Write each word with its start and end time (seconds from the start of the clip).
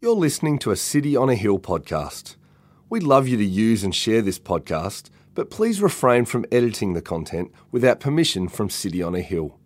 You're 0.00 0.14
listening 0.14 0.60
to 0.60 0.70
a 0.70 0.76
City 0.76 1.16
on 1.16 1.28
a 1.28 1.34
Hill 1.34 1.58
podcast. 1.58 2.36
We'd 2.88 3.02
love 3.02 3.26
you 3.26 3.36
to 3.36 3.44
use 3.44 3.82
and 3.82 3.92
share 3.92 4.22
this 4.22 4.38
podcast, 4.38 5.10
but 5.34 5.50
please 5.50 5.82
refrain 5.82 6.24
from 6.24 6.46
editing 6.52 6.92
the 6.92 7.02
content 7.02 7.50
without 7.72 7.98
permission 7.98 8.46
from 8.46 8.70
City 8.70 9.02
on 9.02 9.16
a 9.16 9.20
Hill. 9.20 9.58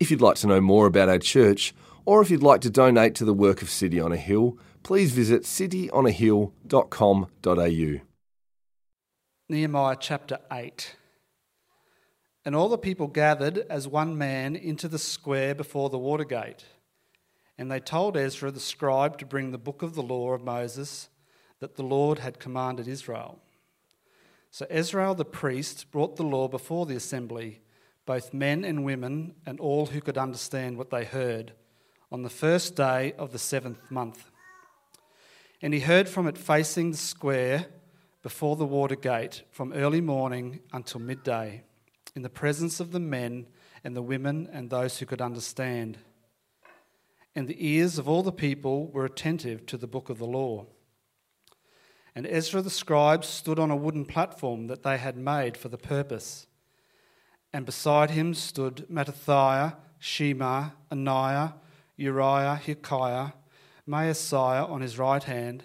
If 0.00 0.10
you'd 0.10 0.20
like 0.20 0.34
to 0.38 0.48
know 0.48 0.60
more 0.60 0.86
about 0.86 1.08
our 1.08 1.20
church, 1.20 1.76
or 2.04 2.20
if 2.20 2.28
you'd 2.28 2.42
like 2.42 2.60
to 2.62 2.70
donate 2.70 3.14
to 3.14 3.24
the 3.24 3.32
work 3.32 3.62
of 3.62 3.70
City 3.70 4.00
on 4.00 4.10
a 4.10 4.16
Hill, 4.16 4.58
please 4.82 5.12
visit 5.12 5.44
cityonahill.com.au. 5.44 8.00
Nehemiah 9.48 9.96
chapter 10.00 10.38
8. 10.50 10.96
And 12.44 12.56
all 12.56 12.68
the 12.68 12.78
people 12.78 13.06
gathered 13.06 13.58
as 13.70 13.86
one 13.86 14.18
man 14.18 14.56
into 14.56 14.88
the 14.88 14.98
square 14.98 15.54
before 15.54 15.88
the 15.88 15.98
water 15.98 16.24
gate. 16.24 16.64
And 17.58 17.70
they 17.70 17.80
told 17.80 18.16
Ezra 18.16 18.50
the 18.50 18.60
scribe 18.60 19.18
to 19.18 19.26
bring 19.26 19.50
the 19.50 19.58
book 19.58 19.82
of 19.82 19.94
the 19.94 20.02
law 20.02 20.32
of 20.32 20.42
Moses 20.42 21.08
that 21.60 21.76
the 21.76 21.82
Lord 21.82 22.18
had 22.18 22.40
commanded 22.40 22.88
Israel. 22.88 23.38
So 24.50 24.66
Ezra 24.68 25.14
the 25.14 25.24
priest 25.24 25.90
brought 25.90 26.16
the 26.16 26.24
law 26.24 26.48
before 26.48 26.86
the 26.86 26.96
assembly, 26.96 27.60
both 28.04 28.34
men 28.34 28.64
and 28.64 28.84
women, 28.84 29.34
and 29.46 29.60
all 29.60 29.86
who 29.86 30.00
could 30.00 30.18
understand 30.18 30.76
what 30.76 30.90
they 30.90 31.04
heard, 31.04 31.52
on 32.10 32.22
the 32.22 32.30
first 32.30 32.74
day 32.74 33.14
of 33.16 33.32
the 33.32 33.38
seventh 33.38 33.78
month. 33.90 34.30
And 35.62 35.72
he 35.72 35.80
heard 35.80 36.08
from 36.08 36.26
it 36.26 36.36
facing 36.36 36.90
the 36.90 36.96
square 36.96 37.66
before 38.22 38.56
the 38.56 38.66
water 38.66 38.96
gate 38.96 39.42
from 39.50 39.72
early 39.72 40.00
morning 40.00 40.60
until 40.72 41.00
midday, 41.00 41.62
in 42.14 42.22
the 42.22 42.28
presence 42.28 42.80
of 42.80 42.92
the 42.92 43.00
men 43.00 43.46
and 43.84 43.96
the 43.96 44.02
women 44.02 44.48
and 44.52 44.68
those 44.68 44.98
who 44.98 45.06
could 45.06 45.20
understand 45.20 45.98
and 47.34 47.48
the 47.48 47.66
ears 47.66 47.98
of 47.98 48.08
all 48.08 48.22
the 48.22 48.32
people 48.32 48.88
were 48.88 49.04
attentive 49.04 49.64
to 49.66 49.76
the 49.76 49.86
book 49.86 50.10
of 50.10 50.18
the 50.18 50.26
law. 50.26 50.66
And 52.14 52.26
Ezra 52.26 52.60
the 52.60 52.70
scribe 52.70 53.24
stood 53.24 53.58
on 53.58 53.70
a 53.70 53.76
wooden 53.76 54.04
platform 54.04 54.66
that 54.66 54.82
they 54.82 54.98
had 54.98 55.16
made 55.16 55.56
for 55.56 55.68
the 55.68 55.78
purpose. 55.78 56.46
And 57.52 57.64
beside 57.64 58.10
him 58.10 58.34
stood 58.34 58.86
Mattithiah, 58.90 59.76
Shema, 59.98 60.70
Ananiah, 60.90 61.54
Uriah, 61.96 62.56
Hilkiah, 62.56 63.32
Maaseiah 63.88 64.68
on 64.68 64.80
his 64.80 64.98
right 64.98 65.22
hand, 65.22 65.62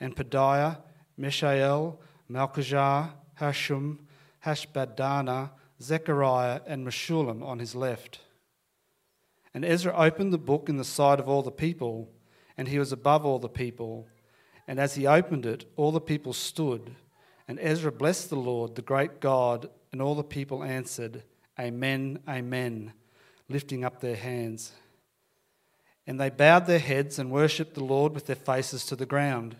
and 0.00 0.16
Pedaiah, 0.16 0.78
Mishael, 1.16 2.00
Malchijah, 2.30 3.10
Hashum, 3.40 3.98
Hashbadana, 4.44 5.50
Zechariah, 5.80 6.60
and 6.66 6.86
Meshullam 6.86 7.42
on 7.44 7.58
his 7.58 7.74
left. 7.74 8.20
And 9.54 9.64
Ezra 9.64 9.94
opened 9.96 10.32
the 10.32 10.38
book 10.38 10.68
in 10.68 10.76
the 10.76 10.84
sight 10.84 11.20
of 11.20 11.28
all 11.28 11.42
the 11.42 11.50
people, 11.50 12.08
and 12.56 12.68
he 12.68 12.78
was 12.78 12.92
above 12.92 13.24
all 13.24 13.38
the 13.38 13.48
people. 13.48 14.06
And 14.66 14.78
as 14.78 14.94
he 14.94 15.06
opened 15.06 15.44
it, 15.46 15.66
all 15.76 15.92
the 15.92 16.00
people 16.00 16.32
stood. 16.32 16.94
And 17.48 17.58
Ezra 17.60 17.92
blessed 17.92 18.30
the 18.30 18.36
Lord, 18.36 18.74
the 18.74 18.82
great 18.82 19.20
God, 19.20 19.68
and 19.90 20.00
all 20.00 20.14
the 20.14 20.22
people 20.22 20.62
answered, 20.62 21.22
Amen, 21.60 22.20
Amen, 22.26 22.92
lifting 23.48 23.84
up 23.84 24.00
their 24.00 24.16
hands. 24.16 24.72
And 26.06 26.18
they 26.18 26.30
bowed 26.30 26.66
their 26.66 26.78
heads 26.78 27.18
and 27.18 27.30
worshipped 27.30 27.74
the 27.74 27.84
Lord 27.84 28.14
with 28.14 28.26
their 28.26 28.36
faces 28.36 28.86
to 28.86 28.96
the 28.96 29.06
ground. 29.06 29.56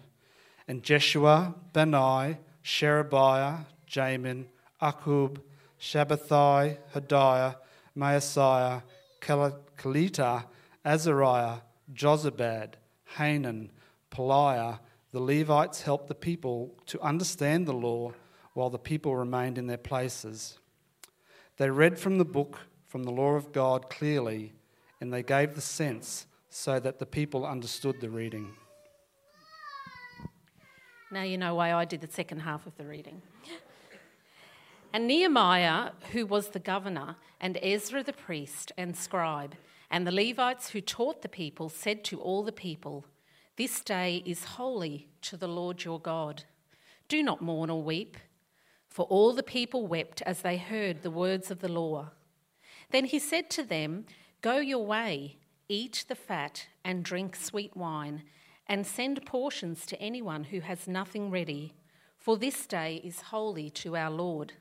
And 0.66 0.82
Jeshua, 0.82 1.54
Bani, 1.72 2.38
Sherebiah, 2.62 3.58
Jamin, 3.88 4.46
Akub, 4.80 5.38
Shabbethai, 5.80 6.78
Hodiah, 6.94 7.56
Maaseiah, 7.96 8.82
Kelita, 9.22 10.44
Azariah, 10.84 11.60
Jozabad, 11.94 12.74
Hanan, 13.16 13.70
Pelaiah, 14.10 14.80
the 15.12 15.20
Levites 15.20 15.82
helped 15.82 16.08
the 16.08 16.14
people 16.14 16.74
to 16.86 17.00
understand 17.00 17.66
the 17.66 17.72
law 17.72 18.12
while 18.54 18.70
the 18.70 18.78
people 18.78 19.14
remained 19.16 19.58
in 19.58 19.66
their 19.66 19.78
places. 19.78 20.58
They 21.56 21.70
read 21.70 21.98
from 21.98 22.18
the 22.18 22.24
book, 22.24 22.58
from 22.88 23.04
the 23.04 23.12
law 23.12 23.34
of 23.34 23.52
God 23.52 23.88
clearly, 23.88 24.52
and 25.00 25.12
they 25.12 25.22
gave 25.22 25.54
the 25.54 25.60
sense 25.60 26.26
so 26.50 26.80
that 26.80 26.98
the 26.98 27.06
people 27.06 27.46
understood 27.46 28.00
the 28.00 28.10
reading. 28.10 28.52
Now 31.10 31.22
you 31.22 31.36
know 31.36 31.54
why 31.54 31.72
I 31.74 31.84
did 31.84 32.00
the 32.00 32.10
second 32.10 32.40
half 32.40 32.66
of 32.66 32.76
the 32.76 32.84
reading. 32.84 33.20
And 34.94 35.06
Nehemiah, 35.06 35.92
who 36.12 36.26
was 36.26 36.48
the 36.48 36.58
governor, 36.58 37.16
and 37.40 37.58
Ezra 37.62 38.02
the 38.02 38.12
priest 38.12 38.72
and 38.76 38.94
scribe, 38.94 39.54
and 39.90 40.06
the 40.06 40.12
Levites 40.12 40.70
who 40.70 40.82
taught 40.82 41.22
the 41.22 41.30
people, 41.30 41.70
said 41.70 42.04
to 42.04 42.20
all 42.20 42.42
the 42.42 42.52
people, 42.52 43.06
This 43.56 43.80
day 43.80 44.22
is 44.26 44.44
holy 44.44 45.08
to 45.22 45.38
the 45.38 45.48
Lord 45.48 45.82
your 45.82 45.98
God. 45.98 46.44
Do 47.08 47.22
not 47.22 47.40
mourn 47.40 47.70
or 47.70 47.82
weep. 47.82 48.18
For 48.86 49.06
all 49.06 49.32
the 49.32 49.42
people 49.42 49.86
wept 49.86 50.20
as 50.22 50.42
they 50.42 50.58
heard 50.58 51.00
the 51.00 51.10
words 51.10 51.50
of 51.50 51.60
the 51.60 51.72
law. 51.72 52.10
Then 52.90 53.06
he 53.06 53.18
said 53.18 53.48
to 53.50 53.62
them, 53.62 54.04
Go 54.42 54.58
your 54.58 54.84
way, 54.84 55.38
eat 55.70 56.04
the 56.06 56.14
fat, 56.14 56.68
and 56.84 57.02
drink 57.02 57.34
sweet 57.34 57.74
wine, 57.74 58.24
and 58.66 58.86
send 58.86 59.24
portions 59.24 59.86
to 59.86 60.00
anyone 60.02 60.44
who 60.44 60.60
has 60.60 60.86
nothing 60.86 61.30
ready, 61.30 61.72
for 62.18 62.36
this 62.36 62.66
day 62.66 63.00
is 63.02 63.22
holy 63.22 63.70
to 63.70 63.96
our 63.96 64.10
Lord. 64.10 64.52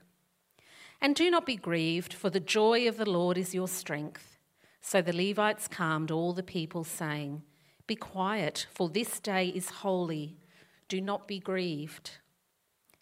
And 1.01 1.15
do 1.15 1.31
not 1.31 1.47
be 1.47 1.55
grieved, 1.55 2.13
for 2.13 2.29
the 2.29 2.39
joy 2.39 2.87
of 2.87 2.97
the 2.97 3.09
Lord 3.09 3.37
is 3.37 3.55
your 3.55 3.67
strength. 3.67 4.37
So 4.81 5.01
the 5.01 5.13
Levites 5.13 5.67
calmed 5.67 6.11
all 6.11 6.33
the 6.33 6.43
people, 6.43 6.83
saying, 6.83 7.41
Be 7.87 7.95
quiet, 7.95 8.67
for 8.71 8.87
this 8.87 9.19
day 9.19 9.47
is 9.47 9.69
holy. 9.69 10.37
Do 10.87 11.01
not 11.01 11.27
be 11.27 11.39
grieved. 11.39 12.19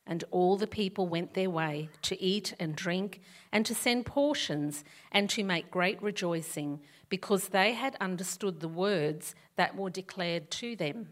And 0.08 0.24
all 0.32 0.56
the 0.56 0.66
people 0.66 1.08
went 1.08 1.34
their 1.34 1.50
way 1.50 1.90
to 2.04 2.22
eat 2.22 2.54
and 2.58 2.74
drink, 2.74 3.22
and 3.52 3.66
to 3.66 3.76
send 3.76 4.06
portions, 4.06 4.86
and 5.12 5.30
to 5.32 5.44
make 5.44 5.70
great 5.70 6.02
rejoicing, 6.02 6.80
because 7.10 7.50
they 7.50 7.74
had 7.74 7.98
understood 8.00 8.62
the 8.62 8.70
words 8.70 9.36
that 9.58 9.76
were 9.76 9.90
declared 9.90 10.50
to 10.52 10.76
them. 10.76 11.10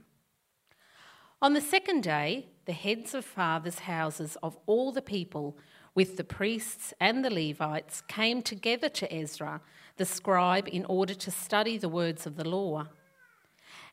On 1.42 1.54
the 1.54 1.62
second 1.62 2.02
day, 2.02 2.48
the 2.66 2.74
heads 2.74 3.14
of 3.14 3.26
fathers' 3.26 3.80
houses 3.80 4.38
of 4.42 4.58
all 4.66 4.92
the 4.92 5.02
people 5.02 5.58
with 5.98 6.16
the 6.16 6.24
priests 6.24 6.94
and 7.00 7.26
the 7.26 7.34
Levites, 7.34 8.02
came 8.02 8.40
together 8.44 8.88
to 8.88 9.12
Ezra, 9.12 9.60
the 9.96 10.06
scribe, 10.06 10.70
in 10.72 10.86
order 10.86 11.16
to 11.16 11.32
study 11.32 11.76
the 11.76 11.90
words 11.90 12.28
of 12.28 12.36
the 12.36 12.48
law. 12.48 12.86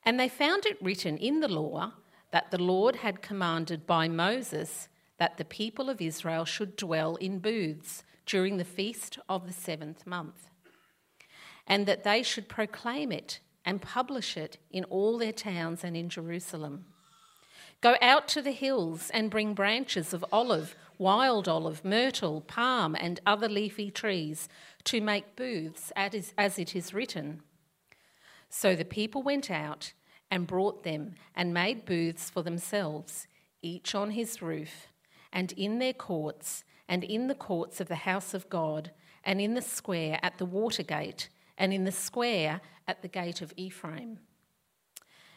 And 0.05 0.21
they 0.21 0.29
found 0.29 0.67
it 0.67 0.77
written 0.83 1.17
in 1.17 1.41
the 1.41 1.49
law 1.49 1.95
that 2.31 2.51
the 2.51 2.63
Lord 2.63 2.97
had 2.97 3.23
commanded 3.23 3.87
by 3.87 4.07
Moses 4.09 4.89
that 5.17 5.39
the 5.39 5.47
people 5.47 5.89
of 5.89 6.03
Israel 6.03 6.45
should 6.45 6.77
dwell 6.77 7.17
in 7.17 7.39
booths 7.39 8.05
during 8.27 8.59
the 8.59 8.67
feast 8.67 9.19
of 9.27 9.47
the 9.47 9.55
seventh 9.55 10.07
month, 10.07 10.51
and 11.67 11.87
that 11.87 12.05
they 12.05 12.23
should 12.23 12.51
proclaim 12.51 13.13
it 13.13 13.41
and 13.65 13.81
publish 13.81 14.37
it 14.37 14.59
in 14.71 14.85
all 14.85 15.17
their 15.17 15.33
towns 15.33 15.83
and 15.83 15.97
in 15.97 16.11
Jerusalem. 16.11 16.85
Go 17.81 17.97
out 18.03 18.29
to 18.29 18.43
the 18.43 18.53
hills 18.53 19.11
and 19.15 19.31
bring 19.31 19.55
branches 19.55 20.13
of 20.13 20.23
olive 20.31 20.77
wild 20.99 21.49
olive, 21.49 21.85
myrtle, 21.85 22.41
palm, 22.43 22.97
and 22.99 23.21
other 23.27 23.49
leafy 23.49 23.91
trees 23.91 24.49
to 24.85 25.01
make 25.01 25.37
booths, 25.37 25.93
as 25.97 26.59
it 26.59 26.77
is 26.77 26.95
written. 26.95 27.43
So 28.49 28.75
the 28.75 28.85
people 28.85 29.23
went 29.23 29.51
out 29.51 29.93
and 30.31 30.47
brought 30.47 30.85
them 30.85 31.15
and 31.35 31.55
made 31.55 31.85
booths 31.85 32.31
for 32.31 32.43
themselves, 32.43 33.27
each 33.63 33.95
on 33.95 34.11
his 34.11 34.43
roof, 34.43 34.89
and 35.33 35.53
in 35.53 35.79
their 35.79 35.93
courts, 35.93 36.65
and 36.89 37.03
in 37.03 37.29
the 37.29 37.35
courts 37.35 37.81
of 37.81 37.89
the 37.89 37.95
house 37.95 38.35
of 38.35 38.49
God, 38.49 38.91
and 39.25 39.41
in 39.41 39.55
the 39.55 39.63
square 39.63 40.19
at 40.23 40.39
the 40.39 40.45
water 40.45 40.83
gate, 40.83 41.29
and 41.57 41.73
in 41.73 41.85
the 41.85 41.93
square 41.93 42.61
at 42.87 43.03
the 43.03 43.09
gate 43.09 43.41
of 43.41 43.53
Ephraim. 43.57 44.19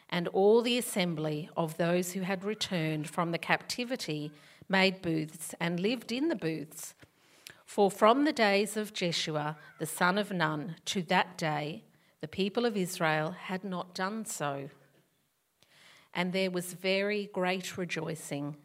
And 0.09 0.27
all 0.29 0.61
the 0.61 0.77
assembly 0.77 1.49
of 1.57 1.77
those 1.77 2.13
who 2.13 2.21
had 2.21 2.43
returned 2.43 3.09
from 3.09 3.31
the 3.31 3.37
captivity 3.37 4.31
made 4.69 5.01
booths 5.01 5.55
and 5.59 5.79
lived 5.79 6.11
in 6.11 6.29
the 6.29 6.35
booths. 6.35 6.93
For 7.65 7.91
from 7.91 8.23
the 8.23 8.33
days 8.33 8.77
of 8.77 8.93
Jeshua, 8.93 9.57
the 9.79 9.85
son 9.85 10.17
of 10.17 10.31
Nun, 10.31 10.75
to 10.85 11.01
that 11.03 11.37
day, 11.37 11.83
the 12.21 12.27
people 12.27 12.65
of 12.65 12.77
Israel 12.77 13.31
had 13.31 13.63
not 13.63 13.93
done 13.93 14.25
so. 14.25 14.69
And 16.13 16.33
there 16.33 16.49
was 16.49 16.73
very 16.73 17.29
great 17.33 17.77
rejoicing. 17.77 18.55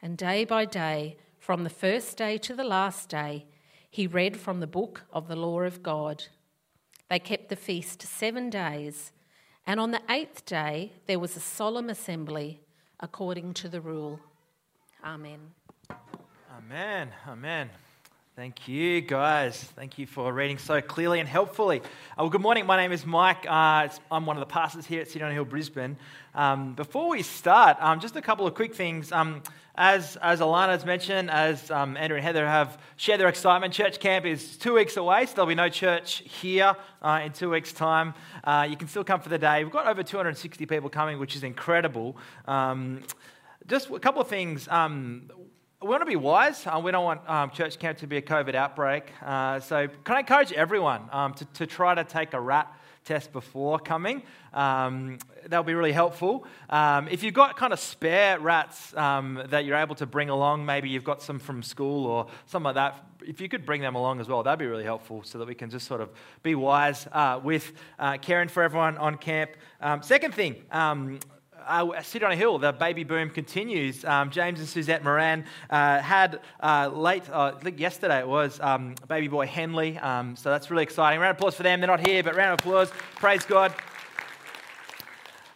And 0.00 0.16
day 0.16 0.44
by 0.44 0.64
day, 0.64 1.16
from 1.38 1.64
the 1.64 1.70
first 1.70 2.16
day 2.16 2.38
to 2.38 2.54
the 2.54 2.64
last 2.64 3.08
day, 3.08 3.46
he 3.90 4.06
read 4.06 4.36
from 4.36 4.60
the 4.60 4.66
book 4.66 5.02
of 5.12 5.28
the 5.28 5.36
law 5.36 5.60
of 5.60 5.82
God. 5.82 6.24
They 7.10 7.18
kept 7.18 7.48
the 7.48 7.56
feast 7.56 8.02
seven 8.02 8.50
days, 8.50 9.12
and 9.66 9.78
on 9.78 9.90
the 9.90 10.02
eighth 10.08 10.44
day 10.46 10.92
there 11.06 11.18
was 11.18 11.36
a 11.36 11.40
solemn 11.40 11.90
assembly 11.90 12.60
according 13.00 13.54
to 13.54 13.68
the 13.68 13.80
rule. 13.80 14.20
Amen. 15.04 15.38
Amen. 16.56 17.10
Amen. 17.28 17.68
Thank 18.36 18.66
you, 18.66 19.02
guys. 19.02 19.62
Thank 19.76 19.98
you 19.98 20.06
for 20.06 20.32
reading 20.32 20.56
so 20.56 20.80
clearly 20.80 21.20
and 21.20 21.28
helpfully. 21.28 21.80
Uh, 21.80 21.84
well, 22.20 22.30
good 22.30 22.40
morning. 22.40 22.64
My 22.64 22.78
name 22.78 22.90
is 22.90 23.04
Mike. 23.04 23.44
Uh, 23.46 23.88
I'm 24.10 24.24
one 24.24 24.38
of 24.38 24.40
the 24.40 24.46
pastors 24.46 24.86
here 24.86 25.02
at 25.02 25.08
City 25.08 25.22
on 25.22 25.30
Hill, 25.30 25.44
Brisbane. 25.44 25.98
Um, 26.34 26.72
before 26.72 27.10
we 27.10 27.20
start, 27.20 27.76
um, 27.80 28.00
just 28.00 28.16
a 28.16 28.22
couple 28.22 28.46
of 28.46 28.54
quick 28.54 28.74
things. 28.74 29.12
Um, 29.12 29.42
as, 29.74 30.16
as 30.22 30.38
has 30.38 30.86
mentioned, 30.86 31.30
as 31.30 31.70
um, 31.70 31.98
Andrew 31.98 32.16
and 32.16 32.24
Heather 32.24 32.46
have 32.46 32.78
shared 32.96 33.20
their 33.20 33.28
excitement, 33.28 33.74
church 33.74 34.00
camp 34.00 34.24
is 34.24 34.56
two 34.56 34.72
weeks 34.72 34.96
away, 34.96 35.26
so 35.26 35.34
there'll 35.34 35.48
be 35.48 35.54
no 35.54 35.68
church 35.68 36.22
here 36.24 36.74
uh, 37.02 37.20
in 37.22 37.32
two 37.32 37.50
weeks' 37.50 37.74
time. 37.74 38.14
Uh, 38.42 38.66
you 38.70 38.76
can 38.78 38.88
still 38.88 39.04
come 39.04 39.20
for 39.20 39.28
the 39.28 39.38
day. 39.38 39.62
We've 39.64 39.72
got 39.72 39.86
over 39.86 40.02
260 40.02 40.64
people 40.64 40.88
coming, 40.88 41.18
which 41.18 41.36
is 41.36 41.42
incredible. 41.42 42.16
Just 43.66 43.88
a 43.88 43.98
couple 43.98 44.20
of 44.20 44.28
things. 44.28 44.68
Um, 44.68 45.30
we 45.80 45.88
want 45.88 46.02
to 46.02 46.06
be 46.06 46.16
wise. 46.16 46.66
Uh, 46.66 46.78
we 46.84 46.90
don't 46.90 47.04
want 47.04 47.26
um, 47.26 47.48
church 47.48 47.78
camp 47.78 47.96
to 47.98 48.06
be 48.06 48.18
a 48.18 48.22
COVID 48.22 48.54
outbreak. 48.54 49.10
Uh, 49.22 49.58
so, 49.58 49.88
can 49.88 50.16
I 50.16 50.20
encourage 50.20 50.52
everyone 50.52 51.08
um, 51.10 51.32
to, 51.32 51.46
to 51.46 51.66
try 51.66 51.94
to 51.94 52.04
take 52.04 52.34
a 52.34 52.40
rat 52.40 52.70
test 53.06 53.32
before 53.32 53.78
coming? 53.78 54.22
Um, 54.52 55.16
that'll 55.46 55.64
be 55.64 55.72
really 55.72 55.92
helpful. 55.92 56.46
Um, 56.68 57.08
if 57.08 57.22
you've 57.22 57.32
got 57.32 57.56
kind 57.56 57.72
of 57.72 57.80
spare 57.80 58.38
rats 58.38 58.94
um, 58.98 59.42
that 59.48 59.64
you're 59.64 59.78
able 59.78 59.94
to 59.94 60.04
bring 60.04 60.28
along, 60.28 60.66
maybe 60.66 60.90
you've 60.90 61.02
got 61.02 61.22
some 61.22 61.38
from 61.38 61.62
school 61.62 62.04
or 62.04 62.26
something 62.44 62.66
like 62.66 62.74
that, 62.74 63.02
if 63.26 63.40
you 63.40 63.48
could 63.48 63.64
bring 63.64 63.80
them 63.80 63.94
along 63.94 64.20
as 64.20 64.28
well, 64.28 64.42
that'd 64.42 64.58
be 64.58 64.66
really 64.66 64.84
helpful 64.84 65.22
so 65.24 65.38
that 65.38 65.48
we 65.48 65.54
can 65.54 65.70
just 65.70 65.86
sort 65.86 66.02
of 66.02 66.10
be 66.42 66.54
wise 66.54 67.08
uh, 67.12 67.40
with 67.42 67.72
uh, 67.98 68.18
caring 68.18 68.48
for 68.48 68.62
everyone 68.62 68.98
on 68.98 69.16
camp. 69.16 69.52
Um, 69.80 70.02
second 70.02 70.34
thing, 70.34 70.62
uh, 71.66 72.02
City 72.02 72.24
on 72.24 72.32
a 72.32 72.36
Hill, 72.36 72.58
the 72.58 72.72
baby 72.72 73.04
boom 73.04 73.30
continues. 73.30 74.04
Um, 74.04 74.30
James 74.30 74.58
and 74.58 74.68
Suzette 74.68 75.02
Moran 75.02 75.44
uh, 75.70 76.00
had 76.00 76.40
uh, 76.60 76.90
late, 76.92 77.28
uh, 77.30 77.52
I 77.56 77.60
think 77.60 77.80
yesterday 77.80 78.20
it 78.20 78.28
was, 78.28 78.60
um, 78.60 78.94
baby 79.08 79.28
boy 79.28 79.46
Henley. 79.46 79.98
Um, 79.98 80.36
so 80.36 80.50
that's 80.50 80.70
really 80.70 80.82
exciting. 80.82 81.20
Round 81.20 81.30
of 81.32 81.36
applause 81.36 81.54
for 81.54 81.62
them. 81.62 81.80
They're 81.80 81.88
not 81.88 82.06
here, 82.06 82.22
but 82.22 82.36
round 82.36 82.54
of 82.54 82.60
applause. 82.60 82.90
Praise 83.16 83.44
God. 83.44 83.74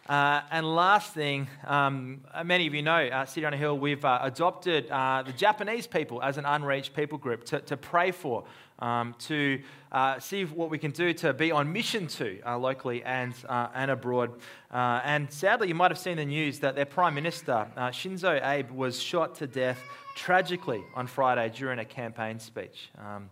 Uh, 0.09 0.41
and 0.49 0.75
last 0.75 1.13
thing, 1.13 1.47
um, 1.67 2.21
many 2.43 2.65
of 2.65 2.73
you 2.73 2.81
know, 2.81 2.97
uh, 2.97 3.25
City 3.25 3.45
on 3.45 3.53
a 3.53 3.57
Hill, 3.57 3.77
we've 3.77 4.03
uh, 4.03 4.17
adopted 4.23 4.89
uh, 4.89 5.21
the 5.23 5.33
Japanese 5.33 5.85
people 5.85 6.19
as 6.23 6.39
an 6.39 6.45
unreached 6.45 6.95
people 6.95 7.19
group 7.19 7.43
to, 7.43 7.59
to 7.59 7.77
pray 7.77 8.09
for, 8.09 8.43
um, 8.79 9.13
to 9.19 9.61
uh, 9.91 10.19
see 10.19 10.45
what 10.45 10.71
we 10.71 10.79
can 10.79 10.89
do 10.89 11.13
to 11.13 11.31
be 11.31 11.51
on 11.51 11.71
mission 11.71 12.07
to 12.07 12.41
uh, 12.41 12.57
locally 12.57 13.03
and, 13.03 13.35
and 13.47 13.91
abroad. 13.91 14.31
and 14.71 15.31
sadly, 15.31 15.67
you 15.67 15.75
might 15.75 15.91
have 15.91 15.99
seen 15.99 16.17
the 16.17 16.25
news 16.25 16.57
that 16.57 16.73
their 16.73 16.85
Prime 16.85 17.13
Minister, 17.13 17.67
Shinzo 17.77 18.43
Abe, 18.43 18.71
was 18.71 18.99
shot 18.99 19.35
to 19.35 19.45
death 19.45 19.79
tragically 20.15 20.83
on 20.95 21.05
Friday 21.05 21.53
during 21.55 21.77
a 21.77 21.85
campaign 21.85 22.39
speech. 22.39 22.89
Um, 22.97 23.29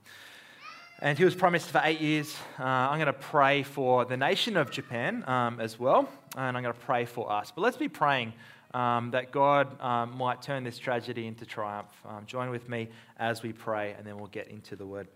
and 0.99 1.17
he 1.17 1.23
was 1.23 1.35
Prime 1.35 1.51
Minister 1.51 1.73
for 1.73 1.81
eight 1.83 2.01
years. 2.01 2.35
Uh, 2.59 2.63
I'm 2.63 2.97
going 2.97 3.05
to 3.05 3.13
pray 3.13 3.61
for 3.61 4.05
the 4.05 4.17
nation 4.17 4.57
of 4.57 4.71
Japan 4.71 5.23
um, 5.27 5.59
as 5.59 5.79
well, 5.79 6.09
and 6.35 6.57
I'm 6.57 6.63
going 6.63 6.73
to 6.73 6.79
pray 6.79 7.05
for 7.05 7.31
us. 7.31 7.51
But 7.53 7.61
let's 7.61 7.77
be 7.77 7.87
praying 7.87 8.33
um, 8.73 9.11
that 9.11 9.31
God 9.31 9.79
um, 9.79 10.17
might 10.17 10.41
turn 10.41 10.63
this 10.63 10.79
tragedy 10.79 11.27
into 11.27 11.45
triumph. 11.45 11.91
Um, 12.07 12.25
join 12.25 12.49
with 12.49 12.67
me 12.67 12.89
as 13.17 13.43
we 13.43 13.53
pray, 13.53 13.93
and 13.95 14.07
then 14.07 14.17
we'll 14.17 14.27
get 14.27 14.47
into 14.47 14.75
the 14.75 14.87
word. 14.87 15.07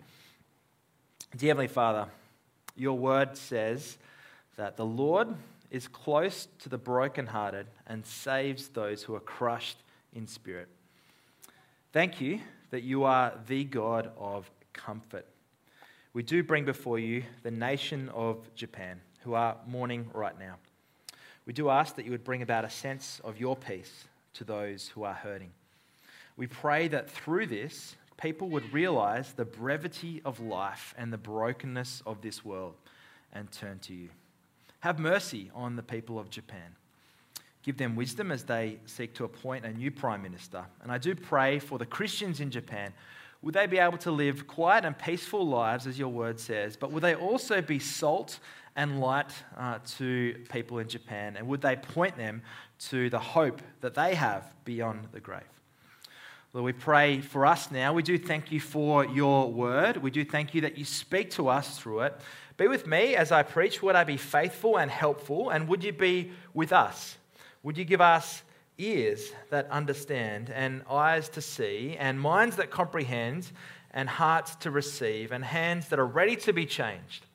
Dear 1.35 1.49
Heavenly 1.49 1.67
Father, 1.67 2.07
your 2.75 2.97
word 2.97 3.35
says 3.35 3.97
that 4.57 4.77
the 4.77 4.85
Lord 4.85 5.29
is 5.71 5.87
close 5.87 6.47
to 6.59 6.69
the 6.69 6.77
brokenhearted 6.77 7.65
and 7.87 8.05
saves 8.05 8.67
those 8.67 9.01
who 9.01 9.15
are 9.15 9.19
crushed 9.19 9.77
in 10.13 10.27
spirit. 10.27 10.67
Thank 11.91 12.21
you 12.21 12.39
that 12.69 12.83
you 12.83 13.03
are 13.03 13.33
the 13.47 13.63
God 13.63 14.11
of 14.17 14.49
comfort 14.73 15.25
we 16.13 16.23
do 16.23 16.43
bring 16.43 16.65
before 16.65 16.99
you 16.99 17.23
the 17.43 17.51
nation 17.51 18.09
of 18.09 18.53
Japan, 18.53 18.99
who 19.23 19.33
are 19.33 19.57
mourning 19.65 20.09
right 20.13 20.37
now. 20.37 20.55
We 21.45 21.53
do 21.53 21.69
ask 21.69 21.95
that 21.95 22.05
you 22.05 22.11
would 22.11 22.23
bring 22.23 22.41
about 22.41 22.65
a 22.65 22.69
sense 22.69 23.21
of 23.23 23.39
your 23.39 23.55
peace 23.55 24.05
to 24.33 24.43
those 24.43 24.89
who 24.89 25.03
are 25.03 25.13
hurting. 25.13 25.51
We 26.37 26.47
pray 26.47 26.87
that 26.89 27.09
through 27.09 27.47
this, 27.47 27.95
people 28.17 28.49
would 28.49 28.73
realize 28.73 29.33
the 29.33 29.45
brevity 29.45 30.21
of 30.25 30.39
life 30.39 30.93
and 30.97 31.11
the 31.11 31.17
brokenness 31.17 32.03
of 32.05 32.21
this 32.21 32.43
world 32.43 32.75
and 33.33 33.51
turn 33.51 33.79
to 33.79 33.93
you. 33.93 34.09
Have 34.81 34.99
mercy 34.99 35.49
on 35.55 35.75
the 35.75 35.83
people 35.83 36.19
of 36.19 36.29
Japan. 36.29 36.75
Give 37.63 37.77
them 37.77 37.95
wisdom 37.95 38.31
as 38.31 38.43
they 38.43 38.79
seek 38.85 39.13
to 39.15 39.23
appoint 39.23 39.65
a 39.65 39.71
new 39.71 39.91
prime 39.91 40.21
minister. 40.21 40.65
And 40.81 40.91
I 40.91 40.97
do 40.97 41.15
pray 41.15 41.59
for 41.59 41.77
the 41.77 41.85
Christians 41.85 42.39
in 42.39 42.49
Japan 42.49 42.91
would 43.41 43.55
they 43.55 43.65
be 43.65 43.79
able 43.79 43.97
to 43.99 44.11
live 44.11 44.45
quiet 44.45 44.85
and 44.85 44.97
peaceful 44.97 45.47
lives, 45.47 45.87
as 45.87 45.97
your 45.97 46.09
word 46.09 46.39
says? 46.39 46.75
But 46.75 46.91
would 46.91 47.01
they 47.01 47.15
also 47.15 47.61
be 47.61 47.79
salt 47.79 48.39
and 48.75 48.99
light 48.99 49.31
uh, 49.57 49.79
to 49.97 50.35
people 50.51 50.77
in 50.77 50.87
Japan? 50.87 51.35
And 51.37 51.47
would 51.47 51.61
they 51.61 51.75
point 51.75 52.17
them 52.17 52.43
to 52.89 53.09
the 53.09 53.19
hope 53.19 53.61
that 53.81 53.95
they 53.95 54.15
have 54.15 54.53
beyond 54.63 55.07
the 55.11 55.19
grave? 55.19 55.41
Lord, 56.53 56.65
we 56.65 56.73
pray 56.73 57.21
for 57.21 57.45
us 57.45 57.71
now. 57.71 57.93
We 57.93 58.03
do 58.03 58.17
thank 58.17 58.51
you 58.51 58.59
for 58.59 59.05
your 59.05 59.51
word. 59.51 59.97
We 59.97 60.11
do 60.11 60.25
thank 60.25 60.53
you 60.53 60.61
that 60.61 60.77
you 60.77 60.85
speak 60.85 61.31
to 61.31 61.47
us 61.47 61.79
through 61.79 62.01
it. 62.01 62.19
Be 62.57 62.67
with 62.67 62.85
me 62.85 63.15
as 63.15 63.31
I 63.31 63.41
preach. 63.41 63.81
Would 63.81 63.95
I 63.95 64.03
be 64.03 64.17
faithful 64.17 64.77
and 64.77 64.91
helpful? 64.91 65.49
And 65.49 65.67
would 65.69 65.83
you 65.83 65.93
be 65.93 66.31
with 66.53 66.73
us? 66.73 67.17
Would 67.63 67.77
you 67.77 67.85
give 67.85 68.01
us 68.01 68.43
ears 68.77 69.31
that 69.49 69.69
understand, 69.69 70.49
and 70.49 70.83
eyes 70.89 71.29
to 71.29 71.41
see, 71.41 71.95
and 71.99 72.19
minds 72.19 72.55
that 72.55 72.71
comprehend, 72.71 73.51
and 73.91 74.07
hearts 74.07 74.55
to 74.55 74.71
receive, 74.71 75.31
and 75.31 75.43
hands 75.43 75.89
that 75.89 75.99
are 75.99 76.05
ready 76.05 76.35
to 76.37 76.53
be 76.53 76.65
changed. 76.65 77.25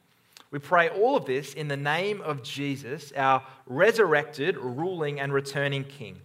We 0.51 0.59
pray 0.59 0.89
all 0.89 1.17
of 1.17 1.27
this 1.27 1.55
in 1.55 1.69
the 1.69 1.77
name 1.77 2.21
of 2.23 2.43
Jesus, 2.43 3.13
our 3.17 3.43
resurrected, 3.67 4.57
ruling, 4.57 5.21
and 5.21 5.33
returning 5.33 5.85
King. 5.85 6.19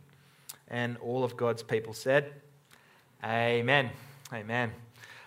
And 0.67 0.97
all 0.97 1.23
of 1.23 1.35
God's 1.35 1.63
people 1.63 1.93
said, 1.93 2.31
Amen. 3.23 3.89
Amen. 4.33 4.71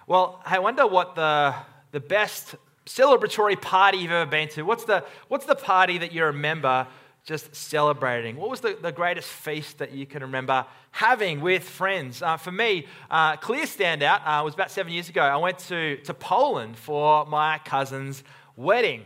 Well, 0.06 0.42
I 0.46 0.58
wonder 0.58 0.86
what 0.86 1.14
the, 1.14 1.54
the 1.92 2.00
best 2.00 2.54
celebratory 2.86 3.60
party 3.60 3.98
you've 3.98 4.10
ever 4.10 4.30
been 4.30 4.48
to. 4.48 4.62
What's 4.62 4.84
the, 4.84 5.04
what's 5.28 5.46
the 5.46 5.54
party 5.54 5.98
that 5.98 6.12
you 6.12 6.24
remember 6.24 6.86
just 7.24 7.54
celebrating? 7.56 8.36
What 8.36 8.50
was 8.50 8.60
the, 8.60 8.76
the 8.80 8.92
greatest 8.92 9.28
feast 9.28 9.78
that 9.78 9.92
you 9.92 10.04
can 10.04 10.22
remember 10.22 10.66
having 10.90 11.40
with 11.40 11.64
friends? 11.64 12.20
Uh, 12.20 12.36
for 12.36 12.52
me, 12.52 12.86
uh, 13.10 13.36
clear 13.36 13.64
standout 13.64 14.20
uh, 14.26 14.42
was 14.44 14.52
about 14.54 14.70
seven 14.70 14.92
years 14.92 15.08
ago. 15.08 15.22
I 15.22 15.36
went 15.38 15.58
to, 15.60 15.96
to 15.98 16.14
Poland 16.14 16.76
for 16.76 17.24
my 17.24 17.58
cousin's 17.64 18.22
wedding. 18.56 19.04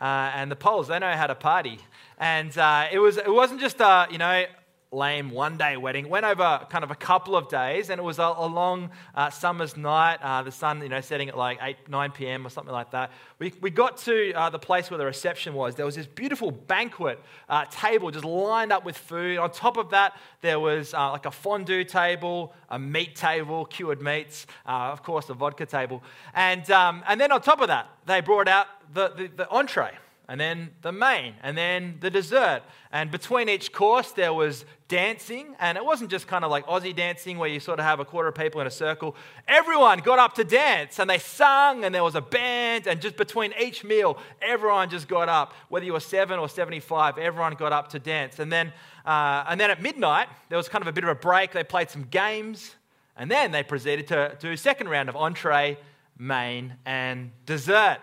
Uh, 0.00 0.30
and 0.34 0.50
the 0.50 0.56
Poles, 0.56 0.88
they 0.88 0.98
know 0.98 1.12
how 1.12 1.26
to 1.26 1.34
party. 1.34 1.78
And 2.18 2.56
uh, 2.56 2.86
it, 2.90 3.00
was, 3.00 3.18
it 3.18 3.32
wasn't 3.32 3.60
just, 3.60 3.80
a, 3.80 4.06
you 4.10 4.18
know, 4.18 4.44
lame 4.90 5.30
one 5.30 5.56
day 5.56 5.76
wedding. 5.76 6.08
Went 6.08 6.24
over 6.24 6.66
kind 6.70 6.82
of 6.82 6.90
a 6.90 6.94
couple 6.94 7.36
of 7.36 7.48
days, 7.48 7.90
and 7.90 7.98
it 7.98 8.02
was 8.02 8.18
a, 8.18 8.34
a 8.36 8.46
long 8.46 8.90
uh, 9.14 9.30
summer's 9.30 9.76
night. 9.76 10.18
Uh, 10.22 10.42
the 10.42 10.52
sun, 10.52 10.80
you 10.82 10.88
know, 10.88 11.00
setting 11.00 11.28
at 11.28 11.36
like 11.36 11.58
8, 11.60 11.88
9 11.88 12.10
p.m. 12.12 12.46
or 12.46 12.50
something 12.50 12.72
like 12.72 12.90
that. 12.92 13.10
We, 13.38 13.52
we 13.60 13.70
got 13.70 13.98
to 13.98 14.32
uh, 14.32 14.50
the 14.50 14.58
place 14.58 14.90
where 14.90 14.98
the 14.98 15.04
reception 15.04 15.54
was. 15.54 15.74
There 15.74 15.86
was 15.86 15.96
this 15.96 16.06
beautiful 16.06 16.50
banquet 16.50 17.20
uh, 17.48 17.66
table 17.70 18.10
just 18.10 18.24
lined 18.24 18.72
up 18.72 18.84
with 18.84 18.96
food. 18.96 19.38
On 19.38 19.50
top 19.50 19.76
of 19.76 19.90
that, 19.90 20.16
there 20.40 20.58
was 20.58 20.94
uh, 20.94 21.10
like 21.12 21.26
a 21.26 21.30
fondue 21.30 21.84
table, 21.84 22.54
a 22.70 22.78
meat 22.78 23.14
table, 23.14 23.66
cured 23.66 24.00
meats, 24.00 24.46
uh, 24.66 24.90
of 24.92 25.02
course, 25.02 25.28
a 25.28 25.34
vodka 25.34 25.66
table. 25.66 26.02
And, 26.34 26.70
um, 26.70 27.02
and 27.06 27.20
then 27.20 27.30
on 27.32 27.42
top 27.42 27.60
of 27.60 27.68
that, 27.68 27.88
they 28.06 28.20
brought 28.20 28.48
out 28.48 28.66
the, 28.94 29.08
the, 29.08 29.26
the 29.28 29.50
entree 29.50 29.92
and 30.28 30.38
then 30.38 30.70
the 30.82 30.92
main, 30.92 31.34
and 31.42 31.56
then 31.56 31.96
the 32.00 32.10
dessert. 32.10 32.60
And 32.92 33.10
between 33.10 33.48
each 33.48 33.72
course, 33.72 34.12
there 34.12 34.34
was 34.34 34.66
dancing, 34.86 35.56
and 35.58 35.78
it 35.78 35.84
wasn't 35.84 36.10
just 36.10 36.26
kind 36.26 36.44
of 36.44 36.50
like 36.50 36.66
Aussie 36.66 36.94
dancing 36.94 37.38
where 37.38 37.48
you 37.48 37.60
sort 37.60 37.78
of 37.78 37.86
have 37.86 37.98
a 37.98 38.04
quarter 38.04 38.28
of 38.28 38.34
people 38.34 38.60
in 38.60 38.66
a 38.66 38.70
circle. 38.70 39.16
Everyone 39.46 40.00
got 40.00 40.18
up 40.18 40.34
to 40.34 40.44
dance, 40.44 40.98
and 40.98 41.08
they 41.08 41.18
sung, 41.18 41.82
and 41.82 41.94
there 41.94 42.04
was 42.04 42.14
a 42.14 42.20
band, 42.20 42.86
and 42.86 43.00
just 43.00 43.16
between 43.16 43.54
each 43.58 43.84
meal, 43.84 44.18
everyone 44.42 44.90
just 44.90 45.08
got 45.08 45.30
up. 45.30 45.54
Whether 45.70 45.86
you 45.86 45.94
were 45.94 46.00
seven 46.00 46.38
or 46.38 46.48
75, 46.48 47.16
everyone 47.16 47.54
got 47.54 47.72
up 47.72 47.88
to 47.90 47.98
dance. 47.98 48.38
And 48.38 48.52
then, 48.52 48.74
uh, 49.06 49.44
and 49.48 49.58
then 49.58 49.70
at 49.70 49.80
midnight, 49.80 50.28
there 50.50 50.58
was 50.58 50.68
kind 50.68 50.82
of 50.82 50.88
a 50.88 50.92
bit 50.92 51.04
of 51.04 51.10
a 51.10 51.14
break. 51.14 51.52
They 51.52 51.64
played 51.64 51.88
some 51.88 52.02
games, 52.02 52.76
and 53.16 53.30
then 53.30 53.50
they 53.50 53.62
proceeded 53.62 54.06
to 54.08 54.36
do 54.38 54.52
a 54.52 54.58
second 54.58 54.90
round 54.90 55.08
of 55.08 55.16
entree, 55.16 55.78
main, 56.18 56.74
and 56.84 57.30
dessert. 57.46 57.98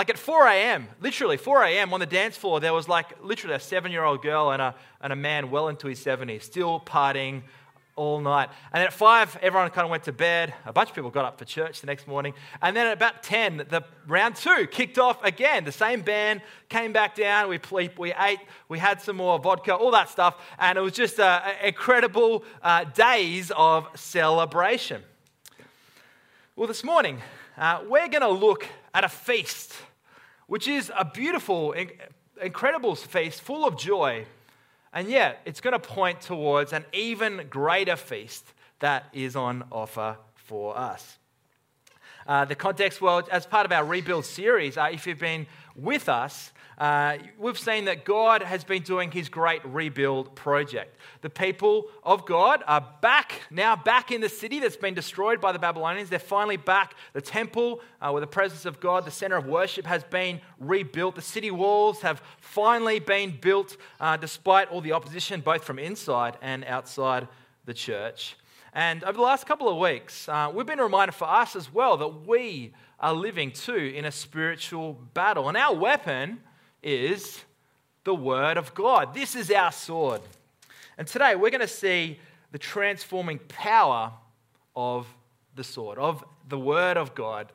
Like 0.00 0.08
at 0.08 0.18
4 0.18 0.46
a.m., 0.46 0.88
literally 1.02 1.36
4 1.36 1.62
a.m. 1.64 1.92
on 1.92 2.00
the 2.00 2.06
dance 2.06 2.34
floor, 2.34 2.58
there 2.58 2.72
was 2.72 2.88
like 2.88 3.22
literally 3.22 3.54
a 3.56 3.60
seven 3.60 3.92
year 3.92 4.02
old 4.02 4.22
girl 4.22 4.50
and 4.50 4.62
a, 4.62 4.74
and 5.02 5.12
a 5.12 5.16
man 5.16 5.50
well 5.50 5.68
into 5.68 5.88
his 5.88 6.02
70s, 6.02 6.40
still 6.40 6.80
partying 6.80 7.42
all 7.96 8.18
night. 8.18 8.48
And 8.72 8.82
at 8.82 8.94
5, 8.94 9.40
everyone 9.42 9.68
kind 9.68 9.84
of 9.84 9.90
went 9.90 10.04
to 10.04 10.12
bed. 10.12 10.54
A 10.64 10.72
bunch 10.72 10.88
of 10.88 10.94
people 10.94 11.10
got 11.10 11.26
up 11.26 11.38
for 11.38 11.44
church 11.44 11.82
the 11.82 11.86
next 11.86 12.08
morning. 12.08 12.32
And 12.62 12.74
then 12.74 12.86
at 12.86 12.94
about 12.94 13.22
10, 13.22 13.66
the 13.68 13.84
round 14.06 14.36
two 14.36 14.66
kicked 14.70 14.98
off 14.98 15.22
again. 15.22 15.64
The 15.64 15.70
same 15.70 16.00
band 16.00 16.40
came 16.70 16.94
back 16.94 17.14
down. 17.14 17.50
We, 17.50 17.60
we 17.98 18.14
ate, 18.14 18.40
we 18.70 18.78
had 18.78 19.02
some 19.02 19.16
more 19.16 19.38
vodka, 19.38 19.74
all 19.74 19.90
that 19.90 20.08
stuff. 20.08 20.34
And 20.58 20.78
it 20.78 20.80
was 20.80 20.94
just 20.94 21.20
uh, 21.20 21.42
incredible 21.62 22.42
uh, 22.62 22.84
days 22.84 23.52
of 23.54 23.86
celebration. 23.96 25.02
Well, 26.56 26.68
this 26.68 26.84
morning, 26.84 27.20
uh, 27.58 27.82
we're 27.86 28.08
going 28.08 28.22
to 28.22 28.30
look 28.30 28.66
at 28.94 29.04
a 29.04 29.08
feast, 29.08 29.74
which 30.50 30.66
is 30.66 30.90
a 30.98 31.04
beautiful, 31.04 31.72
incredible 32.42 32.96
feast 32.96 33.40
full 33.40 33.64
of 33.64 33.78
joy. 33.78 34.26
And 34.92 35.08
yet, 35.08 35.40
it's 35.44 35.60
going 35.60 35.74
to 35.74 35.78
point 35.78 36.22
towards 36.22 36.72
an 36.72 36.84
even 36.92 37.46
greater 37.48 37.94
feast 37.94 38.44
that 38.80 39.04
is 39.12 39.36
on 39.36 39.62
offer 39.70 40.16
for 40.34 40.76
us. 40.76 41.18
Uh, 42.26 42.46
the 42.46 42.56
context, 42.56 43.00
well, 43.00 43.22
as 43.30 43.46
part 43.46 43.64
of 43.64 43.70
our 43.70 43.84
rebuild 43.84 44.24
series, 44.24 44.76
uh, 44.76 44.88
if 44.92 45.06
you've 45.06 45.20
been 45.20 45.46
with 45.76 46.08
us, 46.08 46.50
uh, 46.80 47.18
we've 47.38 47.58
seen 47.58 47.84
that 47.84 48.06
God 48.06 48.42
has 48.42 48.64
been 48.64 48.82
doing 48.82 49.10
his 49.10 49.28
great 49.28 49.62
rebuild 49.66 50.34
project. 50.34 50.96
The 51.20 51.28
people 51.28 51.88
of 52.02 52.24
God 52.24 52.64
are 52.66 52.82
back, 53.02 53.42
now 53.50 53.76
back 53.76 54.10
in 54.10 54.22
the 54.22 54.30
city 54.30 54.60
that's 54.60 54.78
been 54.78 54.94
destroyed 54.94 55.42
by 55.42 55.52
the 55.52 55.58
Babylonians. 55.58 56.08
They're 56.08 56.18
finally 56.18 56.56
back. 56.56 56.94
The 57.12 57.20
temple, 57.20 57.82
uh, 58.00 58.12
where 58.12 58.22
the 58.22 58.26
presence 58.26 58.64
of 58.64 58.80
God, 58.80 59.04
the 59.04 59.10
center 59.10 59.36
of 59.36 59.44
worship, 59.44 59.84
has 59.84 60.04
been 60.04 60.40
rebuilt. 60.58 61.16
The 61.16 61.20
city 61.20 61.50
walls 61.50 62.00
have 62.00 62.22
finally 62.38 62.98
been 62.98 63.36
built 63.38 63.76
uh, 64.00 64.16
despite 64.16 64.70
all 64.70 64.80
the 64.80 64.92
opposition, 64.92 65.42
both 65.42 65.62
from 65.62 65.78
inside 65.78 66.38
and 66.40 66.64
outside 66.64 67.28
the 67.66 67.74
church. 67.74 68.36
And 68.72 69.04
over 69.04 69.18
the 69.18 69.22
last 69.22 69.46
couple 69.46 69.68
of 69.68 69.76
weeks, 69.76 70.30
uh, 70.30 70.50
we've 70.54 70.64
been 70.64 70.78
reminded 70.78 71.12
for 71.12 71.28
us 71.28 71.54
as 71.56 71.70
well 71.70 71.98
that 71.98 72.26
we 72.26 72.72
are 72.98 73.12
living 73.12 73.50
too 73.50 73.92
in 73.94 74.06
a 74.06 74.12
spiritual 74.12 74.94
battle. 75.12 75.46
And 75.48 75.58
our 75.58 75.74
weapon 75.74 76.40
is 76.82 77.44
the 78.04 78.14
Word 78.14 78.56
of 78.56 78.74
God. 78.74 79.14
This 79.14 79.34
is 79.34 79.50
our 79.50 79.72
sword. 79.72 80.20
And 80.98 81.06
today 81.06 81.34
we're 81.36 81.50
going 81.50 81.60
to 81.60 81.68
see 81.68 82.18
the 82.52 82.58
transforming 82.58 83.38
power 83.48 84.12
of 84.74 85.06
the 85.54 85.64
sword, 85.64 85.98
of 85.98 86.24
the 86.48 86.58
Word 86.58 86.96
of 86.96 87.14
God, 87.14 87.52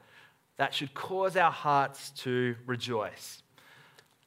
that 0.57 0.73
should 0.73 0.93
cause 0.93 1.35
our 1.35 1.51
hearts 1.51 2.11
to 2.11 2.55
rejoice. 2.65 3.41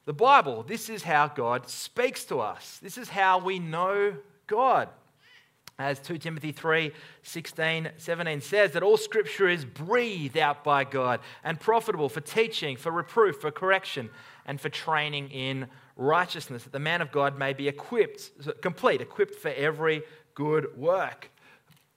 The 0.05 0.13
Bible, 0.13 0.63
this 0.63 0.89
is 0.89 1.03
how 1.03 1.27
God 1.27 1.69
speaks 1.69 2.25
to 2.25 2.39
us. 2.39 2.79
This 2.81 2.97
is 2.97 3.09
how 3.09 3.39
we 3.39 3.59
know 3.59 4.15
God. 4.47 4.89
As 5.77 5.97
2 5.99 6.17
Timothy 6.17 6.51
3 6.51 6.91
16, 7.23 7.89
17 7.95 8.41
says, 8.41 8.71
that 8.73 8.83
all 8.83 8.97
scripture 8.97 9.47
is 9.47 9.63
breathed 9.63 10.37
out 10.37 10.63
by 10.63 10.83
God 10.83 11.21
and 11.43 11.57
profitable 11.57 12.09
for 12.09 12.19
teaching, 12.19 12.75
for 12.75 12.91
reproof, 12.91 13.37
for 13.37 13.49
correction, 13.49 14.09
and 14.49 14.59
for 14.59 14.67
training 14.67 15.29
in 15.29 15.67
righteousness, 15.95 16.63
that 16.63 16.73
the 16.73 16.79
man 16.79 17.03
of 17.03 17.11
God 17.11 17.37
may 17.37 17.53
be 17.53 17.67
equipped, 17.67 18.31
complete, 18.63 18.99
equipped 18.99 19.35
for 19.35 19.49
every 19.49 20.01
good 20.33 20.75
work. 20.75 21.29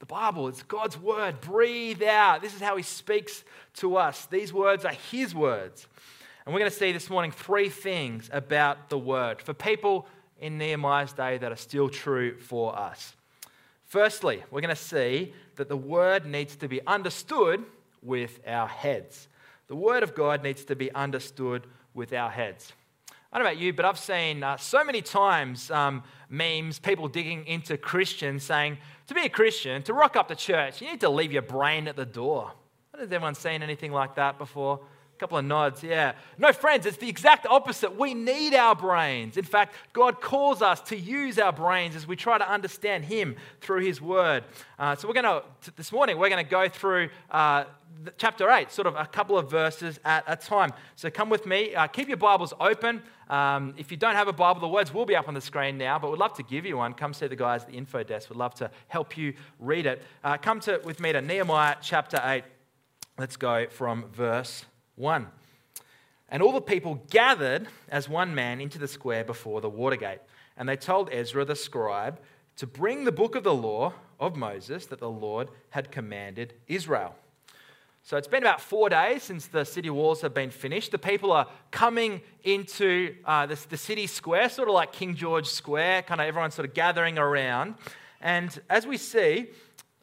The 0.01 0.07
Bible, 0.07 0.49
it's 0.49 0.63
God's 0.63 1.01
word, 1.01 1.41
breathe 1.41 2.03
out. 2.03 2.43
This 2.43 2.55
is 2.55 2.61
how 2.61 2.77
He 2.77 2.83
speaks 2.83 3.43
to 3.77 3.97
us. 3.97 4.27
These 4.27 4.53
words 4.53 4.85
are 4.85 4.93
His 4.93 5.35
words. 5.35 5.87
And 6.45 6.53
we're 6.53 6.59
going 6.59 6.71
to 6.71 6.77
see 6.77 6.93
this 6.93 7.09
morning 7.09 7.31
three 7.31 7.71
things 7.71 8.29
about 8.31 8.91
the 8.91 8.99
word 8.99 9.41
for 9.41 9.55
people 9.55 10.07
in 10.39 10.59
Nehemiah's 10.59 11.15
day 11.15 11.39
that 11.39 11.53
are 11.53 11.57
still 11.57 11.89
true 11.89 12.37
for 12.37 12.79
us. 12.79 13.17
Firstly, 13.87 14.43
we're 14.51 14.61
going 14.61 14.77
to 14.77 14.77
see 14.77 15.33
that 15.57 15.71
the 15.71 15.77
word 15.77 16.27
needs 16.27 16.55
to 16.57 16.69
be 16.69 16.87
understood 16.87 17.65
with 18.03 18.41
our 18.47 18.69
heads. 18.69 19.29
The 19.69 19.77
word 19.77 20.03
of 20.03 20.15
God 20.15 20.43
needs 20.43 20.67
to 20.67 20.77
be 20.77 20.93
understood 20.93 21.67
with 21.95 22.13
our 22.13 22.31
heads. 22.31 22.73
I 23.33 23.39
don't 23.39 23.47
know 23.47 23.51
about 23.53 23.63
you, 23.63 23.73
but 23.73 23.85
I've 23.85 23.99
seen 23.99 24.43
uh, 24.43 24.59
so 24.59 24.85
many 24.85 25.01
times 25.01 25.71
um, 25.71 26.03
memes, 26.29 26.79
people 26.79 27.09
digging 27.09 27.47
into 27.47 27.79
Christians 27.79 28.43
saying, 28.43 28.77
to 29.07 29.15
be 29.15 29.23
a 29.23 29.29
Christian, 29.29 29.83
to 29.85 29.95
rock 29.95 30.17
up 30.17 30.29
to 30.29 30.35
church, 30.35 30.83
you 30.83 30.91
need 30.91 31.01
to 31.01 31.09
leave 31.09 31.33
your 31.33 31.43
brain 31.43 31.89
at 31.89 31.97
the 31.97 32.05
door. 32.05 32.53
Has 32.99 33.11
anyone 33.11 33.35
seen 33.35 33.63
anything 33.63 33.91
like 33.91 34.17
that 34.17 34.37
before? 34.37 34.81
Couple 35.23 35.39
of 35.39 35.45
nods, 35.45 35.85
yeah. 35.85 36.15
No, 36.37 36.53
friends, 36.53 36.85
it's 36.85 36.97
the 36.97 37.09
exact 37.09 37.47
opposite. 37.47 37.97
We 37.97 38.13
need 38.13 38.55
our 38.55 38.75
brains. 38.75 39.37
In 39.37 39.45
fact, 39.45 39.77
God 39.93 40.21
calls 40.21 40.63
us 40.63 40.81
to 40.81 40.97
use 40.97 41.39
our 41.39 41.53
brains 41.53 41.95
as 41.95 42.09
we 42.09 42.17
try 42.17 42.39
to 42.39 42.51
understand 42.51 43.05
Him 43.05 43.37
through 43.61 43.83
His 43.83 44.01
Word. 44.03 44.43
Uh, 44.81 44.97
so, 44.97 45.07
we're 45.07 45.15
going 45.15 45.43
to, 45.63 45.77
this 45.77 45.93
morning, 45.93 46.19
we're 46.19 46.29
going 46.29 46.45
to 46.45 46.51
go 46.51 46.69
through 46.69 47.09
uh, 47.31 47.67
chapter 48.19 48.51
8, 48.51 48.73
sort 48.73 48.89
of 48.89 48.97
a 48.97 49.07
couple 49.07 49.39
of 49.39 49.49
verses 49.49 50.01
at 50.05 50.25
a 50.27 50.35
time. 50.35 50.73
So 50.97 51.09
come 51.09 51.31
with 51.31 51.47
me. 51.47 51.73
Uh, 51.73 51.87
keep 51.87 52.09
your 52.09 52.17
Bibles 52.17 52.53
open. 52.59 53.01
Um, 53.31 53.75
if 53.79 53.93
you 53.93 53.97
don't 53.97 54.17
have 54.17 54.27
a 54.27 54.33
Bible, 54.33 54.61
the 54.61 54.67
words 54.67 54.93
will 54.93 55.07
be 55.07 55.15
up 55.15 55.29
on 55.29 55.35
the 55.35 55.41
screen 55.41 55.79
now, 55.79 56.01
but 56.01 56.11
we'd 56.11 56.19
love 56.19 56.35
to 56.35 56.43
give 56.43 56.67
you 56.67 56.79
one. 56.79 56.95
Come 56.95 57.15
see 57.15 57.29
the 57.29 57.37
guys 57.37 57.63
at 57.63 57.69
the 57.69 57.77
info 57.77 58.03
desk. 58.03 58.29
We'd 58.29 58.39
love 58.39 58.57
to 58.57 58.73
help 58.89 59.17
you 59.17 59.35
read 59.61 59.87
it. 59.87 60.03
Uh, 60.25 60.37
come 60.37 60.59
to, 60.63 60.81
with 60.83 60.99
me 60.99 61.13
to 61.13 61.21
Nehemiah 61.21 61.77
chapter 61.81 62.21
8. 62.25 62.43
Let's 63.19 63.37
go 63.37 63.69
from 63.69 64.07
verse 64.13 64.65
1. 64.97 65.27
And 66.29 66.43
all 66.43 66.53
the 66.53 66.61
people 66.61 67.03
gathered 67.11 67.69
as 67.89 68.09
one 68.09 68.35
man 68.35 68.61
into 68.61 68.79
the 68.79 68.89
square 68.89 69.25
before 69.25 69.61
the 69.61 69.69
water 69.69 69.97
gate. 69.97 70.21
And 70.57 70.69
they 70.69 70.77
told 70.77 71.11
Ezra 71.13 71.45
the 71.45 71.57
scribe 71.57 72.21
to 72.57 72.67
bring 72.67 73.05
the 73.05 73.13
book 73.13 73.35
of 73.35 73.45
the 73.45 73.55
law 73.55 73.93
of 74.21 74.37
Moses 74.37 74.87
that 74.87 75.01
the 75.01 75.11
Lord 75.11 75.49
had 75.71 75.91
commanded 75.91 76.55
Israel. 76.69 77.15
So 78.05 78.17
it's 78.17 78.29
been 78.29 78.43
about 78.43 78.61
four 78.61 78.89
days 78.89 79.23
since 79.23 79.47
the 79.47 79.65
city 79.65 79.89
walls 79.89 80.23
have 80.23 80.35
been 80.35 80.51
finished. 80.51 80.91
The 80.91 80.99
people 80.99 81.31
are 81.31 81.47
coming 81.71 82.21
into 82.43 83.15
uh, 83.25 83.47
the, 83.47 83.59
the 83.69 83.77
city 83.77 84.09
square, 84.09 84.49
sort 84.49 84.69
of 84.69 84.75
like 84.75 84.93
King 84.93 85.15
George 85.15 85.47
Square, 85.47 86.03
kind 86.03 86.21
of 86.21 86.27
everyone's 86.27 86.55
sort 86.55 86.69
of 86.69 86.75
gathering 86.75 87.17
around. 87.17 87.75
And 88.21 88.59
as 88.69 88.87
we 88.87 88.97
see, 88.97 89.51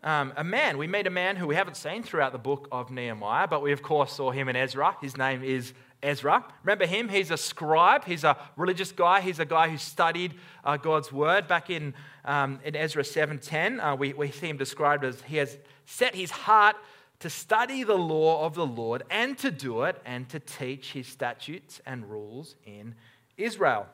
um, 0.03 0.33
a 0.37 0.43
man, 0.43 0.77
we 0.77 0.87
meet 0.87 1.07
a 1.07 1.11
man 1.11 1.35
who 1.35 1.47
we 1.47 1.55
haven't 1.55 1.75
seen 1.75 2.03
throughout 2.03 2.31
the 2.31 2.39
book 2.39 2.67
of 2.71 2.89
Nehemiah, 2.89 3.47
but 3.47 3.61
we 3.61 3.71
of 3.71 3.81
course 3.81 4.13
saw 4.13 4.31
him 4.31 4.47
in 4.47 4.55
Ezra. 4.55 4.95
His 5.01 5.17
name 5.17 5.43
is 5.43 5.73
Ezra. 6.01 6.45
Remember 6.63 6.85
him? 6.85 7.09
He's 7.09 7.31
a 7.31 7.37
scribe. 7.37 8.05
He's 8.05 8.23
a 8.23 8.37
religious 8.55 8.93
guy. 8.93 9.19
He's 9.19 9.39
a 9.39 9.45
guy 9.45 9.69
who 9.69 9.77
studied 9.77 10.35
uh, 10.63 10.77
God's 10.77 11.11
word. 11.11 11.47
Back 11.47 11.69
in, 11.69 11.93
um, 12.23 12.59
in 12.63 12.75
Ezra 12.75 13.03
7.10, 13.03 13.79
uh, 13.83 13.95
we, 13.97 14.13
we 14.13 14.31
see 14.31 14.47
him 14.47 14.57
described 14.57 15.03
as 15.03 15.21
he 15.23 15.35
has 15.37 15.57
set 15.85 16.15
his 16.15 16.31
heart 16.31 16.77
to 17.19 17.29
study 17.29 17.83
the 17.83 17.97
law 17.97 18.45
of 18.45 18.55
the 18.55 18.65
Lord 18.65 19.03
and 19.09 19.37
to 19.39 19.51
do 19.51 19.83
it 19.83 20.01
and 20.05 20.29
to 20.29 20.39
teach 20.39 20.93
his 20.93 21.07
statutes 21.07 21.81
and 21.85 22.09
rules 22.09 22.55
in 22.65 22.95
Israel. 23.35 23.87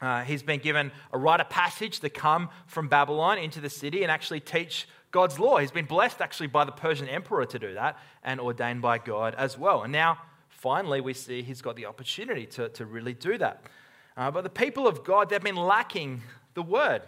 Uh, 0.00 0.22
he's 0.22 0.42
been 0.42 0.60
given 0.60 0.92
a 1.12 1.18
rite 1.18 1.40
of 1.40 1.50
passage 1.50 2.00
to 2.00 2.08
come 2.08 2.48
from 2.66 2.88
Babylon 2.88 3.36
into 3.36 3.60
the 3.60 3.68
city 3.68 4.02
and 4.02 4.12
actually 4.12 4.40
teach 4.40 4.88
God's 5.10 5.38
law. 5.38 5.58
He's 5.58 5.70
been 5.70 5.86
blessed 5.86 6.20
actually 6.20 6.48
by 6.48 6.64
the 6.64 6.72
Persian 6.72 7.08
emperor 7.08 7.46
to 7.46 7.58
do 7.58 7.74
that 7.74 7.98
and 8.22 8.40
ordained 8.40 8.82
by 8.82 8.98
God 8.98 9.34
as 9.36 9.56
well. 9.56 9.82
And 9.82 9.92
now, 9.92 10.18
finally, 10.48 11.00
we 11.00 11.14
see 11.14 11.42
he's 11.42 11.62
got 11.62 11.76
the 11.76 11.86
opportunity 11.86 12.46
to, 12.46 12.68
to 12.70 12.84
really 12.84 13.14
do 13.14 13.38
that. 13.38 13.62
Uh, 14.16 14.30
but 14.30 14.42
the 14.42 14.50
people 14.50 14.86
of 14.86 15.04
God, 15.04 15.30
they've 15.30 15.42
been 15.42 15.56
lacking 15.56 16.22
the 16.54 16.62
word. 16.62 17.02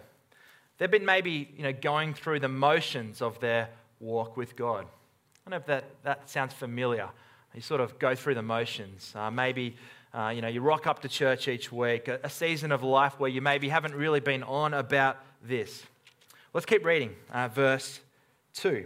They've 0.77 0.89
been 0.89 1.05
maybe 1.05 1.53
you 1.55 1.63
know, 1.63 1.73
going 1.73 2.13
through 2.13 2.39
the 2.39 2.47
motions 2.47 3.21
of 3.21 3.39
their 3.39 3.69
walk 3.99 4.35
with 4.37 4.55
God. 4.55 4.85
I 4.85 5.49
don't 5.49 5.51
know 5.51 5.57
if 5.57 5.65
that, 5.65 5.85
that 6.03 6.29
sounds 6.29 6.53
familiar. 6.53 7.09
You 7.53 7.61
sort 7.61 7.81
of 7.81 7.99
go 7.99 8.15
through 8.15 8.35
the 8.35 8.41
motions. 8.41 9.11
Uh, 9.15 9.29
maybe 9.29 9.75
uh, 10.13 10.31
you 10.35 10.41
know 10.41 10.47
you 10.47 10.61
rock 10.61 10.87
up 10.87 11.01
to 11.01 11.09
church 11.09 11.47
each 11.47 11.71
week, 11.71 12.07
a, 12.07 12.19
a, 12.23 12.29
season 12.29 12.71
of 12.71 12.83
life 12.83 13.19
where 13.19 13.29
you 13.29 13.41
maybe 13.41 13.69
haven't 13.69 13.95
really 13.95 14.19
been 14.19 14.43
on 14.43 14.73
about 14.73 15.17
this. 15.43 15.83
Let's 16.53 16.65
keep 16.65 16.83
reading. 16.83 17.15
Uh, 17.31 17.47
verse 17.47 18.01
2. 18.55 18.85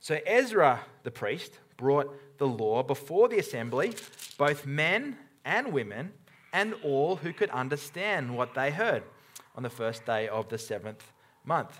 So 0.00 0.18
Ezra 0.26 0.80
the 1.04 1.12
priest 1.12 1.58
brought 1.76 2.12
the 2.38 2.46
law 2.46 2.82
before 2.82 3.28
the 3.28 3.38
assembly, 3.38 3.94
both 4.36 4.66
men 4.66 5.16
and 5.44 5.72
women, 5.72 6.12
and 6.52 6.74
all 6.82 7.16
who 7.16 7.32
could 7.32 7.50
understand 7.50 8.36
what 8.36 8.54
they 8.54 8.70
heard 8.70 9.04
on 9.54 9.62
the 9.62 9.70
first 9.70 10.04
day 10.04 10.26
of 10.26 10.48
the 10.48 10.58
seventh 10.58 11.12
month. 11.44 11.78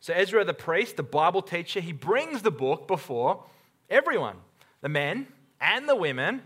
So 0.00 0.12
Ezra 0.12 0.44
the 0.44 0.54
priest, 0.54 0.96
the 0.96 1.02
Bible 1.02 1.42
teacher, 1.42 1.80
he 1.80 1.92
brings 1.92 2.42
the 2.42 2.50
book 2.50 2.86
before 2.86 3.44
Everyone, 3.88 4.36
the 4.80 4.88
men 4.88 5.28
and 5.60 5.88
the 5.88 5.94
women, 5.94 6.42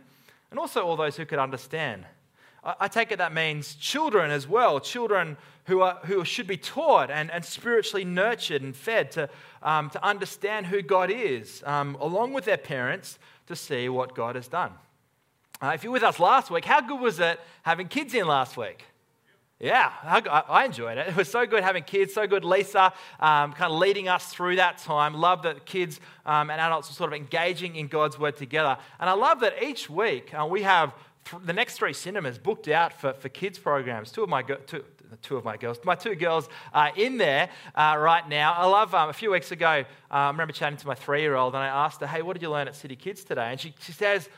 and 0.51 0.61
also 0.61 0.83
all 0.83 0.97
those 0.97 1.17
who 1.17 1.25
could 1.25 1.39
understand. 1.39 2.05
I 2.63 2.89
take 2.89 3.11
it 3.11 3.19
that 3.19 3.33
means 3.33 3.75
children 3.75 4.31
as 4.31 4.47
well, 4.47 4.81
children 4.81 5.39
who, 5.65 5.81
are, 5.81 5.99
who 6.05 6.25
should 6.25 6.47
be 6.47 6.59
taught 6.59 7.11
and, 7.11 7.31
and 7.31 7.45
spiritually 7.45 8.05
nurtured 8.05 8.61
and 8.61 8.77
fed 8.77 9.11
to, 9.13 9.31
um, 9.63 9.89
to 9.91 10.05
understand 10.05 10.67
who 10.67 10.83
God 10.83 11.11
is, 11.11 11.63
um, 11.65 11.97
along 12.01 12.35
with 12.35 12.45
their 12.45 12.59
parents 12.59 13.19
to 13.47 13.57
see 13.57 13.89
what 13.89 14.15
God 14.15 14.35
has 14.37 14.47
done. 14.47 14.73
Uh, 15.63 15.73
if 15.75 15.85
you 15.85 15.91
were 15.91 15.95
with 15.95 16.03
us 16.03 16.19
last 16.19 16.51
week, 16.51 16.65
how 16.65 16.81
good 16.81 17.01
was 17.01 17.19
it 17.19 17.41
having 17.63 17.89
kids 17.89 18.15
in 18.15 18.27
last 18.27 18.57
week? 18.57 18.85
Yeah, 19.59 19.93
I 20.03 20.65
enjoyed 20.65 20.97
it. 20.97 21.07
It 21.09 21.17
was 21.17 21.31
so 21.31 21.47
good 21.47 21.63
having 21.63 21.83
kids, 21.83 22.15
so 22.15 22.27
good. 22.27 22.47
Lisa 22.47 22.95
um, 23.21 23.53
kind 23.53 23.71
of 23.71 23.79
leading 23.79 24.09
us 24.09 24.27
through 24.33 24.57
that 24.57 24.79
time. 24.79 25.13
Love 25.13 25.43
that 25.43 25.67
kids 25.67 26.01
um, 26.25 26.49
and 26.49 26.59
adults 26.59 26.91
are 26.91 26.95
sort 26.95 27.13
of 27.13 27.19
engaging 27.19 27.77
in 27.77 27.87
God's 27.87 28.19
word 28.19 28.39
together. 28.39 28.79
And 28.99 29.11
I 29.11 29.13
love 29.13 29.41
that 29.41 29.63
each 29.63 29.91
week 29.91 30.33
uh, 30.33 30.47
we 30.47 30.63
have 30.63 30.95
th- 31.31 31.43
the 31.45 31.53
next 31.53 31.75
three 31.75 31.93
cinemas 31.93 32.39
booked 32.39 32.69
out 32.69 32.93
for, 32.93 33.13
for 33.15 33.29
kids 33.29 33.59
programs. 33.59 34.11
Two 34.11 34.23
of 34.23 34.29
my, 34.29 34.43
two, 34.43 34.85
two 35.23 35.37
of 35.37 35.45
my 35.45 35.57
girls, 35.57 35.79
my 35.85 35.95
two 35.95 36.15
girls 36.15 36.49
are 36.73 36.93
in 36.97 37.19
there 37.19 37.49
uh, 37.75 37.97
right 37.99 38.29
now. 38.29 38.53
I 38.53 38.67
love, 38.67 38.95
um, 38.95 39.09
a 39.09 39.13
few 39.13 39.31
weeks 39.31 39.53
ago, 39.53 39.85
uh, 40.11 40.15
I 40.15 40.29
remember 40.29 40.53
chatting 40.53 40.79
to 40.79 40.87
my 40.87 40.95
three 40.95 41.23
year 41.23 41.37
old 41.37 41.55
and 41.55 41.63
I 41.63 41.69
asked 41.69 42.01
her, 42.01 42.07
Hey, 42.07 42.23
what 42.23 42.35
did 42.35 42.43
you 42.43 42.51
learn 42.51 42.69
at 42.69 42.75
City 42.75 42.97
Kids 42.97 43.25
today? 43.25 43.51
And 43.51 43.61
she, 43.61 43.75
she 43.81 43.93
says, 43.93 44.29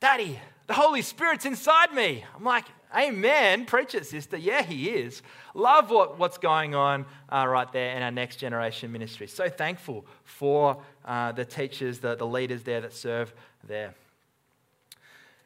Daddy, 0.00 0.38
the 0.66 0.74
Holy 0.74 1.02
Spirit's 1.02 1.44
inside 1.44 1.92
me. 1.92 2.24
I'm 2.36 2.44
like, 2.44 2.64
Amen. 2.94 3.64
Preach 3.64 3.94
it, 3.94 4.04
sister. 4.06 4.36
Yeah, 4.36 4.62
he 4.62 4.90
is. 4.90 5.22
Love 5.54 5.90
what, 5.90 6.18
what's 6.18 6.38
going 6.38 6.74
on 6.74 7.06
uh, 7.30 7.46
right 7.46 7.70
there 7.72 7.96
in 7.96 8.02
our 8.02 8.10
next 8.10 8.36
generation 8.36 8.92
ministry. 8.92 9.26
So 9.26 9.48
thankful 9.48 10.04
for 10.24 10.82
uh, 11.04 11.32
the 11.32 11.44
teachers, 11.44 12.00
the, 12.00 12.16
the 12.16 12.26
leaders 12.26 12.62
there 12.64 12.82
that 12.82 12.92
serve 12.92 13.32
there. 13.66 13.94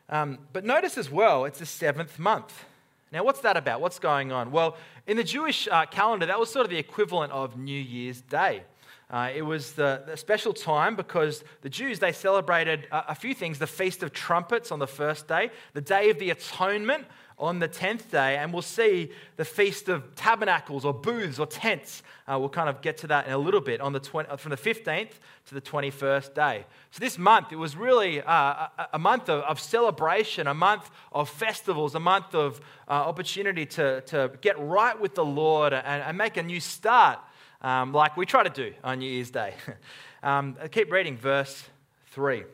Um, 0.09 0.39
but 0.53 0.65
notice 0.65 0.97
as 0.97 1.11
well, 1.11 1.45
it's 1.45 1.59
the 1.59 1.67
seventh 1.67 2.19
month. 2.19 2.65
Now, 3.13 3.25
what's 3.25 3.41
that 3.41 3.57
about? 3.57 3.81
What's 3.81 3.99
going 3.99 4.33
on? 4.33 4.51
Well, 4.51 4.77
in 5.07 5.17
the 5.17 5.25
Jewish 5.25 5.69
uh, 5.71 5.87
calendar, 5.87 6.27
that 6.27 6.39
was 6.39 6.51
sort 6.51 6.65
of 6.65 6.71
the 6.71 6.79
equivalent 6.79 7.33
of 7.33 7.57
New 7.57 7.81
Year's 7.81 8.21
Day. 8.21 8.63
Uh, 9.09 9.31
it 9.35 9.43
was 9.43 9.73
the, 9.73 10.03
the, 10.05 10.17
special 10.17 10.53
time 10.53 10.97
because 10.97 11.45
the 11.63 11.69
Jews, 11.69 12.01
they 12.01 12.11
celebrated 12.11 12.89
a, 12.91 13.13
a, 13.13 13.15
few 13.15 13.35
things. 13.35 13.61
The 13.61 13.67
Feast 13.67 14.03
of 14.03 14.13
Trumpets 14.13 14.73
on 14.73 14.81
the 14.81 14.87
first 14.89 15.29
day, 15.29 15.51
the 15.75 15.81
Day 15.81 16.11
of 16.11 16.19
the 16.19 16.31
Atonement 16.31 17.07
on 17.39 17.59
the 17.59 17.69
10th 17.69 18.11
day, 18.11 18.37
and 18.37 18.53
we'll 18.53 18.63
see 18.63 19.11
the 19.37 19.45
Feast 19.45 19.89
of 19.89 20.15
Tabernacles 20.15 20.85
or 20.85 20.95
booths 20.95 21.39
or 21.39 21.47
tents. 21.47 22.03
Uh, 22.27 22.39
we'll 22.39 22.49
kind 22.49 22.69
of 22.69 22.81
get 22.81 22.97
to 22.99 23.07
that 23.09 23.27
in 23.27 23.33
a 23.33 23.39
little 23.39 23.61
bit 23.61 23.81
on 23.81 23.93
the 23.93 24.01
20, 24.01 24.37
from 24.39 24.51
the 24.51 24.57
15th 24.57 25.11
to 25.47 25.55
the 25.55 25.61
21st 25.61 26.35
day. 26.35 26.65
So 26.93 27.01
this 27.01 27.19
month, 27.19 27.53
it 27.53 27.57
was 27.57 27.77
really 27.77 28.23
uh, 28.23 28.33
a, 28.33 28.89
a, 28.95 28.99
month 28.99 29.29
of, 29.29 29.43
of, 29.43 29.61
celebration, 29.61 30.47
a 30.47 30.55
month 30.55 30.91
of 31.13 31.29
festivals, 31.29 31.95
a 31.95 32.01
month 32.01 32.35
of 32.35 32.59
uh, 32.89 32.93
opportunity 32.93 33.67
to, 33.67 34.01
to 34.03 34.33
get 34.41 34.59
right 34.59 34.99
with 34.99 35.15
the 35.15 35.25
Lord 35.25 35.75
and, 35.75 35.85
and 35.85 36.17
make 36.17 36.39
a 36.39 36.43
new 36.43 36.61
start 36.61 37.19
um, 37.61 37.93
like 37.93 38.17
we 38.17 38.25
try 38.25 38.43
to 38.43 38.51
do 38.51 38.73
on 38.83 39.01
New 39.01 39.11
Year's 39.11 39.31
Day. 39.31 39.55
um, 40.23 40.57
keep 40.71 40.91
reading 40.91 41.17
verse 41.17 41.69
3. 42.13 42.45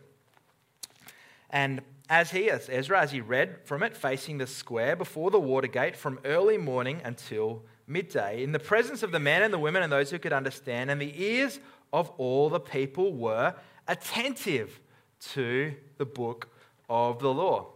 And 1.50 1.82
as 2.08 2.30
he, 2.30 2.50
as 2.50 2.68
Ezra, 2.68 3.00
as 3.00 3.12
he 3.12 3.20
read 3.20 3.58
from 3.64 3.82
it, 3.82 3.96
facing 3.96 4.38
the 4.38 4.46
square 4.46 4.96
before 4.96 5.30
the 5.30 5.40
water 5.40 5.68
gate 5.68 5.96
from 5.96 6.18
early 6.24 6.58
morning 6.58 7.00
until 7.04 7.62
midday, 7.86 8.42
in 8.42 8.52
the 8.52 8.58
presence 8.58 9.02
of 9.02 9.12
the 9.12 9.18
men 9.18 9.42
and 9.42 9.52
the 9.52 9.58
women 9.58 9.82
and 9.82 9.92
those 9.92 10.10
who 10.10 10.18
could 10.18 10.32
understand, 10.32 10.90
and 10.90 11.00
the 11.00 11.22
ears 11.22 11.60
of 11.92 12.10
all 12.18 12.48
the 12.48 12.60
people 12.60 13.12
were 13.12 13.54
attentive 13.88 14.80
to 15.20 15.74
the 15.98 16.04
book 16.04 16.48
of 16.88 17.18
the 17.18 17.32
law. 17.32 17.68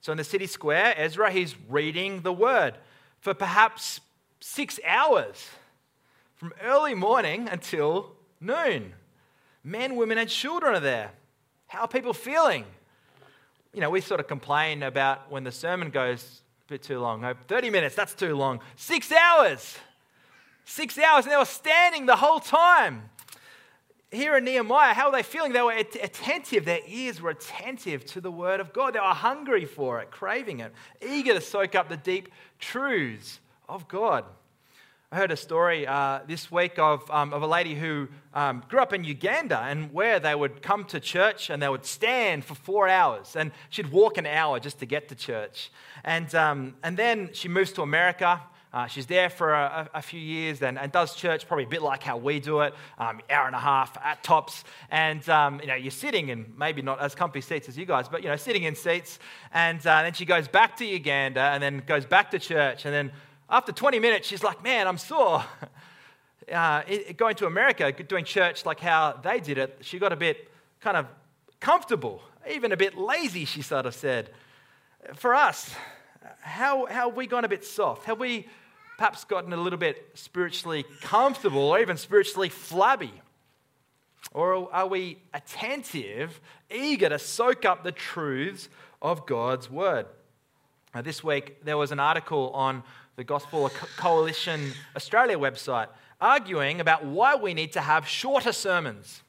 So 0.00 0.12
in 0.12 0.18
the 0.18 0.24
city 0.24 0.46
square, 0.46 0.94
Ezra, 0.96 1.30
he's 1.30 1.54
reading 1.68 2.22
the 2.22 2.32
word 2.32 2.74
for 3.20 3.34
perhaps 3.34 4.00
six 4.40 4.78
hours 4.86 5.48
from 6.36 6.52
early 6.62 6.94
morning 6.94 7.48
until 7.48 8.12
noon. 8.40 8.92
Men, 9.64 9.96
women, 9.96 10.18
and 10.18 10.30
children 10.30 10.76
are 10.76 10.80
there. 10.80 11.10
How 11.66 11.80
are 11.82 11.88
people 11.88 12.12
feeling? 12.12 12.64
You 13.76 13.82
know, 13.82 13.90
we 13.90 14.00
sort 14.00 14.20
of 14.20 14.26
complain 14.26 14.82
about 14.82 15.30
when 15.30 15.44
the 15.44 15.52
sermon 15.52 15.90
goes 15.90 16.40
a 16.66 16.72
bit 16.72 16.82
too 16.82 16.98
long. 16.98 17.36
30 17.46 17.68
minutes, 17.68 17.94
that's 17.94 18.14
too 18.14 18.34
long. 18.34 18.60
Six 18.74 19.12
hours. 19.12 19.76
Six 20.64 20.96
hours, 20.98 21.26
and 21.26 21.32
they 21.32 21.36
were 21.36 21.44
standing 21.44 22.06
the 22.06 22.16
whole 22.16 22.40
time. 22.40 23.10
Here 24.10 24.34
in 24.34 24.44
Nehemiah, 24.44 24.94
how 24.94 25.10
were 25.10 25.16
they 25.18 25.22
feeling? 25.22 25.52
They 25.52 25.60
were 25.60 25.72
attentive. 25.72 26.64
Their 26.64 26.80
ears 26.88 27.20
were 27.20 27.28
attentive 27.28 28.06
to 28.06 28.22
the 28.22 28.30
word 28.30 28.60
of 28.60 28.72
God. 28.72 28.94
They 28.94 28.98
were 28.98 29.08
hungry 29.08 29.66
for 29.66 30.00
it, 30.00 30.10
craving 30.10 30.60
it, 30.60 30.72
eager 31.06 31.34
to 31.34 31.40
soak 31.42 31.74
up 31.74 31.90
the 31.90 31.98
deep 31.98 32.30
truths 32.58 33.40
of 33.68 33.86
God. 33.88 34.24
I 35.12 35.18
heard 35.18 35.30
a 35.30 35.36
story 35.36 35.86
uh, 35.86 36.18
this 36.26 36.50
week 36.50 36.80
of, 36.80 37.08
um, 37.12 37.32
of 37.32 37.40
a 37.40 37.46
lady 37.46 37.76
who 37.76 38.08
um, 38.34 38.64
grew 38.68 38.80
up 38.80 38.92
in 38.92 39.04
Uganda 39.04 39.60
and 39.60 39.92
where 39.92 40.18
they 40.18 40.34
would 40.34 40.62
come 40.62 40.84
to 40.86 40.98
church 40.98 41.48
and 41.48 41.62
they 41.62 41.68
would 41.68 41.86
stand 41.86 42.44
for 42.44 42.56
four 42.56 42.88
hours 42.88 43.36
and 43.36 43.52
she'd 43.70 43.92
walk 43.92 44.18
an 44.18 44.26
hour 44.26 44.58
just 44.58 44.80
to 44.80 44.86
get 44.86 45.08
to 45.10 45.14
church. 45.14 45.70
And, 46.02 46.34
um, 46.34 46.74
and 46.82 46.96
then 46.96 47.30
she 47.34 47.48
moves 47.48 47.72
to 47.74 47.82
America. 47.82 48.42
Uh, 48.72 48.88
she's 48.88 49.06
there 49.06 49.30
for 49.30 49.54
a, 49.54 49.88
a 49.94 50.02
few 50.02 50.18
years 50.18 50.60
and, 50.60 50.76
and, 50.76 50.90
does 50.90 51.14
church 51.14 51.46
probably 51.46 51.64
a 51.64 51.68
bit 51.68 51.82
like 51.82 52.02
how 52.02 52.16
we 52.16 52.40
do 52.40 52.62
it, 52.62 52.74
um, 52.98 53.20
hour 53.30 53.46
and 53.46 53.54
a 53.54 53.60
half 53.60 53.96
at 54.04 54.24
tops. 54.24 54.64
And 54.90 55.26
um, 55.28 55.60
you 55.60 55.68
know, 55.68 55.76
you're 55.76 55.92
sitting 55.92 56.30
in 56.30 56.52
maybe 56.58 56.82
not 56.82 57.00
as 57.00 57.14
comfy 57.14 57.42
seats 57.42 57.68
as 57.68 57.78
you 57.78 57.86
guys, 57.86 58.08
but 58.08 58.24
you 58.24 58.28
know, 58.28 58.36
sitting 58.36 58.64
in 58.64 58.74
seats. 58.74 59.20
And 59.54 59.78
uh, 59.86 60.02
then 60.02 60.14
she 60.14 60.24
goes 60.24 60.48
back 60.48 60.76
to 60.78 60.84
Uganda 60.84 61.42
and 61.42 61.62
then 61.62 61.84
goes 61.86 62.04
back 62.04 62.32
to 62.32 62.40
church 62.40 62.84
and 62.84 62.92
then 62.92 63.12
after 63.48 63.72
20 63.72 63.98
minutes, 63.98 64.28
she's 64.28 64.42
like, 64.42 64.62
Man, 64.62 64.86
I'm 64.86 64.98
sore. 64.98 65.44
Uh, 66.52 66.80
going 67.16 67.34
to 67.34 67.44
America, 67.44 67.90
doing 68.04 68.24
church 68.24 68.64
like 68.64 68.78
how 68.78 69.18
they 69.20 69.40
did 69.40 69.58
it, 69.58 69.78
she 69.80 69.98
got 69.98 70.12
a 70.12 70.16
bit 70.16 70.48
kind 70.80 70.96
of 70.96 71.04
comfortable, 71.58 72.22
even 72.48 72.70
a 72.70 72.76
bit 72.76 72.96
lazy, 72.96 73.44
she 73.44 73.62
sort 73.62 73.84
of 73.84 73.92
said. 73.92 74.30
For 75.14 75.34
us, 75.34 75.74
how, 76.40 76.86
how 76.86 77.08
have 77.08 77.16
we 77.16 77.26
gone 77.26 77.44
a 77.44 77.48
bit 77.48 77.64
soft? 77.64 78.04
Have 78.04 78.20
we 78.20 78.46
perhaps 78.96 79.24
gotten 79.24 79.52
a 79.52 79.56
little 79.56 79.78
bit 79.78 80.10
spiritually 80.14 80.84
comfortable 81.00 81.62
or 81.62 81.80
even 81.80 81.96
spiritually 81.96 82.48
flabby? 82.48 83.12
Or 84.32 84.72
are 84.72 84.86
we 84.86 85.18
attentive, 85.32 86.40
eager 86.70 87.08
to 87.08 87.18
soak 87.18 87.64
up 87.64 87.84
the 87.84 87.92
truths 87.92 88.68
of 89.00 89.26
God's 89.26 89.70
word? 89.70 90.06
Now, 90.94 91.02
this 91.02 91.22
week, 91.22 91.64
there 91.64 91.76
was 91.76 91.92
an 91.92 92.00
article 92.00 92.50
on 92.50 92.82
the 93.16 93.24
Gospel 93.24 93.70
Coalition 93.96 94.72
Australia 94.94 95.38
website, 95.38 95.88
arguing 96.20 96.80
about 96.80 97.04
why 97.04 97.34
we 97.34 97.54
need 97.54 97.72
to 97.72 97.80
have 97.80 98.06
shorter 98.06 98.52
sermons. 98.52 99.22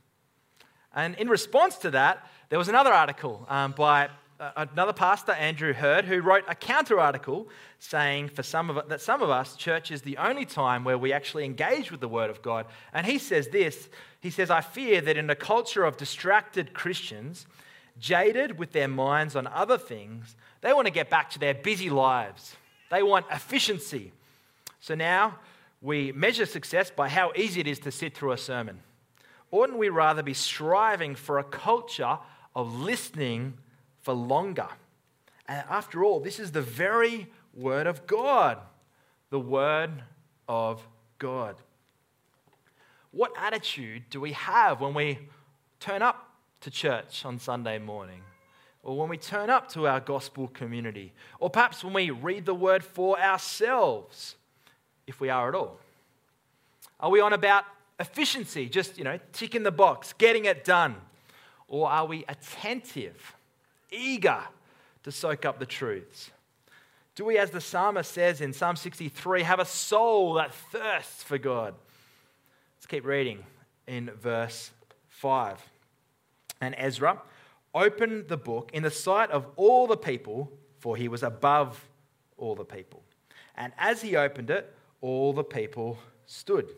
And 0.94 1.16
in 1.16 1.30
response 1.30 1.78
to 1.78 1.92
that, 1.92 2.28
there 2.50 2.60
was 2.60 2.68
another 2.68 2.92
article 2.92 3.46
um, 3.50 3.74
by 3.78 4.10
uh, 4.42 4.66
another 4.74 4.92
pastor, 4.92 5.32
Andrew 5.32 5.74
Heard, 5.74 6.04
who 6.04 6.20
wrote 6.20 6.44
a 6.50 6.54
counter 6.54 7.00
article 7.00 7.48
saying 7.80 8.28
for 8.30 8.44
some 8.44 8.70
of 8.70 8.90
that 8.90 9.00
some 9.00 9.22
of 9.22 9.30
us, 9.30 9.56
church 9.56 9.90
is 9.90 10.02
the 10.02 10.18
only 10.18 10.46
time 10.46 10.84
where 10.84 10.98
we 10.98 11.14
actually 11.14 11.46
engage 11.46 11.90
with 11.90 12.02
the 12.02 12.10
Word 12.10 12.30
of 12.30 12.42
God. 12.42 12.66
And 12.94 13.06
he 13.06 13.18
says 13.18 13.48
this 13.48 13.88
He 14.20 14.30
says, 14.30 14.50
I 14.52 14.62
fear 14.62 15.00
that 15.00 15.18
in 15.18 15.30
a 15.30 15.36
culture 15.36 15.86
of 15.86 15.96
distracted 15.96 16.74
Christians, 16.74 17.48
jaded 17.98 18.60
with 18.60 18.74
their 18.74 18.90
minds 18.90 19.36
on 19.36 19.48
other 19.48 19.78
things, 19.78 20.36
they 20.60 20.74
want 20.74 20.88
to 20.88 20.94
get 20.94 21.10
back 21.10 21.30
to 21.32 21.40
their 21.40 21.54
busy 21.54 21.90
lives 21.90 22.58
they 22.90 23.04
want 23.04 23.26
efficiency. 23.32 24.12
So 24.80 24.96
now 24.96 25.40
we 25.82 26.12
measure 26.12 26.46
success 26.46 26.90
by 26.90 27.10
how 27.10 27.32
easy 27.36 27.62
it 27.62 27.68
is 27.68 27.80
to 27.80 27.92
sit 27.92 28.16
through 28.16 28.32
a 28.32 28.38
sermon. 28.38 28.80
Oughtn't 29.52 29.78
we 29.78 29.90
rather 29.90 30.24
be 30.24 30.34
striving 30.34 31.16
for 31.16 31.40
a 31.40 31.44
culture 31.44 32.18
of 32.56 32.80
listening 32.80 33.54
for 34.02 34.14
longer? 34.14 34.68
And 35.48 35.64
after 35.70 36.04
all, 36.04 36.20
this 36.20 36.40
is 36.40 36.52
the 36.52 36.62
very 36.62 37.28
Word 37.54 37.88
of 37.88 38.06
God. 38.08 38.60
The 39.30 39.40
Word 39.40 40.04
of 40.48 40.86
God. 41.18 41.56
What 43.12 43.32
attitude 43.38 44.04
do 44.10 44.20
we 44.20 44.34
have 44.34 44.82
when 44.82 44.94
we 44.94 45.20
turn 45.80 46.02
up 46.02 46.30
to 46.62 46.70
church 46.70 47.26
on 47.26 47.40
Sunday 47.40 47.80
morning? 47.80 48.22
Or 48.88 48.96
when 48.96 49.10
we 49.10 49.18
turn 49.18 49.50
up 49.50 49.70
to 49.70 49.86
our 49.86 50.00
gospel 50.00 50.48
community, 50.48 51.12
or 51.42 51.50
perhaps 51.50 51.84
when 51.84 51.92
we 51.92 52.10
read 52.10 52.46
the 52.46 52.56
word 52.56 52.82
for 52.82 53.20
ourselves, 53.20 54.38
if 55.06 55.20
we 55.20 55.30
are 55.30 55.50
at 55.50 55.56
all? 55.56 55.78
Are 57.02 57.10
we 57.10 57.20
on 57.20 57.34
about 57.34 57.66
efficiency, 58.00 58.70
just, 58.70 58.98
you 58.98 59.04
know, 59.04 59.20
ticking 59.34 59.64
the 59.64 59.72
box, 59.72 60.14
getting 60.14 60.46
it 60.46 60.64
done? 60.64 60.96
Or 61.68 61.90
are 61.90 62.06
we 62.06 62.24
attentive, 62.30 63.36
eager 63.92 64.40
to 65.04 65.12
soak 65.12 65.44
up 65.44 65.60
the 65.60 65.66
truths? 65.66 66.32
Do 67.16 67.26
we, 67.26 67.38
as 67.38 67.52
the 67.52 67.60
psalmist 67.60 68.10
says 68.10 68.40
in 68.40 68.54
Psalm 68.54 68.78
63, 68.78 69.44
have 69.44 69.60
a 69.60 69.66
soul 69.66 70.36
that 70.36 70.54
thirsts 70.54 71.24
for 71.24 71.38
God? 71.38 71.76
Let's 72.78 72.86
keep 72.86 73.06
reading 73.06 73.44
in 73.86 74.12
verse 74.12 74.72
5. 75.10 75.62
And 76.62 76.74
Ezra, 76.78 77.22
opened 77.78 78.28
the 78.28 78.38
book 78.38 78.72
in 78.74 78.84
the 78.84 78.92
sight 78.92 79.32
of 79.32 79.46
all 79.56 79.88
the 79.88 79.98
people, 79.98 80.52
for 80.80 80.96
he 80.96 81.08
was 81.08 81.24
above 81.24 81.88
all 82.38 82.56
the 82.56 82.66
people. 82.66 83.04
And 83.56 83.74
as 83.78 84.02
he 84.02 84.16
opened 84.16 84.50
it, 84.50 84.74
all 85.02 85.34
the 85.34 85.44
people 85.44 85.98
stood. 86.26 86.70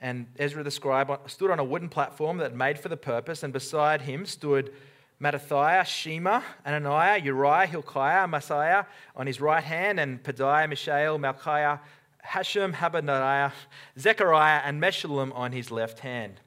And 0.00 0.26
Ezra 0.38 0.62
the 0.62 0.70
scribe 0.70 1.10
stood 1.28 1.50
on 1.50 1.58
a 1.58 1.64
wooden 1.64 1.88
platform 1.88 2.38
that 2.38 2.54
made 2.54 2.78
for 2.78 2.88
the 2.88 2.96
purpose, 2.96 3.42
and 3.42 3.52
beside 3.52 4.02
him 4.02 4.24
stood 4.26 4.72
Mattithiah, 5.20 5.84
Shema, 5.84 6.42
Ananiah, 6.64 7.22
Uriah, 7.24 7.66
Hilkiah, 7.66 8.28
Maaseiah 8.28 8.86
on 9.16 9.26
his 9.26 9.40
right 9.40 9.64
hand, 9.64 9.98
and 9.98 10.22
Pedaiah, 10.22 10.68
Mishael, 10.68 11.18
Malchiah, 11.18 11.80
Hashum, 12.24 12.74
Habaniah, 12.74 13.52
Zechariah, 13.98 14.60
and 14.64 14.80
Meshullam 14.80 15.34
on 15.34 15.50
his 15.50 15.72
left 15.72 16.00
hand. 16.00 16.40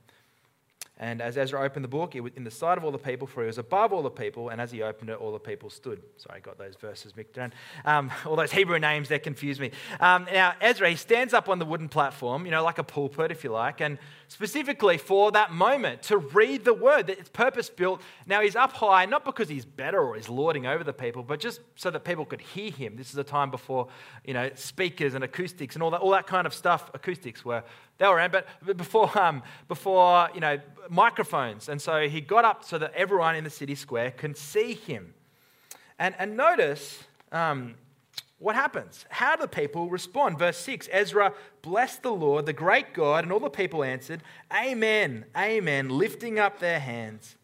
And 1.02 1.20
as 1.20 1.36
Ezra 1.36 1.60
opened 1.60 1.84
the 1.84 1.90
book, 1.90 2.16
it 2.16 2.20
was 2.20 2.32
in 2.36 2.44
the 2.44 2.52
sight 2.52 2.78
of 2.78 2.84
all 2.84 2.92
the 2.92 3.00
people, 3.00 3.26
for 3.26 3.42
he 3.42 3.48
was 3.48 3.58
above 3.58 3.92
all 3.92 4.04
the 4.04 4.12
people, 4.12 4.50
and 4.50 4.62
as 4.62 4.72
he 4.72 4.84
opened 4.84 5.10
it, 5.10 5.20
all 5.20 5.32
the 5.32 5.40
people 5.40 5.72
stood. 5.72 6.00
Sorry, 6.18 6.38
I 6.38 6.40
got 6.40 6.60
those 6.60 6.76
verses 6.76 7.16
mixed 7.16 7.40
around. 7.40 7.56
Um, 7.86 8.12
all 8.26 8.36
those 8.36 8.52
Hebrew 8.52 8.78
names, 8.78 9.10
they 9.10 9.18
confuse 9.18 9.60
me. 9.60 9.72
Um, 10.00 10.28
now, 10.32 10.54
Ezra, 10.62 10.92
he 10.92 10.96
stands 10.96 11.34
up 11.34 11.50
on 11.50 11.58
the 11.58 11.66
wooden 11.66 11.90
platform, 11.90 12.46
you 12.46 12.52
know, 12.52 12.64
like 12.64 12.78
a 12.78 12.84
pulpit, 12.84 13.32
if 13.32 13.44
you 13.44 13.50
like, 13.50 13.82
and 13.82 13.98
specifically 14.32 14.98
for 14.98 15.30
that 15.34 15.52
moment 15.52 16.02
to 16.04 16.18
read 16.18 16.64
the 16.64 16.74
word. 16.74 17.08
That 17.08 17.20
it's 17.20 17.28
purpose 17.28 17.70
built. 17.70 18.02
Now, 18.26 18.40
he's 18.40 18.56
up 18.56 18.72
high, 18.72 19.06
not 19.06 19.26
because 19.26 19.50
he's 19.50 19.66
better 19.66 20.00
or 20.02 20.16
he's 20.16 20.30
lording 20.30 20.66
over 20.66 20.86
the 20.86 20.94
people, 20.94 21.22
but 21.22 21.42
just 21.42 21.60
so 21.76 21.92
that 21.92 22.06
people 22.06 22.24
could 22.24 22.40
hear 22.40 22.72
him. 22.72 22.96
This 22.96 23.10
is 23.10 23.18
a 23.18 23.26
time 23.26 23.52
before, 23.52 23.90
you 24.24 24.34
know, 24.34 24.50
speakers 24.56 25.16
and 25.16 25.24
acoustics 25.26 25.76
and 25.76 25.84
all 25.84 25.92
that, 25.92 26.00
all 26.00 26.12
that 26.12 26.28
kind 26.28 26.48
of 26.48 26.54
stuff. 26.54 26.90
Acoustics 26.94 27.44
were 27.44 27.62
they 27.98 28.08
were 28.08 28.16
around, 28.16 28.32
but 28.32 28.48
before, 28.78 29.16
um, 29.20 29.44
before 29.68 30.30
you 30.34 30.40
know, 30.40 30.60
microphones. 30.90 31.68
And 31.68 31.82
so 31.82 32.08
he 32.08 32.22
got 32.22 32.46
up 32.46 32.64
so 32.64 32.78
that 32.78 32.94
everyone 32.94 33.36
in 33.36 33.44
the 33.44 33.50
city 33.50 33.76
square 33.76 34.12
can 34.12 34.34
see 34.34 34.76
him. 34.76 35.14
And, 36.00 36.16
and 36.18 36.38
notice 36.38 37.04
um, 37.34 37.76
what 38.42 38.56
happens. 38.56 39.06
How 39.10 39.36
do 39.36 39.44
the 39.44 39.48
people 39.48 39.88
respond? 39.88 40.40
Verse 40.40 40.58
6 40.58 40.90
Ezra 40.92 41.34
blessed 41.62 42.02
the 42.02 42.12
Lord, 42.12 42.48
the 42.48 42.54
great 42.54 42.92
God, 42.94 43.24
and 43.24 43.32
all 43.32 43.40
the 43.40 43.52
people 43.52 43.84
answered, 43.84 44.24
Amen, 44.52 45.26
Amen, 45.38 45.90
lifting 45.90 46.40
up 46.40 46.58
their 46.58 46.80
hands. 46.80 47.36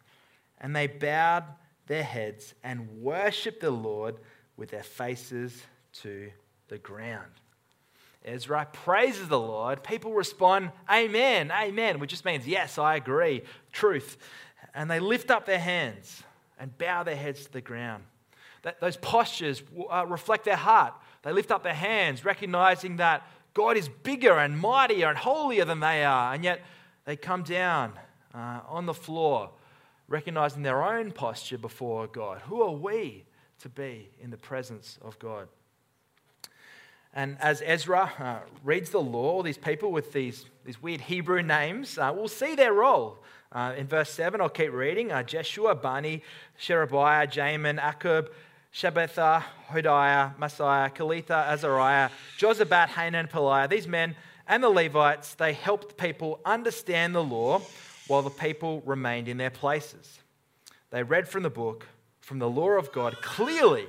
And 0.60 0.76
they 0.76 0.88
bowed 0.88 1.44
their 1.86 2.04
heads 2.04 2.56
and 2.64 2.90
worshiped 3.00 3.62
the 3.62 3.70
Lord 3.70 4.16
with 4.58 4.72
their 4.72 4.82
faces 4.82 5.62
to 6.02 6.32
the 6.68 6.80
ground. 6.80 7.32
Ezra 8.26 8.68
praises 8.74 9.28
the 9.28 9.40
Lord, 9.40 9.84
people 9.84 10.14
respond, 10.14 10.72
Amen, 10.90 11.52
Amen, 11.52 12.00
which 12.00 12.10
just 12.10 12.26
means, 12.26 12.48
Yes, 12.48 12.80
I 12.80 12.96
agree, 12.96 13.44
truth. 13.72 14.18
And 14.74 14.90
they 14.90 15.00
lift 15.00 15.30
up 15.30 15.46
their 15.46 15.60
hands 15.60 16.24
and 16.60 16.76
bow 16.76 17.04
their 17.04 17.16
heads 17.16 17.46
to 17.46 17.54
the 17.54 17.62
ground. 17.62 18.04
That, 18.68 18.82
those 18.82 18.98
postures 18.98 19.64
uh, 19.90 20.06
reflect 20.06 20.44
their 20.44 20.58
heart. 20.58 20.94
They 21.22 21.32
lift 21.32 21.52
up 21.52 21.64
their 21.64 21.74
hands, 21.74 22.26
recognizing 22.26 22.98
that 22.98 23.26
God 23.54 23.78
is 23.78 23.88
bigger 23.88 24.38
and 24.40 24.60
mightier 24.60 25.08
and 25.08 25.18
holier 25.18 25.64
than 25.64 25.80
they 25.80 26.04
are. 26.04 26.34
And 26.34 26.44
yet 26.44 26.60
they 27.06 27.16
come 27.16 27.44
down 27.44 27.94
uh, 28.34 28.60
on 28.68 28.86
the 28.86 28.94
floor, 28.94 29.52
recognizing 30.10 30.64
their 30.64 30.84
own 30.84 31.14
posture 31.14 31.58
before 31.58 32.08
God. 32.08 32.42
Who 32.50 32.62
are 32.62 32.74
we 32.74 33.24
to 33.62 33.70
be 33.70 34.10
in 34.20 34.32
the 34.32 34.38
presence 34.38 35.00
of 35.02 35.18
God? 35.18 35.48
And 37.14 37.38
as 37.40 37.64
Ezra 37.66 38.12
uh, 38.20 38.40
reads 38.66 38.90
the 38.90 39.00
law, 39.00 39.44
these 39.44 39.58
people 39.58 39.94
with 39.94 40.12
these, 40.12 40.44
these 40.66 40.84
weird 40.84 41.00
Hebrew 41.00 41.42
names 41.42 41.98
uh, 41.98 42.12
will 42.14 42.28
see 42.28 42.54
their 42.54 42.74
role. 42.74 43.24
Uh, 43.50 43.76
in 43.78 43.88
verse 43.88 44.10
7, 44.10 44.42
I'll 44.42 44.50
keep 44.50 44.74
reading 44.74 45.14
uh, 45.14 45.24
Jeshua, 45.24 45.74
Bani, 45.74 46.22
Sherebiah, 46.58 47.28
Jamin, 47.28 47.80
Akkub, 47.80 48.28
Shabbethah, 48.78 49.44
Hodiah, 49.72 50.38
Maaseiah, 50.38 50.94
Kelita, 50.94 51.48
Azariah, 51.48 52.12
Jozabad, 52.38 52.90
Hanan, 52.90 53.28
Pelaiah. 53.28 53.68
These 53.68 53.88
men 53.88 54.16
and 54.48 54.64
the 54.64 54.70
Levites, 54.70 55.34
they 55.34 55.54
helped 55.54 55.98
people 55.98 56.40
understand 56.46 57.16
the 57.16 57.24
law 57.24 57.64
while 58.08 58.22
the 58.22 58.30
people 58.30 58.84
remained 58.86 59.28
in 59.28 59.38
their 59.38 59.50
places. 59.50 60.20
They 60.92 61.02
read 61.02 61.28
from 61.28 61.42
the 61.42 61.50
book, 61.50 61.88
from 62.22 62.38
the 62.38 62.48
law 62.48 62.70
of 62.70 62.92
God, 62.92 63.20
clearly 63.20 63.88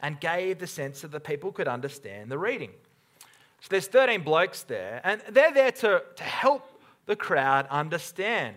and 0.00 0.20
gave 0.20 0.58
the 0.58 0.66
sense 0.66 1.00
that 1.00 1.12
the 1.12 1.20
people 1.20 1.50
could 1.50 1.66
understand 1.66 2.30
the 2.30 2.36
reading. 2.36 2.72
So 3.62 3.68
there's 3.70 3.86
13 3.86 4.20
blokes 4.20 4.64
there, 4.64 5.00
and 5.02 5.22
they're 5.30 5.52
there 5.52 5.72
to, 5.72 6.02
to 6.16 6.22
help 6.22 6.82
the 7.06 7.16
crowd 7.16 7.66
understand. 7.70 8.54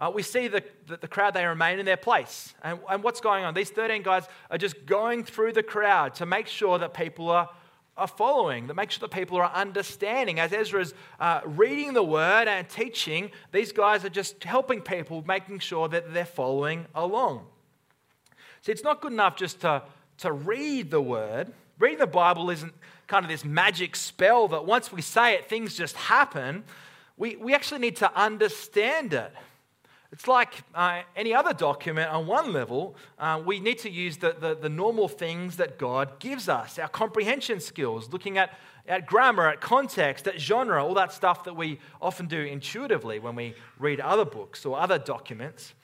Uh, 0.00 0.10
we 0.12 0.22
see 0.22 0.48
the, 0.48 0.64
the, 0.86 0.96
the, 0.96 1.06
crowd, 1.06 1.34
they 1.34 1.44
remain 1.44 1.78
in 1.78 1.84
their 1.84 1.96
place. 1.96 2.54
And, 2.64 2.80
and 2.88 3.02
what's 3.02 3.20
going 3.20 3.44
on? 3.44 3.52
These 3.54 3.70
13 3.70 4.02
guys 4.02 4.24
are 4.50 4.56
just 4.56 4.86
going 4.86 5.24
through 5.24 5.52
the 5.52 5.62
crowd 5.62 6.14
to 6.14 6.26
make 6.26 6.46
sure 6.46 6.78
that 6.78 6.94
people 6.94 7.28
are, 7.28 7.50
are 7.98 8.08
following, 8.08 8.66
to 8.68 8.74
make 8.74 8.90
sure 8.90 9.06
that 9.06 9.14
people 9.14 9.36
are 9.36 9.52
understanding. 9.52 10.40
As 10.40 10.54
Ezra's 10.54 10.94
uh, 11.20 11.42
reading 11.44 11.92
the 11.92 12.02
word 12.02 12.48
and 12.48 12.66
teaching, 12.66 13.30
these 13.52 13.72
guys 13.72 14.02
are 14.04 14.10
just 14.10 14.42
helping 14.42 14.80
people, 14.80 15.22
making 15.26 15.58
sure 15.58 15.86
that 15.88 16.14
they're 16.14 16.24
following 16.24 16.86
along. 16.94 17.44
See, 18.62 18.72
it's 18.72 18.84
not 18.84 19.02
good 19.02 19.12
enough 19.12 19.36
just 19.36 19.60
to 19.60 19.82
to 20.20 20.32
read 20.32 20.90
the 20.90 21.00
word. 21.00 21.52
Reading 21.78 21.98
the 21.98 22.06
Bible 22.06 22.50
isn't 22.50 22.74
kind 23.06 23.24
of 23.24 23.30
this 23.30 23.44
magic 23.44 23.96
spell 23.96 24.48
that 24.48 24.66
once 24.66 24.92
we 24.92 25.00
say 25.00 25.34
it, 25.34 25.48
things 25.48 25.74
just 25.74 25.96
happen. 25.96 26.62
We, 27.16 27.36
we 27.36 27.54
actually 27.54 27.80
need 27.80 27.96
to 27.96 28.14
understand 28.14 29.14
it. 29.14 29.32
It's 30.12 30.26
like 30.26 30.62
uh, 30.74 31.02
any 31.14 31.32
other 31.32 31.52
document 31.52 32.10
on 32.10 32.26
one 32.26 32.52
level, 32.52 32.96
uh, 33.18 33.40
we 33.44 33.60
need 33.60 33.78
to 33.80 33.90
use 33.90 34.16
the, 34.16 34.34
the, 34.38 34.56
the, 34.56 34.68
normal 34.68 35.06
things 35.06 35.56
that 35.58 35.78
God 35.78 36.18
gives 36.18 36.48
us, 36.48 36.78
our 36.80 36.88
comprehension 36.88 37.60
skills, 37.60 38.08
looking 38.12 38.36
at, 38.36 38.58
at 38.88 39.06
grammar, 39.06 39.48
at 39.48 39.60
context, 39.60 40.26
at 40.26 40.40
genre, 40.40 40.84
all 40.84 40.94
that 40.94 41.12
stuff 41.12 41.44
that 41.44 41.54
we 41.54 41.78
often 42.02 42.26
do 42.26 42.40
intuitively 42.40 43.20
when 43.20 43.36
we 43.36 43.54
read 43.78 44.00
other 44.00 44.24
books 44.24 44.66
or 44.66 44.80
other 44.80 44.98
documents. 44.98 45.74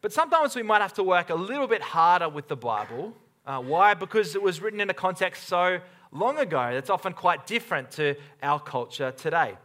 But 0.00 0.12
sometimes 0.12 0.54
we 0.54 0.62
might 0.62 0.82
have 0.82 0.94
to 0.94 1.02
work 1.02 1.30
a 1.30 1.34
little 1.34 1.66
bit 1.66 1.82
harder 1.82 2.28
with 2.28 2.46
the 2.46 2.56
Bible 2.56 3.12
uh, 3.44 3.60
why? 3.60 3.94
Because 3.94 4.34
it 4.34 4.42
was 4.42 4.60
written 4.60 4.80
in 4.80 4.88
a 4.88 4.94
context 4.94 5.48
so 5.48 5.80
long 6.12 6.38
ago 6.38 6.70
that's 6.72 6.90
often 6.90 7.12
quite 7.12 7.46
different 7.46 7.90
to 7.92 8.14
our 8.42 8.60
culture 8.60 9.12
today. 9.12 9.56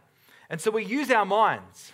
And 0.50 0.60
so 0.60 0.70
we 0.70 0.84
use 0.84 1.10
our 1.10 1.26
minds. 1.26 1.92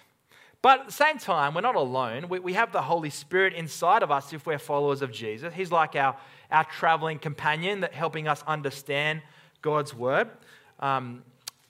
But 0.64 0.81
at 0.81 0.87
the 0.87 0.92
same 0.92 1.18
time, 1.18 1.53
we're 1.53 1.61
not 1.61 1.74
alone. 1.74 2.31
We, 2.31 2.38
we 2.38 2.55
have 2.55 2.72
the 2.72 2.81
Holy 2.81 3.11
Spirit 3.11 3.53
inside 3.53 4.03
of 4.03 4.11
us 4.11 4.33
if 4.33 4.46
we're 4.46 4.59
followers 4.59 5.03
of 5.03 5.12
Jesus. 5.12 5.53
He's 5.53 5.70
like 5.70 5.94
our, 5.94 6.16
our 6.50 6.64
traveling 6.64 7.18
companion 7.18 7.81
that 7.81 7.92
helping 7.92 8.29
us 8.29 8.42
understand 8.46 9.20
God's 9.61 9.92
word. 9.92 10.31
Um, 10.81 11.22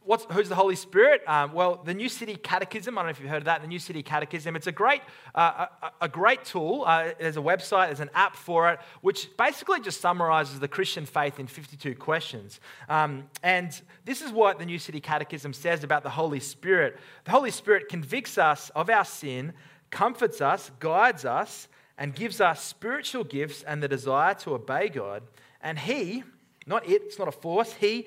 What's, 0.07 0.27
who's 0.31 0.51
the 0.51 0.55
Holy 0.55 0.77
Spirit? 0.77 1.23
Um, 1.27 1.55
well, 1.55 1.81
the 1.83 1.95
New 1.95 2.11
City 2.11 2.37
Catechism. 2.37 2.99
I 2.99 3.01
don't 3.01 3.07
know 3.07 3.11
if 3.11 3.21
you've 3.21 3.31
heard 3.31 3.38
of 3.38 3.47
that. 3.47 3.62
The 3.62 3.69
New 3.69 3.79
City 3.79 4.03
Catechism. 4.03 4.55
It's 4.55 4.67
a 4.67 4.73
great, 4.73 5.01
uh, 5.35 5.67
a, 5.83 5.90
a, 6.03 6.09
great 6.11 6.45
tool. 6.45 6.85
Uh, 6.87 7.12
there's 7.19 7.38
a 7.38 7.40
website. 7.40 7.87
There's 7.87 8.01
an 8.01 8.11
app 8.12 8.37
for 8.37 8.71
it, 8.71 8.81
which 9.01 9.35
basically 9.38 9.81
just 9.81 10.03
summarizes 10.03 10.61
the 10.61 10.69
Christian 10.69 11.07
faith 11.07 11.40
in 11.40 11.47
52 11.47 11.95
questions. 11.95 12.61
Um, 12.90 13.25
and 13.43 13.81
this 14.05 14.21
is 14.21 14.31
what 14.31 14.59
the 14.59 14.67
New 14.67 14.79
City 14.79 15.01
Catechism 15.01 15.55
says 15.55 15.85
about 15.85 16.03
the 16.03 16.11
Holy 16.11 16.40
Spirit. 16.40 16.99
The 17.25 17.31
Holy 17.31 17.51
Spirit 17.51 17.88
convicts 17.88 18.37
us 18.37 18.71
of 18.75 18.90
our 18.90 19.07
sin, 19.07 19.55
comforts 19.90 20.43
us, 20.43 20.71
guides 20.81 21.25
us, 21.25 21.67
and 21.97 22.14
gives 22.14 22.43
us 22.43 22.62
spiritual 22.62 23.25
gifts 23.25 23.62
and 23.62 23.83
the 23.83 23.88
desire 23.88 24.35
to 24.35 24.55
obey 24.55 24.90
God. 24.90 25.23
And 25.62 25.79
He, 25.79 26.25
not 26.67 26.87
it, 26.87 27.03
it's 27.07 27.19
not 27.19 27.29
a 27.29 27.33
force. 27.33 27.73
He 27.73 28.07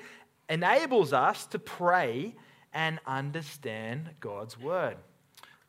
enables 0.50 1.14
us 1.14 1.46
to 1.48 1.60
pray 1.60 2.36
and 2.74 3.00
understand 3.06 4.10
God's 4.20 4.60
word. 4.60 4.98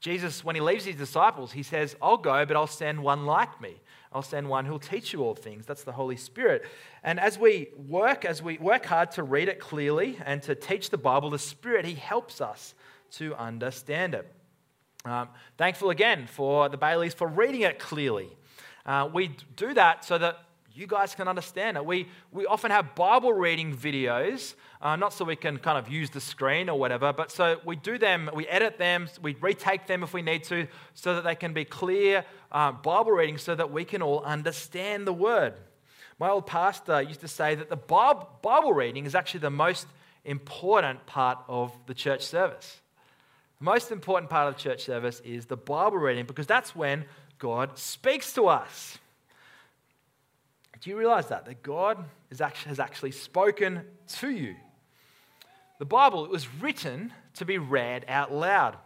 Jesus, 0.01 0.45
when 0.45 0.55
he 0.55 0.61
leaves 0.61 0.85
his 0.85 0.97
disciples, 0.97 1.53
he 1.53 1.62
says, 1.62 1.97
I'll 2.01 2.17
go, 2.17 2.47
but 2.47 2.57
I'll 2.57 2.69
send 2.69 3.03
one 3.03 3.27
like 3.27 3.61
me. 3.61 3.75
I'll 4.12 4.23
send 4.23 4.49
one 4.49 4.64
who'll 4.64 4.79
teach 4.79 5.12
you 5.12 5.23
all 5.23 5.35
things. 5.35 5.67
That's 5.67 5.83
the 5.83 5.93
Holy 5.93 6.17
Spirit. 6.17 6.64
And 7.03 7.19
as 7.19 7.38
we 7.38 7.69
work, 7.88 8.25
as 8.25 8.43
we 8.43 8.59
work 8.59 8.87
hard 8.87 9.11
to 9.12 9.23
read 9.23 9.49
it 9.49 9.59
clearly 9.59 10.19
and 10.25 10.43
to 10.45 10.55
teach 10.55 10.91
the 10.91 10.99
Bible, 10.99 11.31
the 11.31 11.38
Spirit, 11.38 11.85
he 11.85 11.95
helps 11.95 12.41
us 12.41 12.75
to 13.12 13.35
understand 13.35 14.14
it. 14.14 14.33
Um, 15.05 15.29
thankful 15.57 15.91
again 15.91 16.27
for 16.27 16.69
the 16.69 16.77
Baileys 16.77 17.14
for 17.14 17.27
reading 17.27 17.62
it 17.62 17.79
clearly. 17.79 18.29
Uh, 18.87 19.09
we 19.12 19.37
do 19.57 19.75
that 19.75 20.05
so 20.05 20.17
that 20.19 20.38
you 20.79 20.87
guys 20.87 21.12
can 21.12 21.27
understand 21.27 21.77
it. 21.77 21.85
We, 21.85 22.07
we 22.31 22.47
often 22.47 22.71
have 22.71 22.95
Bible 22.95 23.33
reading 23.33 23.77
videos, 23.77 24.55
uh, 24.81 24.95
not 24.95 25.12
so 25.12 25.25
we 25.25 25.35
can 25.35 25.59
kind 25.59 25.77
of 25.77 25.93
use 25.93 26.09
the 26.11 26.21
screen 26.21 26.69
or 26.69 26.79
whatever, 26.79 27.12
but 27.12 27.33
so 27.33 27.61
we 27.64 27.75
do 27.75 27.99
them, 27.99 28.31
we 28.33 28.47
edit 28.47 28.79
them, 28.79 29.09
we 29.21 29.35
retake 29.41 29.88
them 29.88 30.05
if 30.05 30.12
we 30.12 30.23
need 30.23 30.45
to, 30.45 30.69
so 30.95 31.17
that 31.17 31.25
they 31.25 31.35
can 31.35 31.53
be 31.53 31.64
clear 31.64 32.25
uh, 32.53 32.71
Bible 32.71 33.11
reading 33.11 33.38
so 33.38 33.57
that 33.57 33.73
we 33.73 33.85
can 33.85 34.03
all 34.03 34.23
understand 34.23 35.05
the 35.05 35.12
Word. 35.12 35.55
My 36.21 36.31
old 36.31 36.47
pastor 36.47 37.03
used 37.03 37.21
to 37.23 37.29
say 37.29 37.57
that 37.57 37.69
the 37.69 37.77
Bible 37.77 38.73
reading 38.73 39.05
is 39.05 39.17
actually 39.17 39.41
the 39.41 39.51
most 39.51 39.88
important 40.25 41.07
part 41.07 41.38
of 41.49 41.73
the 41.87 41.95
church 41.95 42.23
service. 42.23 42.81
The 43.59 43.64
most 43.64 43.91
important 43.91 44.31
part 44.31 44.47
of 44.47 44.57
church 44.57 44.85
service 44.85 45.21
is 45.25 45.47
the 45.47 45.57
Bible 45.57 45.99
reading 45.99 46.25
because 46.25 46.47
that's 46.47 46.77
when 46.77 47.05
God 47.41 47.77
speaks 47.79 48.33
to 48.35 48.47
us. 48.47 48.99
Do 50.81 50.91
you 50.91 50.97
realize 50.97 51.29
that? 51.29 51.47
That 51.47 51.62
God 51.62 52.05
actually, 52.41 52.69
has 52.69 52.79
actually 52.79 53.11
spoken 53.11 53.83
to 54.19 54.31
you. 54.31 54.55
The 55.79 55.85
Bible 55.85 56.25
it 56.25 56.31
was 56.31 56.47
written 56.55 57.12
to 57.35 57.45
be 57.45 57.59
read 57.59 58.05
out 58.09 58.33
loud. 58.33 58.77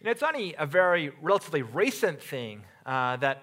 You 0.00 0.06
know, 0.06 0.10
it's 0.10 0.22
only 0.22 0.54
a 0.58 0.66
very 0.66 1.12
relatively 1.20 1.62
recent 1.62 2.22
thing 2.22 2.62
uh, 2.86 3.16
that 3.16 3.42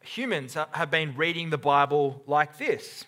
humans 0.00 0.56
have 0.72 0.90
been 0.90 1.16
reading 1.16 1.50
the 1.50 1.58
Bible 1.58 2.22
like 2.26 2.58
this. 2.58 3.04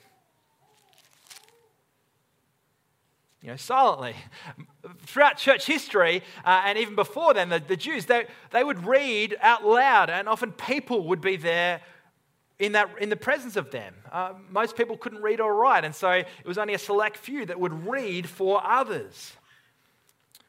You 3.43 3.51
know, 3.51 3.57
silently. 3.57 4.15
throughout 5.01 5.37
church 5.37 5.67
history, 5.67 6.23
uh, 6.45 6.63
and 6.65 6.79
even 6.79 6.95
before 6.95 7.35
then, 7.35 7.51
the, 7.51 7.59
the 7.61 7.77
Jews, 7.77 8.07
they, 8.07 8.27
they 8.51 8.65
would 8.65 8.87
read 8.87 9.37
out 9.41 9.67
loud, 9.67 10.11
and 10.11 10.29
often 10.29 10.53
people 10.53 11.09
would 11.09 11.21
be 11.21 11.37
there 11.37 11.81
in, 12.59 12.73
that, 12.73 12.91
in 13.01 13.09
the 13.09 13.17
presence 13.17 13.57
of 13.57 13.71
them. 13.71 13.95
Uh, 14.13 14.35
most 14.51 14.77
people 14.77 14.97
couldn't 14.97 15.23
read 15.23 15.41
or 15.41 15.55
write, 15.55 15.85
and 15.85 15.95
so 15.95 16.11
it 16.11 16.27
was 16.45 16.59
only 16.59 16.75
a 16.75 16.79
select 16.79 17.17
few 17.17 17.45
that 17.47 17.59
would 17.59 17.87
read 17.87 18.29
for 18.29 18.65
others. 18.65 19.33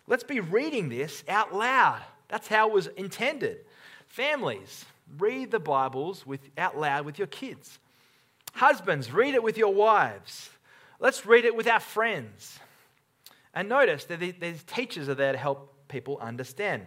Let's 0.07 0.23
be 0.23 0.39
reading 0.39 0.89
this 0.89 1.23
out 1.27 1.53
loud. 1.53 2.01
That's 2.27 2.47
how 2.47 2.69
it 2.69 2.73
was 2.73 2.87
intended. 2.87 3.59
Families, 4.07 4.85
read 5.17 5.51
the 5.51 5.59
Bibles 5.59 6.25
with, 6.25 6.41
out 6.57 6.77
loud 6.77 7.05
with 7.05 7.17
your 7.17 7.27
kids. 7.27 7.79
Husbands, 8.53 9.11
read 9.11 9.33
it 9.33 9.43
with 9.43 9.57
your 9.57 9.73
wives. 9.73 10.49
Let's 10.99 11.25
read 11.25 11.43
it 11.45 11.55
with 11.55 11.67
our 11.67 11.79
friends. 11.79 12.59
And 13.53 13.67
notice 13.67 14.05
that 14.05 14.19
these 14.19 14.63
teachers 14.63 15.09
are 15.09 15.15
there 15.15 15.31
to 15.31 15.37
help 15.37 15.87
people 15.87 16.17
understand. 16.19 16.85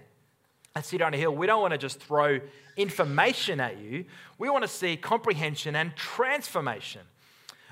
At 0.75 0.85
City 0.85 1.03
on 1.03 1.13
a 1.15 1.17
Hill, 1.17 1.35
we 1.35 1.47
don't 1.47 1.61
want 1.61 1.73
to 1.73 1.79
just 1.79 2.01
throw 2.01 2.41
information 2.77 3.59
at 3.59 3.79
you. 3.79 4.05
We 4.39 4.49
want 4.49 4.63
to 4.63 4.69
see 4.69 4.97
comprehension 4.97 5.75
and 5.75 5.95
transformation. 5.97 7.03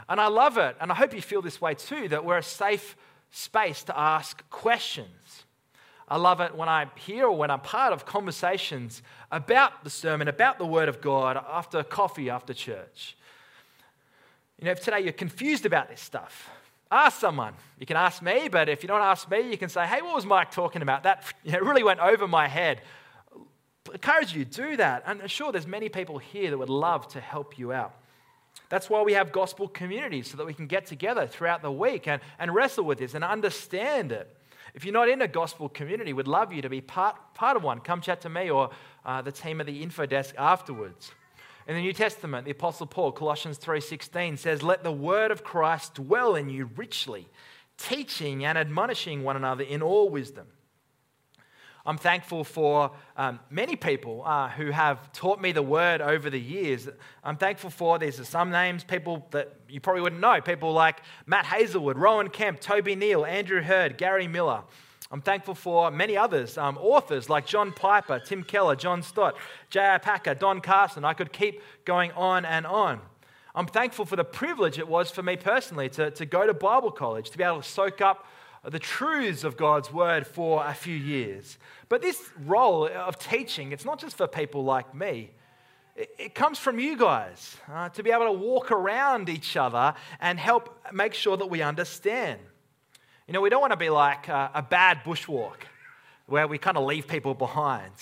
And 0.09 0.21
I 0.21 0.29
love 0.29 0.57
it, 0.57 0.77
and 0.81 0.91
I 0.91 0.95
hope 0.95 1.15
you 1.15 1.23
feel 1.23 1.43
this 1.43 1.61
way 1.61 1.75
too, 1.75 2.09
that 2.09 2.25
we're 2.25 2.39
a 2.39 2.43
safe 2.43 2.97
space 3.31 3.83
to 3.85 3.99
ask 3.99 4.49
questions. 4.51 5.45
I 6.09 6.17
love 6.17 6.41
it 6.41 6.55
when 6.55 6.69
I 6.69 6.87
hear 6.95 7.27
or 7.27 7.37
when 7.37 7.51
I'm 7.51 7.61
part 7.61 7.93
of 7.93 8.07
conversations 8.07 9.03
about 9.33 9.83
the 9.83 9.91
sermon, 9.91 10.29
about 10.29 10.59
the 10.59 10.67
Word 10.67 10.89
of 10.89 11.01
God 11.01 11.37
after 11.37 11.83
coffee, 11.83 12.31
after 12.31 12.55
church. 12.55 13.17
You 14.59 14.67
know, 14.67 14.71
if 14.71 14.83
today 14.83 15.01
you're 15.01 15.13
confused 15.13 15.67
about 15.67 15.89
this 15.89 16.01
stuff, 16.01 16.49
ask 16.91 17.21
someone. 17.21 17.55
You 17.79 17.87
can 17.87 17.97
ask 17.97 18.23
me, 18.23 18.49
but 18.49 18.69
if 18.69 18.83
you 18.83 18.89
don't 18.89 19.03
ask 19.03 19.31
me, 19.31 19.51
you 19.51 19.59
can 19.59 19.69
say, 19.69 19.87
hey, 19.87 20.03
what 20.03 20.15
was 20.15 20.27
Mike 20.27 20.51
talking 20.51 20.83
about? 20.83 21.03
That 21.03 21.25
you 21.45 21.53
know, 21.53 21.61
really 21.61 21.83
went 21.83 22.01
over 22.01 22.27
my 22.27 22.49
head. 22.49 22.83
I 23.35 23.93
encourage 23.93 24.35
you, 24.35 24.45
to 24.45 24.51
do 24.51 24.77
that. 24.79 25.05
And 25.07 25.31
sure, 25.31 25.53
there's 25.53 25.67
many 25.67 25.89
people 25.89 26.19
here 26.19 26.51
that 26.51 26.59
would 26.59 26.71
love 26.71 27.07
to 27.09 27.21
help 27.21 27.59
you 27.59 27.73
out. 27.73 27.95
That's 28.69 28.91
why 28.91 29.03
we 29.03 29.13
have 29.13 29.31
gospel 29.33 29.69
communities, 29.69 30.29
so 30.31 30.37
that 30.39 30.47
we 30.47 30.55
can 30.55 30.67
get 30.67 30.87
together 30.87 31.27
throughout 31.27 31.63
the 31.63 31.71
week 31.71 32.09
and, 32.09 32.21
and 32.39 32.55
wrestle 32.55 32.85
with 32.85 32.99
this 32.99 33.15
and 33.15 33.23
understand 33.23 34.11
it. 34.11 34.35
If 34.75 34.85
you're 34.85 34.93
not 34.93 35.09
in 35.09 35.23
a 35.23 35.29
gospel 35.29 35.69
community, 35.69 36.13
we'd 36.13 36.27
love 36.27 36.53
you 36.53 36.63
to 36.63 36.69
be 36.69 36.81
part, 36.81 37.17
part 37.35 37.57
of 37.57 37.63
one. 37.63 37.81
Come 37.81 38.01
chat 38.01 38.21
to 38.23 38.29
me 38.29 38.51
or 38.51 38.71
uh, 39.05 39.23
the 39.23 39.33
team 39.33 39.61
at 39.61 39.67
the 39.67 39.83
info 39.83 40.05
desk 40.05 40.35
afterwards. 40.37 41.13
In 41.67 41.75
the 41.75 41.81
New 41.81 41.93
Testament, 41.93 42.45
the 42.45 42.53
Apostle 42.53 42.87
Paul, 42.87 43.11
Colossians 43.11 43.59
3:16 43.59 44.37
says, 44.37 44.63
"Let 44.63 44.85
the 44.85 44.93
word 44.93 45.33
of 45.33 45.43
Christ 45.43 45.95
dwell 45.95 46.37
in 46.37 46.49
you 46.49 46.71
richly, 46.77 47.29
teaching 47.77 48.45
and 48.45 48.57
admonishing 48.57 49.25
one 49.25 49.37
another 49.37 49.65
in 49.65 49.83
all 49.83 50.09
wisdom." 50.09 50.47
I'm 51.85 51.99
thankful 51.99 52.43
for 52.43 52.91
um, 53.17 53.39
many 53.49 53.77
people 53.77 54.25
uh, 54.25 54.49
who 54.49 54.71
have 54.71 55.13
taught 55.13 55.41
me 55.41 55.53
the 55.53 55.63
word 55.63 56.01
over 56.01 56.29
the 56.29 56.41
years. 56.41 56.89
I'm 57.23 57.37
thankful 57.37 57.71
for 57.71 57.99
there's 57.99 58.29
some 58.29 58.51
names, 58.51 58.83
people 58.83 59.27
that 59.31 59.55
you 59.69 59.81
probably 59.81 60.03
wouldn't 60.03 60.21
know, 60.21 60.41
people 60.41 60.73
like 60.73 61.01
Matt 61.27 61.47
Hazelwood, 61.47 61.97
Rowan 61.97 62.29
Kemp, 62.29 62.59
Toby 62.59 62.97
Neal, 62.97 63.25
Andrew 63.25 63.63
Heard, 63.63 63.99
Gary 63.99 64.27
Miller. 64.27 64.65
I'm 65.11 65.21
thankful 65.21 65.55
for 65.55 65.91
many 65.91 66.17
others, 66.17 66.59
um, 66.59 66.77
authors 66.79 67.29
like 67.29 67.47
John 67.47 67.73
Piper, 67.73 68.19
Tim 68.19 68.43
Keller, 68.43 68.75
John 68.75 69.03
Stott, 69.03 69.37
J.I. 69.71 69.99
Packer, 69.99 70.35
Don 70.35 70.61
Carson. 70.61 71.05
I 71.05 71.15
could 71.15 71.33
keep 71.33 71.63
going 71.85 72.11
on 72.13 72.45
and 72.45 72.67
on. 72.67 73.01
I'm 73.55 73.67
thankful 73.67 74.05
for 74.05 74.17
the 74.17 74.25
privilege 74.25 74.79
it 74.79 74.89
was 74.89 75.11
for 75.11 75.23
me 75.23 75.37
personally 75.37 75.89
to, 75.91 76.11
to 76.11 76.27
go 76.27 76.47
to 76.47 76.53
Bible 76.53 76.91
college, 76.91 77.31
to 77.31 77.39
be 77.39 77.45
able 77.45 77.63
to 77.63 77.69
soak 77.69 78.01
up 78.01 78.27
the 78.65 78.79
truths 78.79 79.45
of 79.45 79.57
God's 79.57 79.93
word 79.93 80.27
for 80.27 80.67
a 80.67 80.75
few 80.75 80.97
years. 80.97 81.57
But 81.89 82.03
this 82.03 82.21
role 82.45 82.89
of 82.89 83.19
teaching, 83.19 83.73
it's 83.73 83.85
not 83.85 84.01
just 84.01 84.17
for 84.17 84.27
people 84.27 84.65
like 84.65 84.93
me. 84.95 85.31
It, 85.95 86.35
comes 86.35 86.59
from 86.59 86.79
you 86.79 86.99
guys 86.99 87.57
uh, 87.73 87.89
to 87.91 88.03
be 88.03 88.11
able 88.11 88.27
to 88.27 88.33
walk 88.33 88.71
around 88.71 89.31
each 89.31 89.57
other 89.57 89.95
and 90.21 90.39
help 90.39 90.79
make 90.93 91.15
sure 91.15 91.39
that 91.39 91.47
we 91.47 91.63
understand. 91.63 92.39
You 93.27 93.33
know, 93.33 93.41
we 93.41 93.51
don't 93.51 93.61
want 93.61 93.73
to 93.73 93.77
be 93.77 93.91
like 93.91 94.29
a, 94.29 94.51
a 94.55 94.63
bad 94.63 95.03
bushwalk 95.05 95.57
where 96.27 96.47
we 96.47 96.59
kind 96.59 96.77
of 96.77 96.85
leave 96.85 97.09
people 97.09 97.35
behind. 97.35 97.93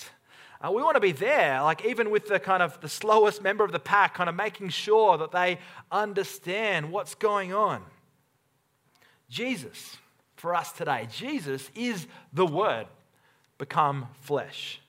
Uh, 0.61 0.71
we 0.71 0.81
want 0.81 0.95
to 0.95 1.01
be 1.01 1.11
there, 1.11 1.61
like 1.61 1.83
even 1.85 2.09
with 2.09 2.27
the 2.27 2.39
kind 2.39 2.61
of 2.61 2.79
the 2.81 2.89
slowest 2.89 3.41
member 3.41 3.63
of 3.63 3.71
the 3.71 3.79
pack, 3.79 4.13
kind 4.13 4.29
of 4.29 4.35
making 4.35 4.69
sure 4.69 5.17
that 5.17 5.31
they 5.31 5.59
understand 5.91 6.91
what's 6.91 7.15
going 7.15 7.53
on. 7.53 7.83
Jesus, 9.29 9.97
for 10.35 10.53
us 10.53 10.71
today. 10.71 11.07
Jesus 11.11 11.71
is 11.73 12.05
the 12.31 12.45
Word 12.45 12.85
become 13.57 14.07
flesh. 14.21 14.79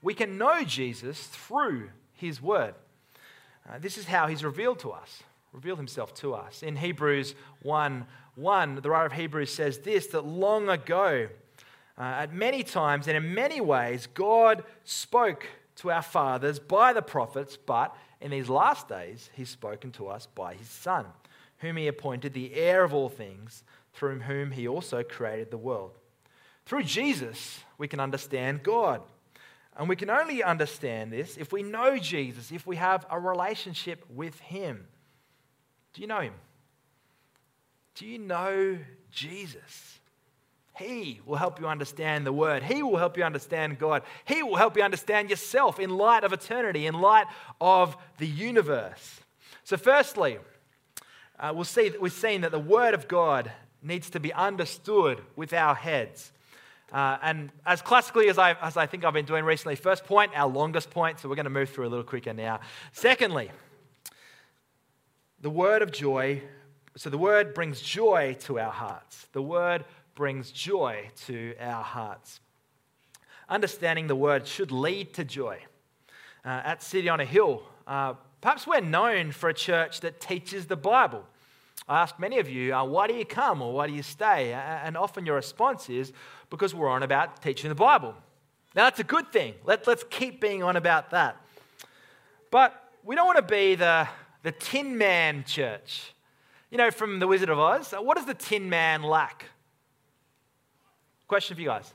We 0.00 0.14
can 0.14 0.38
know 0.38 0.62
Jesus 0.62 1.26
through 1.26 1.90
His 2.14 2.40
Word. 2.40 2.74
Uh, 3.68 3.78
this 3.80 3.98
is 3.98 4.06
how 4.06 4.28
He's 4.28 4.44
revealed 4.44 4.78
to 4.80 4.90
us, 4.90 5.22
revealed 5.52 5.78
Himself 5.78 6.14
to 6.14 6.34
us. 6.34 6.62
In 6.62 6.76
Hebrews 6.76 7.34
1 7.62 8.06
1, 8.34 8.76
the 8.76 8.88
writer 8.88 9.06
of 9.06 9.12
Hebrews 9.12 9.52
says 9.52 9.78
this 9.78 10.06
that 10.08 10.24
long 10.24 10.68
ago, 10.70 11.28
uh, 11.98 12.02
at 12.02 12.32
many 12.32 12.62
times 12.62 13.06
and 13.06 13.16
in 13.16 13.34
many 13.34 13.60
ways, 13.60 14.06
God 14.06 14.64
spoke 14.84 15.46
to 15.76 15.90
our 15.90 16.02
fathers 16.02 16.58
by 16.58 16.94
the 16.94 17.02
prophets, 17.02 17.58
but 17.58 17.94
in 18.20 18.30
these 18.30 18.48
last 18.48 18.88
days, 18.88 19.28
He's 19.34 19.50
spoken 19.50 19.92
to 19.92 20.08
us 20.08 20.26
by 20.34 20.54
His 20.54 20.68
Son, 20.68 21.06
whom 21.58 21.76
He 21.76 21.88
appointed 21.88 22.32
the 22.32 22.54
heir 22.54 22.84
of 22.84 22.94
all 22.94 23.10
things 23.10 23.64
through 23.92 24.20
whom 24.20 24.50
he 24.50 24.66
also 24.66 25.02
created 25.02 25.50
the 25.50 25.58
world. 25.58 25.92
Through 26.64 26.84
Jesus, 26.84 27.60
we 27.78 27.88
can 27.88 28.00
understand 28.00 28.62
God. 28.62 29.02
And 29.76 29.88
we 29.88 29.96
can 29.96 30.10
only 30.10 30.42
understand 30.42 31.12
this 31.12 31.36
if 31.36 31.52
we 31.52 31.62
know 31.62 31.98
Jesus, 31.98 32.52
if 32.52 32.66
we 32.66 32.76
have 32.76 33.06
a 33.10 33.18
relationship 33.18 34.04
with 34.10 34.38
him. 34.40 34.86
Do 35.92 36.00
you 36.00 36.06
know 36.06 36.20
him? 36.20 36.34
Do 37.94 38.06
you 38.06 38.18
know 38.18 38.78
Jesus? 39.10 39.98
He 40.78 41.20
will 41.26 41.36
help 41.36 41.60
you 41.60 41.66
understand 41.66 42.26
the 42.26 42.32
Word. 42.32 42.62
He 42.62 42.82
will 42.82 42.96
help 42.96 43.18
you 43.18 43.24
understand 43.24 43.78
God. 43.78 44.02
He 44.24 44.42
will 44.42 44.56
help 44.56 44.76
you 44.76 44.82
understand 44.82 45.28
yourself 45.28 45.78
in 45.78 45.90
light 45.90 46.24
of 46.24 46.32
eternity, 46.32 46.86
in 46.86 46.94
light 46.94 47.26
of 47.60 47.96
the 48.16 48.26
universe. 48.26 49.20
So, 49.64 49.76
firstly, 49.76 50.38
uh, 51.38 51.52
we'll 51.54 51.64
see, 51.64 51.92
we've 52.00 52.12
seen 52.12 52.40
that 52.40 52.52
the 52.52 52.58
Word 52.58 52.94
of 52.94 53.06
God 53.06 53.52
needs 53.82 54.08
to 54.10 54.20
be 54.20 54.32
understood 54.32 55.20
with 55.36 55.52
our 55.52 55.74
heads. 55.74 56.32
Uh, 56.90 57.18
and 57.22 57.50
as 57.66 57.82
classically 57.82 58.28
as 58.28 58.38
I, 58.38 58.52
as 58.62 58.76
I 58.76 58.86
think 58.86 59.04
I've 59.04 59.14
been 59.14 59.24
doing 59.24 59.44
recently, 59.44 59.76
first 59.76 60.04
point, 60.04 60.32
our 60.34 60.48
longest 60.48 60.90
point, 60.90 61.20
so 61.20 61.28
we're 61.28 61.36
going 61.36 61.44
to 61.44 61.50
move 61.50 61.70
through 61.70 61.86
a 61.86 61.88
little 61.88 62.04
quicker 62.04 62.32
now. 62.32 62.60
Secondly, 62.92 63.50
the 65.42 65.50
word 65.50 65.82
of 65.82 65.92
joy. 65.92 66.40
So 66.96 67.10
the 67.10 67.18
word 67.18 67.52
brings 67.52 67.80
joy 67.80 68.36
to 68.40 68.58
our 68.58 68.70
hearts. 68.70 69.26
The 69.32 69.42
word 69.42 69.84
brings 70.14 70.50
joy 70.52 71.10
to 71.26 71.54
our 71.60 71.82
hearts. 71.82 72.40
Understanding 73.48 74.06
the 74.06 74.16
word 74.16 74.46
should 74.46 74.70
lead 74.70 75.12
to 75.14 75.24
joy. 75.24 75.58
Uh, 76.44 76.62
at 76.64 76.82
City 76.82 77.08
on 77.08 77.20
a 77.20 77.24
Hill, 77.24 77.62
uh, 77.86 78.14
perhaps 78.40 78.66
we're 78.66 78.80
known 78.80 79.32
for 79.32 79.48
a 79.48 79.54
church 79.54 80.00
that 80.00 80.20
teaches 80.20 80.66
the 80.66 80.76
Bible. 80.76 81.24
I 81.88 82.02
ask 82.02 82.18
many 82.18 82.38
of 82.38 82.48
you, 82.48 82.74
uh, 82.74 82.84
why 82.84 83.06
do 83.08 83.14
you 83.14 83.24
come 83.24 83.62
or 83.62 83.72
why 83.72 83.86
do 83.88 83.92
you 83.92 84.02
stay? 84.02 84.52
And 84.52 84.96
often 84.96 85.26
your 85.26 85.36
response 85.36 85.90
is, 85.90 86.12
because 86.50 86.74
we're 86.74 86.88
on 86.88 87.02
about 87.02 87.42
teaching 87.42 87.68
the 87.68 87.74
Bible. 87.74 88.14
Now, 88.74 88.84
that's 88.84 89.00
a 89.00 89.04
good 89.04 89.32
thing. 89.32 89.54
Let, 89.64 89.86
let's 89.86 90.04
keep 90.08 90.40
being 90.40 90.62
on 90.62 90.76
about 90.76 91.10
that. 91.10 91.36
But 92.50 92.74
we 93.02 93.16
don't 93.16 93.26
want 93.26 93.38
to 93.38 93.54
be 93.54 93.74
the, 93.74 94.08
the 94.42 94.52
Tin 94.52 94.98
Man 94.98 95.44
church. 95.44 96.14
You 96.70 96.78
know, 96.78 96.90
from 96.90 97.18
The 97.18 97.26
Wizard 97.26 97.50
of 97.50 97.58
Oz, 97.58 97.92
what 97.92 98.16
does 98.16 98.26
the 98.26 98.34
Tin 98.34 98.70
Man 98.70 99.02
lack? 99.02 99.46
Question 101.28 101.54
for 101.54 101.62
you 101.62 101.68
guys. 101.68 101.92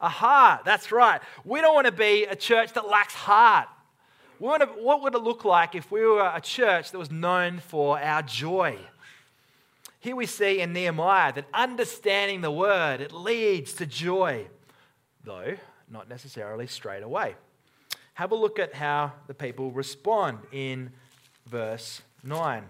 A 0.00 0.08
heart, 0.08 0.64
that's 0.64 0.90
right. 0.90 1.20
We 1.44 1.60
don't 1.60 1.74
want 1.74 1.86
to 1.86 1.92
be 1.92 2.24
a 2.24 2.34
church 2.34 2.72
that 2.72 2.88
lacks 2.88 3.14
heart. 3.14 3.68
To, 4.40 4.66
what 4.78 5.02
would 5.02 5.14
it 5.14 5.22
look 5.22 5.44
like 5.44 5.74
if 5.74 5.90
we 5.90 6.00
were 6.00 6.32
a 6.34 6.40
church 6.40 6.92
that 6.92 6.98
was 6.98 7.10
known 7.10 7.58
for 7.58 8.00
our 8.00 8.22
joy? 8.22 8.78
Here 9.98 10.16
we 10.16 10.24
see 10.24 10.60
in 10.60 10.72
Nehemiah 10.72 11.34
that 11.34 11.44
understanding 11.52 12.40
the 12.40 12.50
word, 12.50 13.02
it 13.02 13.12
leads 13.12 13.74
to 13.74 13.86
joy, 13.86 14.46
though 15.24 15.56
not 15.90 16.08
necessarily 16.08 16.66
straight 16.66 17.02
away. 17.02 17.34
Have 18.14 18.32
a 18.32 18.36
look 18.36 18.58
at 18.58 18.74
how 18.74 19.12
the 19.26 19.34
people 19.34 19.70
respond 19.72 20.38
in 20.52 20.90
verse 21.50 22.02
9. 22.22 22.64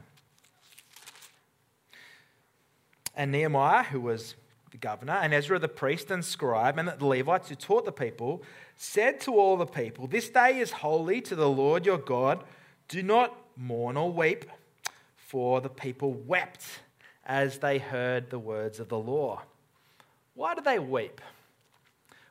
And 3.14 3.32
Nehemiah, 3.32 3.82
who 3.84 4.00
was 4.00 4.34
the 4.70 4.78
governor, 4.78 5.14
and 5.14 5.34
Ezra 5.34 5.58
the 5.58 5.68
priest 5.68 6.10
and 6.10 6.24
scribe, 6.24 6.78
and 6.78 6.88
the 6.88 7.06
Levites 7.06 7.48
who 7.48 7.54
taught 7.54 7.84
the 7.84 7.92
people, 7.92 8.42
said 8.76 9.20
to 9.20 9.34
all 9.34 9.56
the 9.56 9.66
people, 9.66 10.06
This 10.06 10.30
day 10.30 10.58
is 10.58 10.70
holy 10.70 11.20
to 11.22 11.34
the 11.34 11.48
Lord 11.48 11.84
your 11.84 11.98
God. 11.98 12.42
Do 12.88 13.02
not 13.02 13.36
mourn 13.56 13.96
or 13.96 14.10
weep. 14.10 14.46
For 15.16 15.60
the 15.60 15.68
people 15.68 16.12
wept 16.12 16.64
as 17.24 17.58
they 17.58 17.78
heard 17.78 18.30
the 18.30 18.38
words 18.38 18.80
of 18.80 18.88
the 18.88 18.98
law. 18.98 19.42
Why 20.34 20.54
do 20.54 20.62
they 20.62 20.78
weep? 20.78 21.20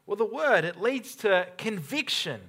Well, 0.05 0.17
the 0.17 0.25
word, 0.25 0.65
it 0.65 0.81
leads 0.81 1.15
to 1.17 1.47
conviction. 1.57 2.41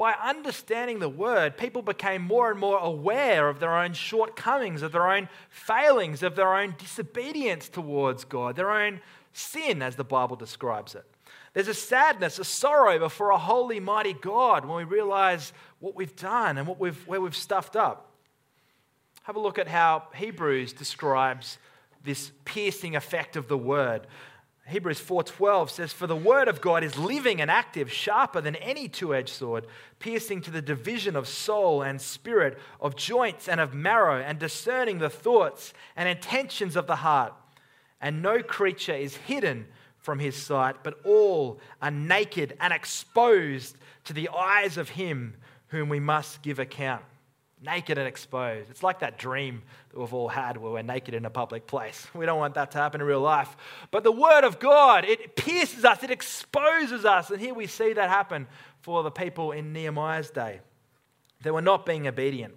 By 0.00 0.14
understanding 0.14 0.98
the 0.98 1.10
word, 1.10 1.58
people 1.58 1.82
became 1.82 2.22
more 2.22 2.50
and 2.50 2.58
more 2.58 2.78
aware 2.78 3.50
of 3.50 3.60
their 3.60 3.76
own 3.76 3.92
shortcomings, 3.92 4.80
of 4.80 4.92
their 4.92 5.06
own 5.06 5.28
failings, 5.50 6.22
of 6.22 6.36
their 6.36 6.54
own 6.54 6.74
disobedience 6.78 7.68
towards 7.68 8.24
God, 8.24 8.56
their 8.56 8.70
own 8.70 9.02
sin, 9.34 9.82
as 9.82 9.96
the 9.96 10.02
Bible 10.02 10.36
describes 10.36 10.94
it. 10.94 11.04
There's 11.52 11.68
a 11.68 11.74
sadness, 11.74 12.38
a 12.38 12.44
sorrow 12.44 12.98
before 12.98 13.28
a 13.28 13.36
holy, 13.36 13.78
mighty 13.78 14.14
God 14.14 14.64
when 14.64 14.78
we 14.78 14.84
realize 14.84 15.52
what 15.80 15.94
we've 15.94 16.16
done 16.16 16.56
and 16.56 16.66
what 16.66 16.80
we've, 16.80 17.06
where 17.06 17.20
we've 17.20 17.36
stuffed 17.36 17.76
up. 17.76 18.10
Have 19.24 19.36
a 19.36 19.40
look 19.40 19.58
at 19.58 19.68
how 19.68 20.04
Hebrews 20.14 20.72
describes 20.72 21.58
this 22.02 22.32
piercing 22.46 22.96
effect 22.96 23.36
of 23.36 23.48
the 23.48 23.58
word. 23.58 24.06
Hebrews 24.70 25.00
4:12 25.00 25.70
says 25.70 25.92
for 25.92 26.06
the 26.06 26.16
word 26.16 26.48
of 26.48 26.60
God 26.60 26.82
is 26.82 26.96
living 26.96 27.40
and 27.40 27.50
active 27.50 27.92
sharper 27.92 28.40
than 28.40 28.56
any 28.56 28.88
two-edged 28.88 29.28
sword 29.28 29.66
piercing 29.98 30.40
to 30.42 30.50
the 30.50 30.62
division 30.62 31.16
of 31.16 31.28
soul 31.28 31.82
and 31.82 32.00
spirit 32.00 32.58
of 32.80 32.96
joints 32.96 33.48
and 33.48 33.60
of 33.60 33.74
marrow 33.74 34.20
and 34.20 34.38
discerning 34.38 34.98
the 34.98 35.10
thoughts 35.10 35.72
and 35.96 36.08
intentions 36.08 36.76
of 36.76 36.86
the 36.86 36.96
heart 36.96 37.34
and 38.00 38.22
no 38.22 38.42
creature 38.42 38.94
is 38.94 39.16
hidden 39.16 39.66
from 39.98 40.18
his 40.18 40.34
sight, 40.34 40.76
but 40.82 40.98
all 41.04 41.60
are 41.82 41.90
naked 41.90 42.56
and 42.60 42.72
exposed 42.72 43.76
to 44.04 44.12
the 44.12 44.30
eyes 44.30 44.78
of 44.78 44.90
him 44.90 45.34
whom 45.68 45.88
we 45.88 46.00
must 46.00 46.42
give 46.42 46.58
account. 46.58 47.02
Naked 47.62 47.98
and 47.98 48.08
exposed. 48.08 48.70
It's 48.70 48.82
like 48.82 49.00
that 49.00 49.18
dream 49.18 49.62
that 49.90 49.98
we've 49.98 50.14
all 50.14 50.28
had 50.28 50.56
where 50.56 50.72
we're 50.72 50.82
naked 50.82 51.12
in 51.12 51.26
a 51.26 51.30
public 51.30 51.66
place. 51.66 52.06
We 52.14 52.24
don't 52.24 52.38
want 52.38 52.54
that 52.54 52.70
to 52.70 52.78
happen 52.78 53.00
in 53.00 53.06
real 53.06 53.20
life. 53.20 53.54
But 53.90 54.02
the 54.02 54.12
Word 54.12 54.44
of 54.44 54.58
God, 54.58 55.04
it 55.04 55.36
pierces 55.36 55.84
us, 55.84 56.02
it 56.02 56.10
exposes 56.10 57.04
us. 57.04 57.30
And 57.30 57.40
here 57.40 57.52
we 57.52 57.66
see 57.66 57.92
that 57.92 58.08
happen 58.08 58.46
for 58.80 59.02
the 59.02 59.10
people 59.10 59.52
in 59.52 59.72
Nehemiah's 59.72 60.30
day. 60.30 60.60
They 61.42 61.50
were 61.50 61.62
not 61.62 61.84
being 61.84 62.06
obedient, 62.06 62.54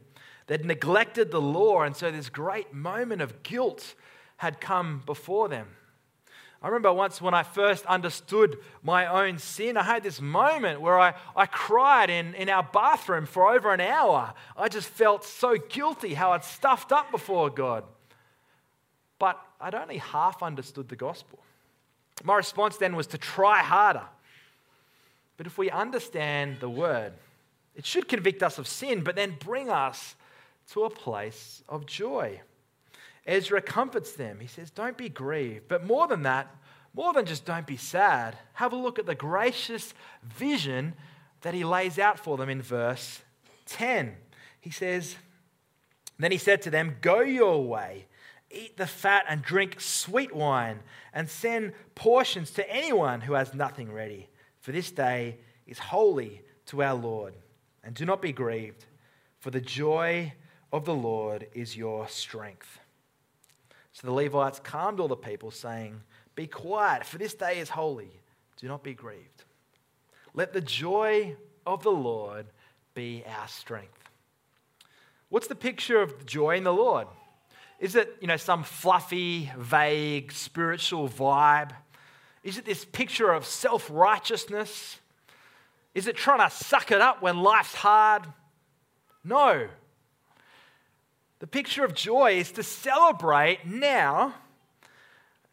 they'd 0.48 0.66
neglected 0.66 1.32
the 1.32 1.42
law. 1.42 1.82
And 1.82 1.96
so 1.96 2.10
this 2.10 2.30
great 2.30 2.74
moment 2.74 3.22
of 3.22 3.44
guilt 3.44 3.96
had 4.38 4.62
come 4.62 5.04
before 5.06 5.50
them. 5.50 5.68
I 6.64 6.68
remember 6.68 6.94
once 6.94 7.22
when 7.22 7.34
I 7.34 7.44
first 7.44 7.86
understood 7.88 8.58
my 8.82 9.06
own 9.06 9.38
sin, 9.38 9.76
I 9.76 9.84
had 9.84 10.02
this 10.02 10.22
moment 10.22 10.80
where 10.80 10.98
I, 10.98 11.14
I 11.36 11.46
cried 11.46 12.10
in, 12.10 12.34
in 12.36 12.48
our 12.48 12.64
bathroom 12.64 13.26
for 13.26 13.54
over 13.54 13.74
an 13.74 13.82
hour. 13.82 14.34
I 14.56 14.70
just 14.70 14.88
felt 14.88 15.26
so 15.26 15.58
guilty 15.58 16.14
how 16.14 16.32
I'd 16.32 16.46
stuffed 16.46 16.94
up 16.94 17.12
before 17.12 17.50
God. 17.50 17.84
But 19.20 19.42
I'd 19.60 19.76
only 19.76 19.98
half 19.98 20.42
understood 20.42 20.88
the 20.88 20.96
gospel. 20.96 21.40
My 22.24 22.38
response 22.38 22.78
then 22.78 22.96
was 22.96 23.08
to 23.08 23.18
try 23.18 23.60
harder. 23.60 24.06
But 25.36 25.48
if 25.48 25.58
we 25.58 25.70
understand 25.70 26.62
the 26.62 26.70
word, 26.70 27.12
it 27.76 27.86
should 27.86 28.08
convict 28.08 28.42
us 28.42 28.58
of 28.58 28.70
sin, 28.70 29.04
but 29.04 29.18
then 29.18 29.36
bring 29.38 29.70
us 29.70 30.16
to 30.72 30.86
a 30.86 30.90
place 30.90 31.62
of 31.68 31.86
joy. 31.86 32.40
Ezra 33.26 33.62
comforts 33.62 34.14
them. 34.14 34.40
He 34.40 34.48
says, 34.48 34.70
Don't 34.70 34.98
be 34.98 35.10
grieved. 35.10 35.68
But 35.68 35.86
more 35.86 36.08
than 36.08 36.24
that, 36.24 36.54
more 36.94 37.14
than 37.14 37.26
just 37.26 37.46
don't 37.46 37.66
be 37.66 37.78
sad, 37.78 38.38
have 38.54 38.74
a 38.74 38.78
look 38.78 39.00
at 39.00 39.06
the 39.06 39.16
gracious 39.16 39.94
vision 40.24 40.94
that 41.42 41.54
he 41.54 41.64
lays 41.64 41.98
out 41.98 42.20
for 42.20 42.38
them 42.38 42.50
in 42.50 42.62
verse 42.62 43.22
10. 43.66 44.16
He 44.60 44.70
says, 44.70 45.16
Then 46.20 46.32
he 46.32 46.38
said 46.38 46.62
to 46.64 46.70
them, 46.70 46.98
Go 47.02 47.22
your 47.22 47.64
way, 47.64 48.06
eat 48.52 48.78
the 48.78 48.88
fat 48.88 49.26
and 49.28 49.42
drink 49.42 49.82
sweet 49.82 50.36
wine, 50.36 50.80
and 51.14 51.30
send 51.30 51.74
portions 51.96 52.52
to 52.52 52.70
anyone 52.70 53.22
who 53.22 53.34
has 53.34 53.54
nothing 53.54 53.92
ready. 53.92 54.30
For 54.60 54.72
this 54.72 54.92
day 54.92 55.38
is 55.66 55.80
holy 55.80 56.42
to 56.68 56.84
our 56.84 56.96
Lord. 56.96 57.34
And 57.84 57.96
do 57.96 58.06
not 58.06 58.22
be 58.22 58.32
grieved, 58.32 58.86
for 59.40 59.52
the 59.52 59.60
joy 59.60 60.34
of 60.72 60.86
the 60.86 60.94
Lord 60.94 61.48
is 61.54 61.76
your 61.76 62.08
strength. 62.08 62.80
So 63.94 64.08
the 64.08 64.14
Levites 64.14 64.60
calmed 64.60 65.00
all 65.00 65.08
the 65.08 65.16
people, 65.16 65.52
saying, 65.52 66.02
Be 66.36 66.48
quiet, 66.48 67.06
for 67.06 67.18
this 67.18 67.34
day 67.34 67.60
is 67.60 67.70
holy. 67.70 68.12
Do 68.58 68.68
not 68.68 68.84
be 68.84 68.94
grieved. 68.94 69.44
Let 70.34 70.52
the 70.52 70.62
joy 70.62 71.36
of 71.66 71.84
the 71.84 71.92
Lord 71.92 72.48
be 72.96 73.24
our 73.28 73.48
strength. 73.48 74.10
What's 75.30 75.48
the 75.48 75.56
picture 75.56 76.02
of 76.02 76.26
joy 76.26 76.58
in 76.58 76.64
the 76.64 76.74
Lord? 76.74 77.08
Is 77.80 77.96
it, 77.96 78.18
you 78.20 78.28
know, 78.28 78.38
some 78.38 78.64
fluffy, 78.64 79.52
vague, 79.58 80.32
spiritual 80.32 81.10
vibe? 81.10 81.72
Is 82.44 82.58
it 82.58 82.66
this 82.66 82.86
picture 82.86 83.32
of 83.32 83.46
self 83.46 83.90
righteousness? 83.92 85.00
Is 85.94 86.08
it 86.08 86.16
trying 86.16 86.48
to 86.48 86.56
suck 86.56 86.92
it 86.92 87.02
up 87.02 87.22
when 87.22 87.38
life's 87.38 87.76
hard? 87.76 88.26
No. 89.24 89.68
The 91.44 91.48
picture 91.48 91.84
of 91.84 91.94
joy 91.94 92.38
is 92.38 92.54
to 92.54 92.64
celebrate 92.64 93.66
now, 93.66 94.34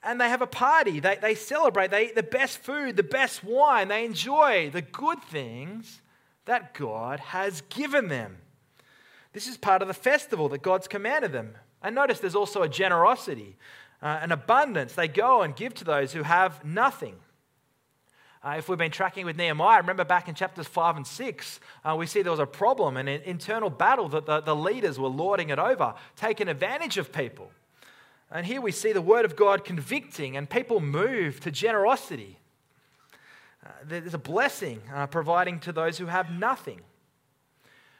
and 0.04 0.20
they 0.20 0.28
have 0.28 0.40
a 0.40 0.46
party. 0.46 1.00
They, 1.00 1.16
they 1.16 1.34
celebrate, 1.34 1.90
they 1.90 2.04
eat 2.04 2.14
the 2.14 2.22
best 2.22 2.58
food, 2.58 2.96
the 2.96 3.02
best 3.02 3.42
wine, 3.42 3.88
they 3.88 4.04
enjoy 4.04 4.70
the 4.70 4.82
good 4.82 5.20
things 5.20 6.00
that 6.44 6.74
God 6.74 7.18
has 7.18 7.62
given 7.62 8.06
them. 8.06 8.36
This 9.32 9.48
is 9.48 9.56
part 9.56 9.82
of 9.82 9.88
the 9.88 9.92
festival 9.92 10.48
that 10.50 10.62
God's 10.62 10.86
commanded 10.86 11.32
them. 11.32 11.56
And 11.82 11.96
notice 11.96 12.20
there's 12.20 12.36
also 12.36 12.62
a 12.62 12.68
generosity, 12.68 13.56
uh, 14.00 14.20
an 14.22 14.30
abundance. 14.30 14.92
They 14.92 15.08
go 15.08 15.42
and 15.42 15.56
give 15.56 15.74
to 15.74 15.84
those 15.84 16.12
who 16.12 16.22
have 16.22 16.64
nothing. 16.64 17.16
Uh, 18.42 18.54
if 18.56 18.68
we've 18.68 18.78
been 18.78 18.90
tracking 18.90 19.26
with 19.26 19.36
Nehemiah, 19.36 19.80
remember 19.80 20.04
back 20.04 20.26
in 20.26 20.34
chapters 20.34 20.66
5 20.66 20.96
and 20.96 21.06
6, 21.06 21.60
uh, 21.84 21.94
we 21.98 22.06
see 22.06 22.22
there 22.22 22.30
was 22.30 22.40
a 22.40 22.46
problem, 22.46 22.96
an 22.96 23.06
internal 23.06 23.68
battle 23.68 24.08
that 24.08 24.24
the, 24.24 24.40
the 24.40 24.56
leaders 24.56 24.98
were 24.98 25.08
lording 25.08 25.50
it 25.50 25.58
over, 25.58 25.94
taking 26.16 26.48
advantage 26.48 26.96
of 26.96 27.12
people. 27.12 27.50
And 28.30 28.46
here 28.46 28.62
we 28.62 28.72
see 28.72 28.92
the 28.92 29.02
word 29.02 29.26
of 29.26 29.36
God 29.36 29.62
convicting, 29.64 30.38
and 30.38 30.48
people 30.48 30.80
move 30.80 31.40
to 31.40 31.50
generosity. 31.50 32.38
Uh, 33.64 33.70
there's 33.84 34.14
a 34.14 34.18
blessing 34.18 34.80
uh, 34.94 35.06
providing 35.06 35.60
to 35.60 35.72
those 35.72 35.98
who 35.98 36.06
have 36.06 36.30
nothing. 36.30 36.80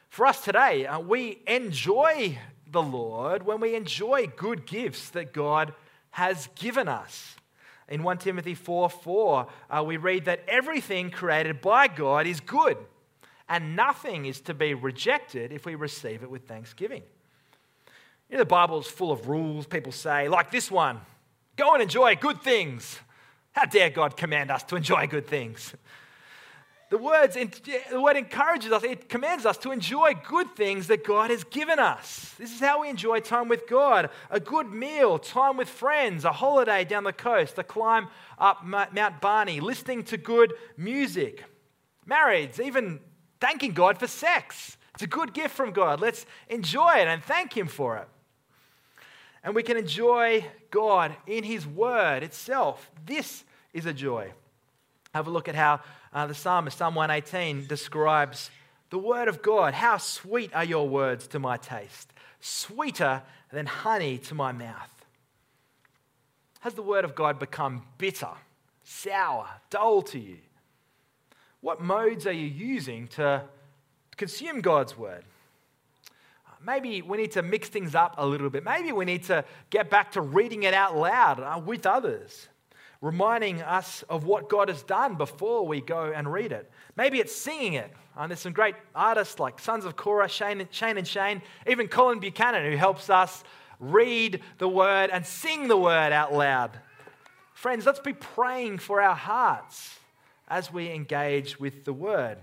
For 0.09 0.25
us 0.25 0.43
today, 0.43 0.87
uh, 0.87 0.99
we 0.99 1.43
enjoy 1.45 2.39
the 2.71 2.81
Lord 2.81 3.45
when 3.45 3.59
we 3.59 3.75
enjoy 3.75 4.27
good 4.35 4.65
gifts 4.65 5.09
that 5.11 5.33
God 5.33 5.75
has 6.11 6.49
given 6.55 6.87
us. 6.87 7.35
In 7.89 8.03
1 8.03 8.17
Timothy 8.19 8.55
4 8.55 8.89
4, 8.89 9.47
uh, 9.69 9.83
we 9.85 9.97
read 9.97 10.25
that 10.25 10.43
everything 10.47 11.11
created 11.11 11.61
by 11.61 11.87
God 11.87 12.27
is 12.27 12.39
good, 12.39 12.77
and 13.49 13.75
nothing 13.75 14.25
is 14.25 14.39
to 14.41 14.53
be 14.53 14.73
rejected 14.73 15.51
if 15.51 15.65
we 15.65 15.75
receive 15.75 16.23
it 16.23 16.29
with 16.29 16.47
thanksgiving. 16.47 17.03
You 18.29 18.37
know, 18.37 18.43
the 18.43 18.45
Bible's 18.45 18.87
full 18.87 19.11
of 19.11 19.27
rules. 19.27 19.65
People 19.65 19.91
say, 19.91 20.29
like 20.29 20.51
this 20.51 20.71
one 20.71 21.01
go 21.57 21.73
and 21.73 21.83
enjoy 21.83 22.15
good 22.15 22.41
things. 22.41 22.97
How 23.51 23.65
dare 23.65 23.89
God 23.89 24.15
command 24.15 24.49
us 24.49 24.63
to 24.63 24.77
enjoy 24.77 25.07
good 25.07 25.27
things? 25.27 25.75
The, 26.91 26.97
words, 26.97 27.35
the 27.35 28.01
word 28.01 28.17
encourages 28.17 28.73
us, 28.73 28.83
it 28.83 29.07
commands 29.07 29.45
us 29.45 29.57
to 29.59 29.71
enjoy 29.71 30.13
good 30.27 30.57
things 30.57 30.87
that 30.87 31.05
God 31.05 31.29
has 31.29 31.45
given 31.45 31.79
us. 31.79 32.35
This 32.37 32.53
is 32.53 32.59
how 32.59 32.81
we 32.81 32.89
enjoy 32.89 33.21
time 33.21 33.47
with 33.47 33.65
God 33.65 34.09
a 34.29 34.41
good 34.41 34.69
meal, 34.69 35.17
time 35.17 35.55
with 35.55 35.69
friends, 35.69 36.25
a 36.25 36.33
holiday 36.33 36.83
down 36.83 37.05
the 37.05 37.13
coast, 37.13 37.57
a 37.57 37.63
climb 37.63 38.09
up 38.37 38.65
Mount 38.65 39.21
Barney, 39.21 39.61
listening 39.61 40.03
to 40.03 40.17
good 40.17 40.53
music, 40.75 41.45
marrieds, 42.05 42.59
even 42.59 42.99
thanking 43.39 43.71
God 43.71 43.97
for 43.97 44.07
sex. 44.07 44.75
It's 44.93 45.03
a 45.03 45.07
good 45.07 45.33
gift 45.33 45.55
from 45.55 45.71
God. 45.71 46.01
Let's 46.01 46.25
enjoy 46.49 46.95
it 46.95 47.07
and 47.07 47.23
thank 47.23 47.55
Him 47.55 47.67
for 47.67 47.99
it. 47.99 48.07
And 49.45 49.55
we 49.55 49.63
can 49.63 49.77
enjoy 49.77 50.45
God 50.71 51.15
in 51.25 51.45
His 51.45 51.65
Word 51.65 52.21
itself. 52.21 52.91
This 53.05 53.45
is 53.73 53.85
a 53.85 53.93
joy. 53.93 54.33
Have 55.13 55.27
a 55.27 55.31
look 55.31 55.47
at 55.47 55.55
how 55.55 55.79
uh, 56.13 56.27
the 56.27 56.33
psalmist, 56.33 56.77
Psalm 56.77 56.95
118, 56.95 57.67
describes 57.67 58.51
the 58.89 58.97
word 58.97 59.27
of 59.27 59.41
God. 59.41 59.73
How 59.73 59.97
sweet 59.97 60.53
are 60.53 60.63
your 60.63 60.87
words 60.87 61.27
to 61.27 61.39
my 61.39 61.57
taste, 61.57 62.11
sweeter 62.39 63.23
than 63.51 63.65
honey 63.65 64.17
to 64.19 64.35
my 64.35 64.51
mouth. 64.51 65.05
Has 66.61 66.73
the 66.73 66.81
word 66.81 67.05
of 67.05 67.15
God 67.15 67.39
become 67.39 67.83
bitter, 67.97 68.29
sour, 68.83 69.47
dull 69.69 70.01
to 70.03 70.19
you? 70.19 70.37
What 71.61 71.81
modes 71.81 72.27
are 72.27 72.31
you 72.31 72.47
using 72.47 73.07
to 73.09 73.43
consume 74.17 74.61
God's 74.61 74.97
word? 74.97 75.23
Maybe 76.63 77.01
we 77.01 77.17
need 77.17 77.31
to 77.31 77.41
mix 77.41 77.69
things 77.69 77.95
up 77.95 78.15
a 78.17 78.25
little 78.25 78.49
bit. 78.49 78.63
Maybe 78.63 78.91
we 78.91 79.05
need 79.05 79.23
to 79.23 79.43
get 79.71 79.89
back 79.89 80.11
to 80.11 80.21
reading 80.21 80.63
it 80.63 80.73
out 80.73 80.95
loud 80.95 81.39
uh, 81.39 81.59
with 81.59 81.87
others 81.87 82.47
reminding 83.01 83.61
us 83.61 84.03
of 84.09 84.25
what 84.25 84.47
God 84.47 84.69
has 84.69 84.83
done 84.83 85.15
before 85.15 85.65
we 85.65 85.81
go 85.81 86.13
and 86.15 86.31
read 86.31 86.51
it. 86.51 86.71
Maybe 86.95 87.19
it's 87.19 87.35
singing 87.35 87.73
it. 87.73 87.91
And 88.15 88.29
there's 88.29 88.39
some 88.39 88.53
great 88.53 88.75
artists 88.93 89.39
like 89.39 89.59
Sons 89.59 89.85
of 89.85 89.95
Korah, 89.95 90.29
Shane, 90.29 90.67
Shane 90.71 90.97
and 90.97 91.07
Shane, 91.07 91.41
even 91.67 91.87
Colin 91.87 92.19
Buchanan, 92.19 92.69
who 92.69 92.77
helps 92.77 93.09
us 93.09 93.43
read 93.79 94.41
the 94.59 94.67
word 94.67 95.09
and 95.11 95.25
sing 95.25 95.67
the 95.67 95.77
word 95.77 96.13
out 96.13 96.33
loud 96.33 96.79
Friends, 97.61 97.85
let's 97.85 97.99
be 97.99 98.13
praying 98.13 98.79
for 98.79 98.99
our 99.03 99.13
hearts 99.13 99.99
as 100.47 100.73
we 100.73 100.89
engage 100.89 101.59
with 101.59 101.85
the 101.85 101.93
word. 101.93 102.39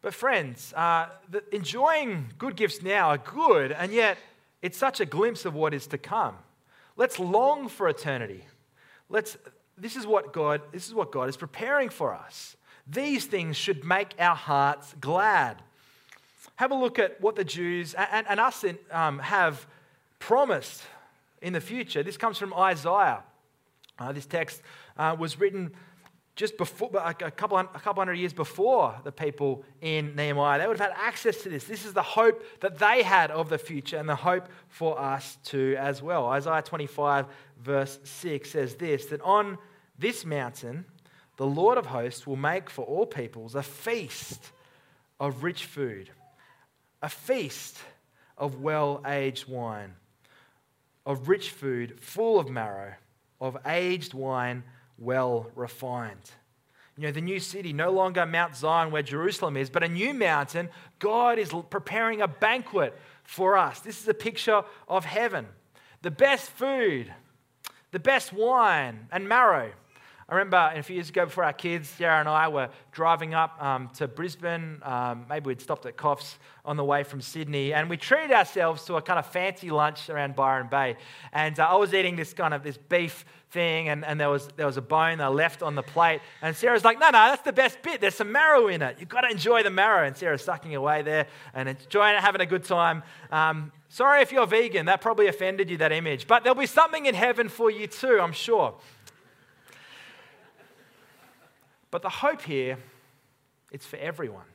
But, 0.00 0.14
friends, 0.14 0.72
uh, 0.72 1.10
the, 1.28 1.44
enjoying 1.54 2.32
good 2.38 2.56
gifts 2.56 2.82
now 2.82 3.08
are 3.10 3.18
good, 3.18 3.70
and 3.70 3.92
yet 3.92 4.16
it's 4.62 4.78
such 4.78 5.00
a 5.00 5.04
glimpse 5.04 5.44
of 5.44 5.52
what 5.52 5.74
is 5.74 5.86
to 5.88 5.98
come. 5.98 6.36
Let's 6.96 7.18
long 7.18 7.68
for 7.68 7.86
eternity. 7.86 8.46
Let's, 9.12 9.36
this, 9.76 9.94
is 9.94 10.06
what 10.06 10.32
God, 10.32 10.62
this 10.72 10.88
is 10.88 10.94
what 10.94 11.12
God 11.12 11.28
is 11.28 11.36
preparing 11.36 11.90
for 11.90 12.14
us. 12.14 12.56
These 12.86 13.26
things 13.26 13.56
should 13.56 13.84
make 13.84 14.14
our 14.18 14.34
hearts 14.34 14.94
glad. 15.00 15.62
Have 16.56 16.72
a 16.72 16.74
look 16.74 16.98
at 16.98 17.20
what 17.20 17.36
the 17.36 17.44
Jews 17.44 17.94
and, 17.94 18.26
and 18.26 18.40
us 18.40 18.64
um, 18.90 19.18
have 19.18 19.66
promised 20.18 20.82
in 21.42 21.52
the 21.52 21.60
future. 21.60 22.02
This 22.02 22.16
comes 22.16 22.38
from 22.38 22.54
Isaiah. 22.54 23.22
Uh, 23.98 24.12
this 24.12 24.26
text 24.26 24.62
uh, 24.96 25.14
was 25.18 25.38
written 25.38 25.72
just 26.34 26.56
before, 26.56 26.90
a 26.94 27.12
couple, 27.12 27.58
a 27.58 27.64
couple 27.64 28.00
hundred 28.00 28.14
years 28.14 28.32
before 28.32 28.94
the 29.04 29.12
people 29.12 29.64
in 29.82 30.16
Nehemiah. 30.16 30.58
They 30.58 30.66
would 30.66 30.78
have 30.78 30.90
had 30.90 30.98
access 30.98 31.42
to 31.42 31.50
this. 31.50 31.64
This 31.64 31.84
is 31.84 31.92
the 31.92 32.02
hope 32.02 32.42
that 32.60 32.78
they 32.78 33.02
had 33.02 33.30
of 33.30 33.50
the 33.50 33.58
future 33.58 33.98
and 33.98 34.08
the 34.08 34.16
hope 34.16 34.48
for 34.68 34.98
us 34.98 35.36
too 35.44 35.76
as 35.78 36.00
well. 36.00 36.26
Isaiah 36.28 36.62
25, 36.62 37.26
verse 37.62 37.98
6 38.04 38.50
says 38.50 38.74
this 38.74 39.06
that 39.06 39.20
on 39.22 39.58
this 39.98 40.24
mountain, 40.24 40.84
the 41.36 41.46
Lord 41.46 41.78
of 41.78 41.86
hosts 41.86 42.26
will 42.26 42.36
make 42.36 42.68
for 42.68 42.84
all 42.84 43.06
peoples 43.06 43.54
a 43.54 43.62
feast 43.62 44.52
of 45.18 45.42
rich 45.42 45.64
food, 45.64 46.10
a 47.00 47.08
feast 47.08 47.78
of 48.36 48.60
well 48.60 49.02
aged 49.06 49.48
wine, 49.48 49.94
of 51.06 51.28
rich 51.28 51.50
food 51.50 51.98
full 52.00 52.38
of 52.38 52.50
marrow, 52.50 52.94
of 53.40 53.56
aged 53.66 54.14
wine 54.14 54.64
well 54.98 55.50
refined. 55.54 56.30
You 56.96 57.04
know, 57.04 57.12
the 57.12 57.22
new 57.22 57.40
city, 57.40 57.72
no 57.72 57.90
longer 57.90 58.26
Mount 58.26 58.54
Zion 58.54 58.90
where 58.90 59.02
Jerusalem 59.02 59.56
is, 59.56 59.70
but 59.70 59.82
a 59.82 59.88
new 59.88 60.12
mountain. 60.12 60.68
God 60.98 61.38
is 61.38 61.50
preparing 61.70 62.20
a 62.20 62.28
banquet 62.28 62.98
for 63.24 63.56
us. 63.56 63.80
This 63.80 64.00
is 64.00 64.08
a 64.08 64.14
picture 64.14 64.62
of 64.86 65.06
heaven. 65.06 65.46
The 66.02 66.10
best 66.10 66.50
food, 66.50 67.12
the 67.92 68.00
best 68.00 68.32
wine, 68.32 69.06
and 69.12 69.28
marrow. 69.28 69.70
I 70.32 70.36
remember 70.36 70.72
a 70.74 70.82
few 70.82 70.94
years 70.94 71.10
ago 71.10 71.26
before 71.26 71.44
our 71.44 71.52
kids, 71.52 71.90
Sarah 71.90 72.18
and 72.18 72.26
I 72.26 72.48
were 72.48 72.70
driving 72.90 73.34
up 73.34 73.62
um, 73.62 73.90
to 73.96 74.08
Brisbane. 74.08 74.80
Um, 74.82 75.26
maybe 75.28 75.48
we'd 75.48 75.60
stopped 75.60 75.84
at 75.84 75.98
Coffs 75.98 76.36
on 76.64 76.78
the 76.78 76.84
way 76.84 77.04
from 77.04 77.20
Sydney, 77.20 77.74
and 77.74 77.90
we 77.90 77.98
treated 77.98 78.30
ourselves 78.30 78.86
to 78.86 78.94
a 78.94 79.02
kind 79.02 79.18
of 79.18 79.26
fancy 79.26 79.68
lunch 79.68 80.08
around 80.08 80.34
Byron 80.34 80.68
Bay. 80.70 80.96
And 81.34 81.60
uh, 81.60 81.68
I 81.68 81.76
was 81.76 81.92
eating 81.92 82.16
this 82.16 82.32
kind 82.32 82.54
of 82.54 82.62
this 82.62 82.78
beef 82.78 83.26
thing, 83.50 83.90
and, 83.90 84.06
and 84.06 84.18
there, 84.18 84.30
was, 84.30 84.48
there 84.56 84.64
was 84.64 84.78
a 84.78 84.80
bone 84.80 85.20
I 85.20 85.28
left 85.28 85.62
on 85.62 85.74
the 85.74 85.82
plate. 85.82 86.22
And 86.40 86.56
Sarah's 86.56 86.82
like, 86.82 86.98
no, 86.98 87.08
no, 87.08 87.12
that's 87.12 87.42
the 87.42 87.52
best 87.52 87.82
bit. 87.82 88.00
There's 88.00 88.14
some 88.14 88.32
marrow 88.32 88.68
in 88.68 88.80
it. 88.80 88.96
You've 88.98 89.10
got 89.10 89.20
to 89.20 89.30
enjoy 89.30 89.62
the 89.62 89.70
marrow. 89.70 90.06
And 90.06 90.16
Sarah's 90.16 90.42
sucking 90.42 90.74
away 90.74 91.02
there 91.02 91.26
and 91.52 91.68
enjoying 91.68 92.14
it, 92.14 92.22
having 92.22 92.40
a 92.40 92.46
good 92.46 92.64
time. 92.64 93.02
Um, 93.30 93.70
sorry 93.90 94.22
if 94.22 94.32
you're 94.32 94.46
vegan, 94.46 94.86
that 94.86 95.02
probably 95.02 95.26
offended 95.26 95.68
you, 95.68 95.76
that 95.76 95.92
image. 95.92 96.26
But 96.26 96.42
there'll 96.42 96.58
be 96.58 96.64
something 96.64 97.04
in 97.04 97.14
heaven 97.14 97.50
for 97.50 97.70
you 97.70 97.86
too, 97.86 98.18
I'm 98.18 98.32
sure. 98.32 98.74
But 101.92 102.00
the 102.00 102.08
hope 102.08 102.40
here, 102.40 102.78
it's 103.70 103.84
for 103.86 103.98
everyone. 103.98 104.46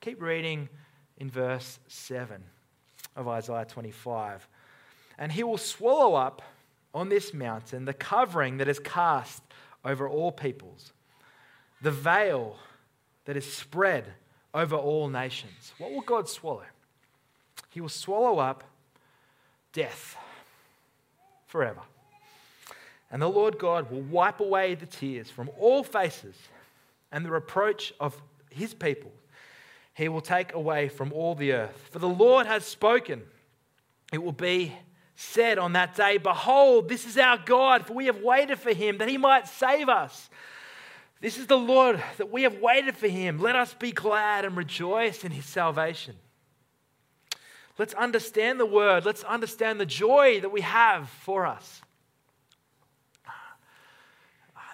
Keep 0.00 0.20
reading 0.22 0.70
in 1.18 1.30
verse 1.30 1.78
7 1.88 2.42
of 3.14 3.28
Isaiah 3.28 3.66
25. 3.66 4.48
And 5.18 5.30
he 5.30 5.44
will 5.44 5.58
swallow 5.58 6.14
up 6.14 6.40
on 6.94 7.10
this 7.10 7.34
mountain 7.34 7.84
the 7.84 7.92
covering 7.92 8.56
that 8.56 8.66
is 8.66 8.78
cast 8.78 9.42
over 9.84 10.08
all 10.08 10.32
peoples, 10.32 10.94
the 11.82 11.90
veil 11.90 12.56
that 13.26 13.36
is 13.36 13.52
spread 13.52 14.06
over 14.54 14.74
all 14.74 15.08
nations. 15.10 15.74
What 15.76 15.92
will 15.92 16.00
God 16.00 16.30
swallow? 16.30 16.64
He 17.68 17.82
will 17.82 17.90
swallow 17.90 18.38
up 18.38 18.64
death 19.74 20.16
forever. 21.46 21.82
And 23.10 23.20
the 23.20 23.28
Lord 23.28 23.58
God 23.58 23.90
will 23.90 24.00
wipe 24.00 24.40
away 24.40 24.74
the 24.74 24.86
tears 24.86 25.28
from 25.28 25.50
all 25.58 25.84
faces 25.84 26.36
and 27.14 27.24
the 27.24 27.30
reproach 27.30 27.94
of 27.98 28.20
his 28.50 28.74
people 28.74 29.12
he 29.94 30.08
will 30.08 30.20
take 30.20 30.52
away 30.52 30.88
from 30.88 31.12
all 31.12 31.34
the 31.34 31.52
earth. 31.52 31.88
For 31.92 32.00
the 32.00 32.08
Lord 32.08 32.46
has 32.46 32.66
spoken. 32.66 33.22
It 34.12 34.22
will 34.22 34.32
be 34.32 34.72
said 35.14 35.56
on 35.56 35.74
that 35.74 35.94
day, 35.94 36.18
Behold, 36.18 36.88
this 36.88 37.06
is 37.06 37.16
our 37.16 37.38
God, 37.38 37.86
for 37.86 37.94
we 37.94 38.06
have 38.06 38.20
waited 38.20 38.58
for 38.58 38.74
him 38.74 38.98
that 38.98 39.08
he 39.08 39.16
might 39.16 39.46
save 39.46 39.88
us. 39.88 40.28
This 41.20 41.38
is 41.38 41.46
the 41.46 41.56
Lord 41.56 42.02
that 42.18 42.32
we 42.32 42.42
have 42.42 42.58
waited 42.58 42.96
for 42.96 43.06
him. 43.06 43.38
Let 43.38 43.54
us 43.54 43.72
be 43.72 43.92
glad 43.92 44.44
and 44.44 44.56
rejoice 44.56 45.24
in 45.24 45.30
his 45.30 45.46
salvation. 45.46 46.16
Let's 47.78 47.94
understand 47.94 48.58
the 48.58 48.66
word. 48.66 49.04
Let's 49.04 49.22
understand 49.24 49.80
the 49.80 49.86
joy 49.86 50.40
that 50.40 50.50
we 50.50 50.60
have 50.60 51.08
for 51.08 51.46
us. 51.46 51.82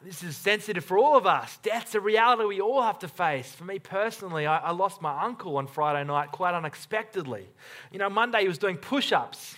This 0.02 0.22
is 0.22 0.34
sensitive 0.36 0.84
for 0.84 0.98
all 0.98 1.16
of 1.16 1.26
us. 1.26 1.58
Death's 1.62 1.94
a 1.94 2.00
reality 2.00 2.44
we 2.44 2.60
all 2.60 2.80
have 2.82 2.98
to 3.00 3.08
face. 3.08 3.52
For 3.52 3.64
me 3.64 3.78
personally, 3.78 4.46
I, 4.46 4.58
I 4.58 4.70
lost 4.70 5.02
my 5.02 5.24
uncle 5.24 5.58
on 5.58 5.66
Friday 5.66 6.06
night 6.06 6.32
quite 6.32 6.54
unexpectedly. 6.54 7.46
You 7.92 7.98
know, 7.98 8.08
Monday 8.08 8.42
he 8.42 8.48
was 8.48 8.56
doing 8.56 8.78
push 8.78 9.12
ups, 9.12 9.56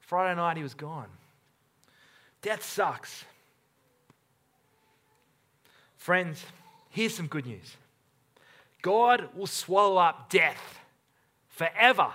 Friday 0.00 0.36
night 0.36 0.56
he 0.56 0.62
was 0.62 0.74
gone. 0.74 1.08
Death 2.40 2.64
sucks. 2.64 3.24
Friends, 5.96 6.44
here's 6.90 7.14
some 7.14 7.26
good 7.26 7.46
news 7.46 7.76
God 8.80 9.28
will 9.34 9.46
swallow 9.46 9.96
up 9.96 10.30
death 10.30 10.78
forever. 11.48 12.12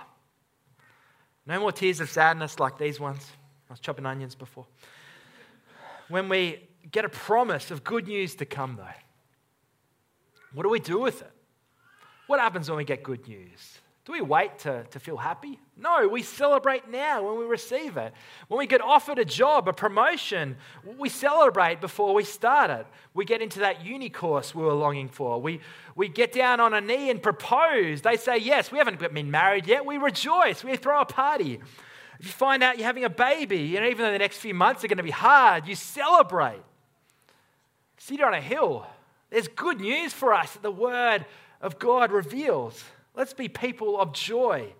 No 1.44 1.60
more 1.60 1.72
tears 1.72 2.00
of 2.00 2.08
sadness 2.08 2.58
like 2.58 2.78
these 2.78 2.98
ones. 2.98 3.26
I 3.68 3.72
was 3.72 3.80
chopping 3.80 4.06
onions 4.06 4.34
before. 4.34 4.66
When 6.08 6.28
we 6.28 6.69
get 6.90 7.04
a 7.04 7.08
promise 7.08 7.70
of 7.70 7.84
good 7.84 8.06
news 8.06 8.34
to 8.36 8.46
come, 8.46 8.76
though. 8.76 8.84
What 10.52 10.64
do 10.64 10.68
we 10.68 10.80
do 10.80 10.98
with 10.98 11.22
it? 11.22 11.32
What 12.26 12.40
happens 12.40 12.68
when 12.68 12.76
we 12.76 12.84
get 12.84 13.02
good 13.02 13.26
news? 13.26 13.80
Do 14.06 14.12
we 14.12 14.22
wait 14.22 14.58
to, 14.60 14.84
to 14.84 14.98
feel 14.98 15.16
happy? 15.16 15.58
No, 15.76 16.08
we 16.08 16.22
celebrate 16.22 16.88
now 16.90 17.22
when 17.22 17.38
we 17.38 17.44
receive 17.44 17.96
it. 17.96 18.12
When 18.48 18.58
we 18.58 18.66
get 18.66 18.80
offered 18.80 19.18
a 19.18 19.24
job, 19.24 19.68
a 19.68 19.72
promotion, 19.72 20.56
we 20.98 21.08
celebrate 21.08 21.80
before 21.80 22.14
we 22.14 22.24
start 22.24 22.70
it. 22.70 22.86
We 23.14 23.24
get 23.24 23.42
into 23.42 23.60
that 23.60 23.84
uni 23.84 24.08
course 24.08 24.54
we 24.54 24.62
were 24.62 24.72
longing 24.72 25.10
for. 25.10 25.40
We, 25.40 25.60
we 25.94 26.08
get 26.08 26.32
down 26.32 26.60
on 26.60 26.72
a 26.72 26.80
knee 26.80 27.10
and 27.10 27.22
propose. 27.22 28.00
They 28.00 28.16
say 28.16 28.38
yes. 28.38 28.72
We 28.72 28.78
haven't 28.78 28.98
been 29.12 29.30
married 29.30 29.66
yet. 29.66 29.84
We 29.84 29.98
rejoice. 29.98 30.64
We 30.64 30.76
throw 30.76 31.02
a 31.02 31.06
party. 31.06 31.60
If 32.18 32.26
you 32.26 32.32
find 32.32 32.62
out 32.62 32.78
you're 32.78 32.86
having 32.86 33.04
a 33.04 33.10
baby, 33.10 33.58
you 33.58 33.80
know, 33.80 33.86
even 33.86 34.06
though 34.06 34.12
the 34.12 34.18
next 34.18 34.38
few 34.38 34.54
months 34.54 34.82
are 34.82 34.88
going 34.88 34.96
to 34.96 35.02
be 35.02 35.10
hard, 35.10 35.68
you 35.68 35.74
celebrate. 35.74 36.62
City 38.00 38.22
on 38.22 38.32
a 38.32 38.40
hill. 38.40 38.86
There's 39.28 39.46
good 39.46 39.78
news 39.78 40.14
for 40.14 40.32
us 40.32 40.54
that 40.54 40.62
the 40.62 40.70
Word 40.70 41.26
of 41.60 41.78
God 41.78 42.10
reveals. 42.10 42.82
Let's 43.14 43.34
be 43.34 43.46
people 43.46 44.00
of 44.00 44.14
joy. 44.14 44.72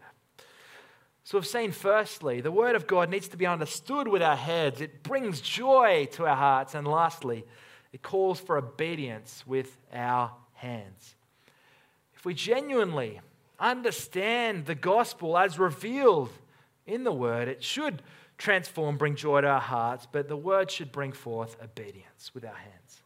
So, 1.25 1.37
we've 1.37 1.47
seen 1.47 1.71
firstly, 1.71 2.41
the 2.41 2.51
Word 2.51 2.77
of 2.77 2.87
God 2.87 3.11
needs 3.11 3.29
to 3.29 3.37
be 3.37 3.45
understood 3.45 4.09
with 4.09 4.23
our 4.23 4.37
heads. 4.37 4.81
It 4.81 5.03
brings 5.03 5.43
joy 5.43 6.09
to 6.13 6.25
our 6.25 6.35
hearts. 6.35 6.75
And 6.75 6.89
lastly, 6.89 7.45
it 7.93 8.01
calls 8.01 8.41
for 8.41 8.57
obedience 8.57 9.45
with 9.47 9.77
our 9.93 10.33
hands. 10.55 11.15
If 12.15 12.25
we 12.25 12.33
genuinely 12.33 13.21
understand 13.59 14.65
the 14.65 14.75
gospel 14.75 15.37
as 15.37 15.59
revealed 15.59 16.31
in 16.87 17.05
the 17.05 17.13
Word, 17.13 17.49
it 17.49 17.63
should 17.63 18.01
transform, 18.39 18.97
bring 18.97 19.15
joy 19.15 19.43
to 19.43 19.47
our 19.47 19.61
hearts, 19.61 20.09
but 20.11 20.27
the 20.27 20.39
Word 20.39 20.71
should 20.71 20.91
bring 20.91 21.13
forth 21.13 21.63
obedience 21.63 22.31
with 22.33 22.47
our 22.47 22.55
hands. 22.55 23.03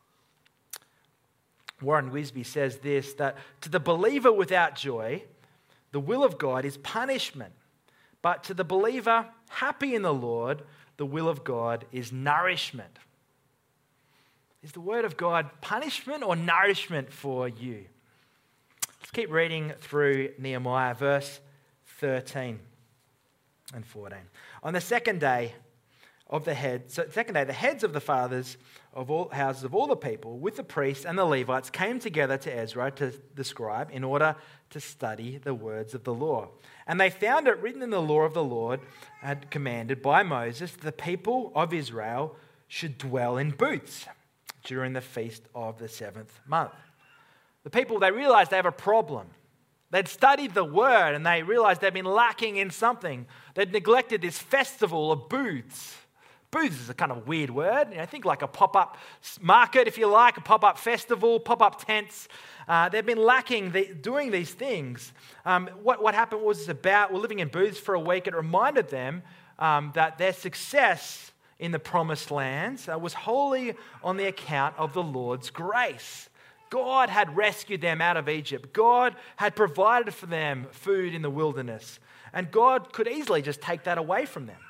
Warren 1.84 2.10
Wiersbe 2.10 2.44
says 2.44 2.78
this 2.78 3.14
that 3.14 3.36
to 3.60 3.68
the 3.68 3.80
believer 3.80 4.32
without 4.32 4.74
joy, 4.74 5.22
the 5.92 6.00
will 6.00 6.24
of 6.24 6.38
God 6.38 6.64
is 6.64 6.76
punishment. 6.78 7.52
But 8.22 8.44
to 8.44 8.54
the 8.54 8.64
believer 8.64 9.26
happy 9.48 9.94
in 9.94 10.02
the 10.02 10.14
Lord, 10.14 10.62
the 10.96 11.06
will 11.06 11.28
of 11.28 11.44
God 11.44 11.84
is 11.92 12.12
nourishment. 12.12 12.98
Is 14.62 14.72
the 14.72 14.80
word 14.80 15.04
of 15.04 15.16
God 15.16 15.50
punishment 15.60 16.22
or 16.22 16.34
nourishment 16.34 17.12
for 17.12 17.48
you? 17.48 17.84
Let's 19.00 19.10
keep 19.12 19.30
reading 19.30 19.74
through 19.80 20.30
Nehemiah, 20.38 20.94
verse 20.94 21.40
13 22.00 22.58
and 23.74 23.86
14. 23.86 24.18
On 24.62 24.72
the 24.72 24.80
second 24.80 25.20
day, 25.20 25.52
of 26.28 26.44
the 26.44 26.54
heads, 26.54 26.94
so 26.94 27.06
second 27.10 27.34
day, 27.34 27.44
the 27.44 27.52
heads 27.52 27.84
of 27.84 27.92
the 27.92 28.00
fathers 28.00 28.56
of 28.94 29.10
all 29.10 29.28
houses 29.28 29.64
of 29.64 29.74
all 29.74 29.86
the 29.86 29.96
people, 29.96 30.38
with 30.38 30.56
the 30.56 30.64
priests 30.64 31.04
and 31.04 31.18
the 31.18 31.24
Levites, 31.24 31.68
came 31.68 31.98
together 31.98 32.38
to 32.38 32.56
Ezra, 32.56 32.90
to 32.92 33.12
the 33.34 33.44
scribe, 33.44 33.90
in 33.92 34.04
order 34.04 34.34
to 34.70 34.80
study 34.80 35.38
the 35.38 35.54
words 35.54 35.94
of 35.94 36.04
the 36.04 36.14
law. 36.14 36.48
And 36.86 37.00
they 37.00 37.10
found 37.10 37.46
it 37.46 37.58
written 37.58 37.82
in 37.82 37.90
the 37.90 38.00
law 38.00 38.22
of 38.22 38.34
the 38.34 38.44
Lord, 38.44 38.80
had 39.20 39.50
commanded 39.50 40.00
by 40.00 40.22
Moses, 40.22 40.72
the 40.72 40.92
people 40.92 41.52
of 41.54 41.74
Israel 41.74 42.36
should 42.68 42.98
dwell 42.98 43.36
in 43.36 43.50
booths 43.50 44.06
during 44.64 44.94
the 44.94 45.00
feast 45.00 45.42
of 45.54 45.78
the 45.78 45.88
seventh 45.88 46.40
month. 46.46 46.72
The 47.64 47.70
people, 47.70 47.98
they 47.98 48.10
realized 48.10 48.50
they 48.50 48.56
have 48.56 48.66
a 48.66 48.72
problem. 48.72 49.26
They'd 49.90 50.08
studied 50.08 50.54
the 50.54 50.64
word 50.64 51.14
and 51.14 51.24
they 51.24 51.42
realized 51.42 51.80
they'd 51.80 51.94
been 51.94 52.04
lacking 52.04 52.56
in 52.56 52.70
something. 52.70 53.26
They'd 53.54 53.72
neglected 53.72 54.22
this 54.22 54.38
festival 54.38 55.12
of 55.12 55.28
booths. 55.28 55.96
Booths 56.54 56.82
is 56.82 56.88
a 56.88 56.94
kind 56.94 57.10
of 57.10 57.26
weird 57.26 57.50
word. 57.50 57.88
You 57.90 57.96
know, 57.96 58.06
think 58.06 58.24
like 58.24 58.42
a 58.42 58.46
pop 58.46 58.76
up 58.76 58.96
market, 59.40 59.88
if 59.88 59.98
you 59.98 60.06
like, 60.06 60.36
a 60.36 60.40
pop 60.40 60.62
up 60.62 60.78
festival, 60.78 61.40
pop 61.40 61.60
up 61.60 61.84
tents. 61.84 62.28
Uh, 62.68 62.88
they've 62.88 63.04
been 63.04 63.18
lacking 63.18 63.72
the, 63.72 63.92
doing 63.92 64.30
these 64.30 64.50
things. 64.50 65.12
Um, 65.44 65.68
what, 65.82 66.00
what 66.00 66.14
happened 66.14 66.42
was 66.42 66.68
about, 66.68 67.12
we're 67.12 67.18
living 67.18 67.40
in 67.40 67.48
booths 67.48 67.80
for 67.80 67.96
a 67.96 68.00
week. 68.00 68.28
It 68.28 68.36
reminded 68.36 68.88
them 68.88 69.24
um, 69.58 69.90
that 69.96 70.16
their 70.16 70.32
success 70.32 71.32
in 71.58 71.72
the 71.72 71.80
promised 71.80 72.30
lands 72.30 72.88
uh, 72.88 72.96
was 73.00 73.14
wholly 73.14 73.74
on 74.04 74.16
the 74.16 74.26
account 74.26 74.76
of 74.78 74.94
the 74.94 75.02
Lord's 75.02 75.50
grace. 75.50 76.28
God 76.70 77.08
had 77.08 77.36
rescued 77.36 77.80
them 77.80 78.00
out 78.00 78.16
of 78.16 78.28
Egypt. 78.28 78.72
God 78.72 79.16
had 79.38 79.56
provided 79.56 80.14
for 80.14 80.26
them 80.26 80.68
food 80.70 81.14
in 81.14 81.22
the 81.22 81.30
wilderness. 81.30 81.98
And 82.32 82.52
God 82.52 82.92
could 82.92 83.08
easily 83.08 83.42
just 83.42 83.60
take 83.60 83.82
that 83.84 83.98
away 83.98 84.24
from 84.24 84.46
them. 84.46 84.60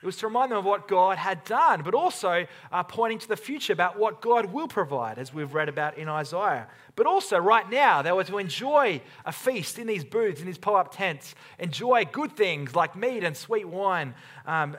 It 0.00 0.06
was 0.06 0.16
to 0.18 0.28
remind 0.28 0.52
them 0.52 0.58
of 0.58 0.64
what 0.64 0.86
God 0.86 1.18
had 1.18 1.42
done, 1.44 1.82
but 1.82 1.92
also 1.92 2.46
uh, 2.70 2.82
pointing 2.84 3.18
to 3.18 3.28
the 3.28 3.36
future 3.36 3.72
about 3.72 3.98
what 3.98 4.20
God 4.20 4.52
will 4.52 4.68
provide, 4.68 5.18
as 5.18 5.34
we've 5.34 5.52
read 5.52 5.68
about 5.68 5.98
in 5.98 6.08
Isaiah. 6.08 6.68
But 6.94 7.06
also, 7.06 7.36
right 7.36 7.68
now, 7.68 8.02
they 8.02 8.12
were 8.12 8.22
to 8.24 8.38
enjoy 8.38 9.02
a 9.24 9.32
feast 9.32 9.76
in 9.76 9.88
these 9.88 10.04
booths, 10.04 10.40
in 10.40 10.46
these 10.46 10.58
pop 10.58 10.76
up 10.76 10.94
tents, 10.94 11.34
enjoy 11.58 12.04
good 12.04 12.36
things 12.36 12.76
like 12.76 12.94
meat 12.94 13.24
and 13.24 13.36
sweet 13.36 13.66
wine 13.66 14.14
um, 14.46 14.76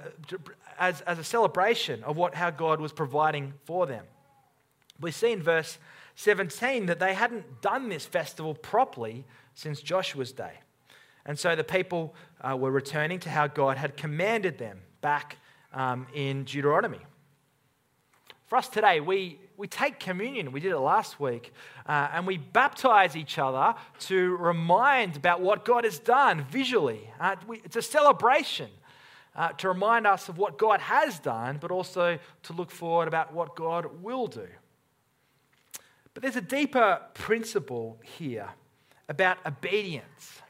as, 0.80 1.02
as 1.02 1.20
a 1.20 1.24
celebration 1.24 2.02
of 2.04 2.16
what, 2.16 2.34
how 2.34 2.50
God 2.50 2.80
was 2.80 2.94
providing 2.94 3.54
for 3.66 3.86
them. 3.86 4.06
We 5.02 5.12
see 5.12 5.34
in 5.34 5.44
verse 5.44 5.80
17 6.16 6.86
that 6.86 7.00
they 7.00 7.14
hadn't 7.14 7.62
done 7.62 7.90
this 7.90 8.06
festival 8.06 8.54
properly 8.54 9.26
since 9.54 9.82
Joshua's 9.82 10.32
day. 10.32 10.60
And 11.26 11.38
so 11.38 11.58
the 11.58 11.64
people 11.66 12.16
uh, 12.40 12.56
were 12.56 12.72
returning 12.72 13.20
to 13.22 13.30
how 13.30 13.48
God 13.48 13.76
had 13.76 13.98
commanded 13.98 14.58
them 14.58 14.80
back 15.02 15.38
um, 15.74 16.08
in 16.14 16.44
Deuteronomy. 16.44 17.00
For 18.48 18.58
us 18.58 18.68
today, 18.68 19.00
we, 19.00 19.40
we 19.58 19.68
take 19.68 20.00
communion, 20.00 20.52
we 20.52 20.60
did 20.60 20.72
it 20.72 20.80
last 20.80 21.20
week, 21.20 21.54
uh, 21.86 22.10
and 22.12 22.26
we 22.26 22.38
baptize 22.38 23.16
each 23.16 23.38
other 23.38 23.76
to 24.00 24.38
remind 24.38 25.16
about 25.16 25.42
what 25.42 25.66
God 25.66 25.84
has 25.84 26.00
done 26.00 26.46
visually. 26.50 27.10
Uh, 27.20 27.36
we, 27.48 27.62
it's 27.64 27.76
a 27.76 27.82
celebration 27.82 28.70
uh, 29.36 29.50
to 29.50 29.68
remind 29.68 30.08
us 30.08 30.30
of 30.30 30.40
what 30.40 30.58
God 30.58 30.80
has 30.80 31.20
done, 31.20 31.60
but 31.62 31.70
also 31.70 32.18
to 32.44 32.54
look 32.54 32.72
forward 32.72 33.08
about 33.08 33.34
what 33.34 33.56
God 33.56 34.02
will 34.02 34.26
do. 34.26 34.48
But 36.16 36.24
there's 36.24 36.36
a 36.36 36.42
deeper 36.42 37.02
principle 37.14 38.00
here 38.18 38.50
about 39.08 39.38
obedience 39.46 40.42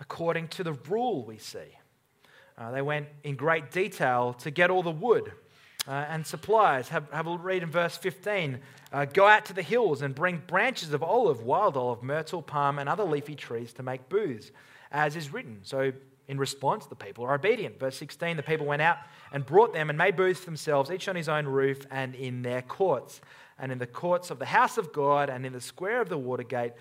according 0.00 0.48
to 0.48 0.64
the 0.64 0.72
rule 0.88 1.24
we 1.24 1.38
see. 1.38 1.76
Uh, 2.62 2.70
they 2.70 2.82
went 2.82 3.08
in 3.24 3.34
great 3.34 3.72
detail 3.72 4.34
to 4.34 4.50
get 4.50 4.70
all 4.70 4.84
the 4.84 4.90
wood 4.90 5.32
uh, 5.88 5.90
and 5.90 6.24
supplies. 6.24 6.88
Have, 6.90 7.10
have 7.10 7.26
a 7.26 7.36
read 7.36 7.64
in 7.64 7.70
verse 7.70 7.96
15. 7.96 8.60
Uh, 8.92 9.04
Go 9.06 9.26
out 9.26 9.46
to 9.46 9.52
the 9.52 9.62
hills 9.62 10.00
and 10.00 10.14
bring 10.14 10.40
branches 10.46 10.92
of 10.92 11.02
olive, 11.02 11.42
wild 11.42 11.76
olive, 11.76 12.04
myrtle, 12.04 12.40
palm, 12.40 12.78
and 12.78 12.88
other 12.88 13.02
leafy 13.02 13.34
trees 13.34 13.72
to 13.72 13.82
make 13.82 14.08
booths, 14.08 14.52
as 14.92 15.16
is 15.16 15.32
written. 15.32 15.58
So, 15.62 15.92
in 16.28 16.38
response, 16.38 16.86
the 16.86 16.94
people 16.94 17.24
are 17.24 17.34
obedient. 17.34 17.80
Verse 17.80 17.96
16 17.96 18.36
the 18.36 18.44
people 18.44 18.64
went 18.64 18.80
out 18.80 18.98
and 19.32 19.44
brought 19.44 19.72
them 19.72 19.90
and 19.90 19.98
made 19.98 20.14
booths 20.14 20.38
for 20.38 20.46
themselves, 20.46 20.88
each 20.88 21.08
on 21.08 21.16
his 21.16 21.28
own 21.28 21.46
roof 21.46 21.84
and 21.90 22.14
in 22.14 22.42
their 22.42 22.62
courts, 22.62 23.20
and 23.58 23.72
in 23.72 23.78
the 23.78 23.88
courts 23.88 24.30
of 24.30 24.38
the 24.38 24.46
house 24.46 24.78
of 24.78 24.92
God, 24.92 25.30
and 25.30 25.44
in 25.44 25.52
the 25.52 25.60
square 25.60 26.00
of 26.00 26.08
the 26.08 26.18
water 26.18 26.44
gate, 26.44 26.74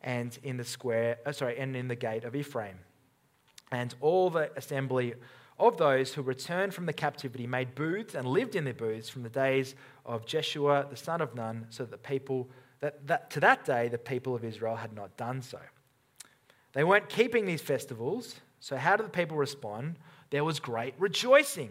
and 0.00 0.38
in 0.42 0.56
the 0.56 0.64
square, 0.64 1.18
uh, 1.26 1.32
sorry, 1.32 1.58
and 1.58 1.76
in 1.76 1.88
the 1.88 1.94
gate 1.94 2.24
of 2.24 2.34
Ephraim. 2.34 2.78
And 3.70 3.94
all 4.00 4.30
the 4.30 4.50
assembly 4.56 5.14
of 5.58 5.76
those 5.76 6.12
who 6.12 6.22
returned 6.22 6.74
from 6.74 6.86
the 6.86 6.92
captivity 6.92 7.46
made 7.46 7.74
booths 7.74 8.14
and 8.14 8.26
lived 8.26 8.54
in 8.54 8.64
their 8.64 8.74
booths 8.74 9.08
from 9.08 9.22
the 9.22 9.30
days 9.30 9.74
of 10.04 10.26
Jeshua 10.26 10.86
the 10.90 10.96
son 10.96 11.20
of 11.20 11.34
Nun, 11.34 11.66
so 11.70 11.84
that 11.84 11.90
the 11.90 11.98
people 11.98 12.48
that, 12.80 13.06
that 13.06 13.30
to 13.30 13.40
that 13.40 13.64
day 13.64 13.88
the 13.88 13.98
people 13.98 14.34
of 14.34 14.44
Israel 14.44 14.76
had 14.76 14.92
not 14.92 15.16
done 15.16 15.40
so. 15.40 15.58
They 16.72 16.84
weren't 16.84 17.08
keeping 17.08 17.46
these 17.46 17.62
festivals, 17.62 18.36
so 18.60 18.76
how 18.76 18.96
did 18.96 19.06
the 19.06 19.10
people 19.10 19.36
respond? 19.36 19.96
There 20.30 20.44
was 20.44 20.60
great 20.60 20.94
rejoicing. 20.98 21.70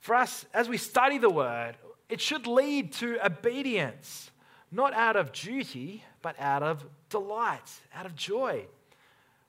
For 0.00 0.14
us, 0.14 0.44
as 0.52 0.68
we 0.68 0.76
study 0.76 1.18
the 1.18 1.30
word, 1.30 1.76
it 2.08 2.20
should 2.20 2.46
lead 2.46 2.92
to 2.94 3.24
obedience, 3.24 4.30
not 4.70 4.92
out 4.92 5.16
of 5.16 5.32
duty, 5.32 6.04
but 6.22 6.38
out 6.38 6.62
of 6.62 6.84
delight, 7.08 7.70
out 7.94 8.04
of 8.04 8.14
joy. 8.14 8.66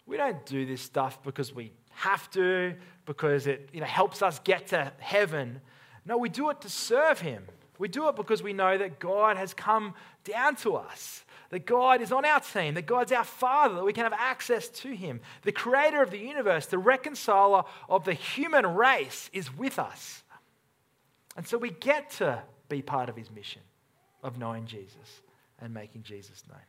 We 0.06 0.18
don't 0.18 0.46
do 0.46 0.66
this 0.66 0.82
stuff 0.82 1.22
because 1.24 1.54
we 1.54 1.72
have 1.92 2.30
to, 2.32 2.76
because 3.06 3.48
it 3.48 3.70
you 3.74 3.80
know, 3.80 3.86
helps 3.86 4.22
us 4.22 4.40
get 4.40 4.68
to 4.68 4.92
heaven. 5.00 5.62
No, 6.06 6.18
we 6.18 6.30
do 6.30 6.50
it 6.50 6.62
to 6.62 6.70
serve 6.70 7.20
Him. 7.20 7.46
We 7.78 7.88
do 7.88 8.08
it 8.10 8.16
because 8.16 8.44
we 8.44 8.54
know 8.54 8.78
that 8.78 9.00
God 9.00 9.38
has 9.38 9.54
come 9.54 9.94
down 10.24 10.56
to 10.58 10.76
us, 10.76 11.26
that 11.50 11.66
God 11.66 12.02
is 12.02 12.12
on 12.12 12.26
our 12.26 12.40
team, 12.40 12.76
that 12.76 12.86
God's 12.86 13.12
our 13.12 13.24
Father, 13.24 13.76
that 13.76 13.84
we 13.84 13.94
can 13.94 14.04
have 14.04 14.14
access 14.14 14.70
to 14.70 14.96
Him. 14.96 15.20
The 15.44 15.52
Creator 15.52 16.02
of 16.02 16.12
the 16.12 16.20
universe, 16.20 16.68
the 16.68 16.78
reconciler 16.78 17.64
of 17.90 18.06
the 18.06 18.14
human 18.14 18.68
race, 18.68 19.30
is 19.34 19.56
with 19.56 19.80
us. 19.80 20.24
And 21.36 21.48
so 21.48 21.58
we 21.58 21.72
get 21.72 22.12
to 22.12 22.44
be 22.70 22.82
part 22.82 23.10
of 23.10 23.16
His 23.16 23.32
mission 23.32 23.62
of 24.24 24.38
knowing 24.38 24.66
Jesus 24.66 25.22
and 25.60 25.74
making 25.74 26.04
Jesus 26.04 26.44
known. 26.50 26.60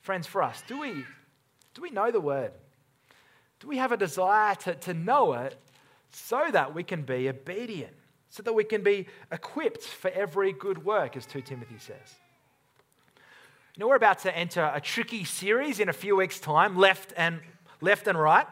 Friends, 0.00 0.26
for 0.26 0.42
us, 0.42 0.62
do 0.66 0.80
we 0.80 1.04
do 1.74 1.82
we 1.82 1.90
know 1.90 2.10
the 2.10 2.20
word? 2.20 2.52
Do 3.60 3.68
we 3.68 3.76
have 3.78 3.92
a 3.92 3.96
desire 3.96 4.54
to, 4.56 4.74
to 4.74 4.94
know 4.94 5.32
it 5.34 5.56
so 6.10 6.46
that 6.52 6.74
we 6.74 6.84
can 6.84 7.02
be 7.02 7.28
obedient, 7.28 7.94
so 8.30 8.42
that 8.42 8.52
we 8.52 8.64
can 8.64 8.82
be 8.82 9.06
equipped 9.32 9.82
for 9.82 10.10
every 10.10 10.52
good 10.52 10.84
work, 10.84 11.16
as 11.16 11.26
2 11.26 11.42
Timothy 11.42 11.78
says? 11.78 12.16
You 13.74 13.80
know, 13.80 13.88
we're 13.88 13.96
about 13.96 14.20
to 14.20 14.36
enter 14.36 14.70
a 14.72 14.80
tricky 14.80 15.24
series 15.24 15.80
in 15.80 15.88
a 15.88 15.92
few 15.92 16.14
weeks' 16.16 16.38
time, 16.38 16.76
left 16.76 17.12
and 17.16 17.40
left 17.80 18.06
and 18.06 18.18
right 18.18 18.46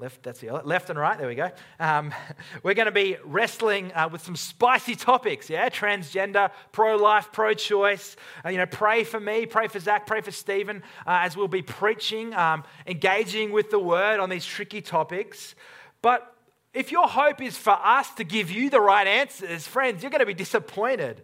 left, 0.00 0.22
that's 0.22 0.40
the 0.40 0.50
left 0.64 0.88
and 0.88 0.98
right, 0.98 1.18
there 1.18 1.28
we 1.28 1.34
go. 1.34 1.50
Um, 1.78 2.14
we're 2.62 2.74
going 2.74 2.86
to 2.86 2.92
be 2.92 3.16
wrestling 3.24 3.92
uh, 3.92 4.08
with 4.10 4.22
some 4.22 4.34
spicy 4.34 4.96
topics, 4.96 5.50
yeah? 5.50 5.68
Transgender, 5.68 6.50
pro 6.72 6.96
life, 6.96 7.28
pro 7.32 7.52
choice. 7.52 8.16
Uh, 8.44 8.48
you 8.48 8.56
know, 8.56 8.66
pray 8.66 9.04
for 9.04 9.20
me, 9.20 9.46
pray 9.46 9.68
for 9.68 9.78
Zach, 9.78 10.06
pray 10.06 10.22
for 10.22 10.30
Stephen 10.30 10.82
uh, 11.06 11.20
as 11.22 11.36
we'll 11.36 11.48
be 11.48 11.62
preaching, 11.62 12.34
um, 12.34 12.64
engaging 12.86 13.52
with 13.52 13.70
the 13.70 13.78
word 13.78 14.20
on 14.20 14.30
these 14.30 14.46
tricky 14.46 14.80
topics. 14.80 15.54
But 16.00 16.34
if 16.72 16.90
your 16.90 17.06
hope 17.06 17.42
is 17.42 17.58
for 17.58 17.72
us 17.72 18.14
to 18.14 18.24
give 18.24 18.50
you 18.50 18.70
the 18.70 18.80
right 18.80 19.06
answers, 19.06 19.66
friends, 19.66 20.02
you're 20.02 20.10
going 20.10 20.20
to 20.20 20.26
be 20.26 20.34
disappointed 20.34 21.22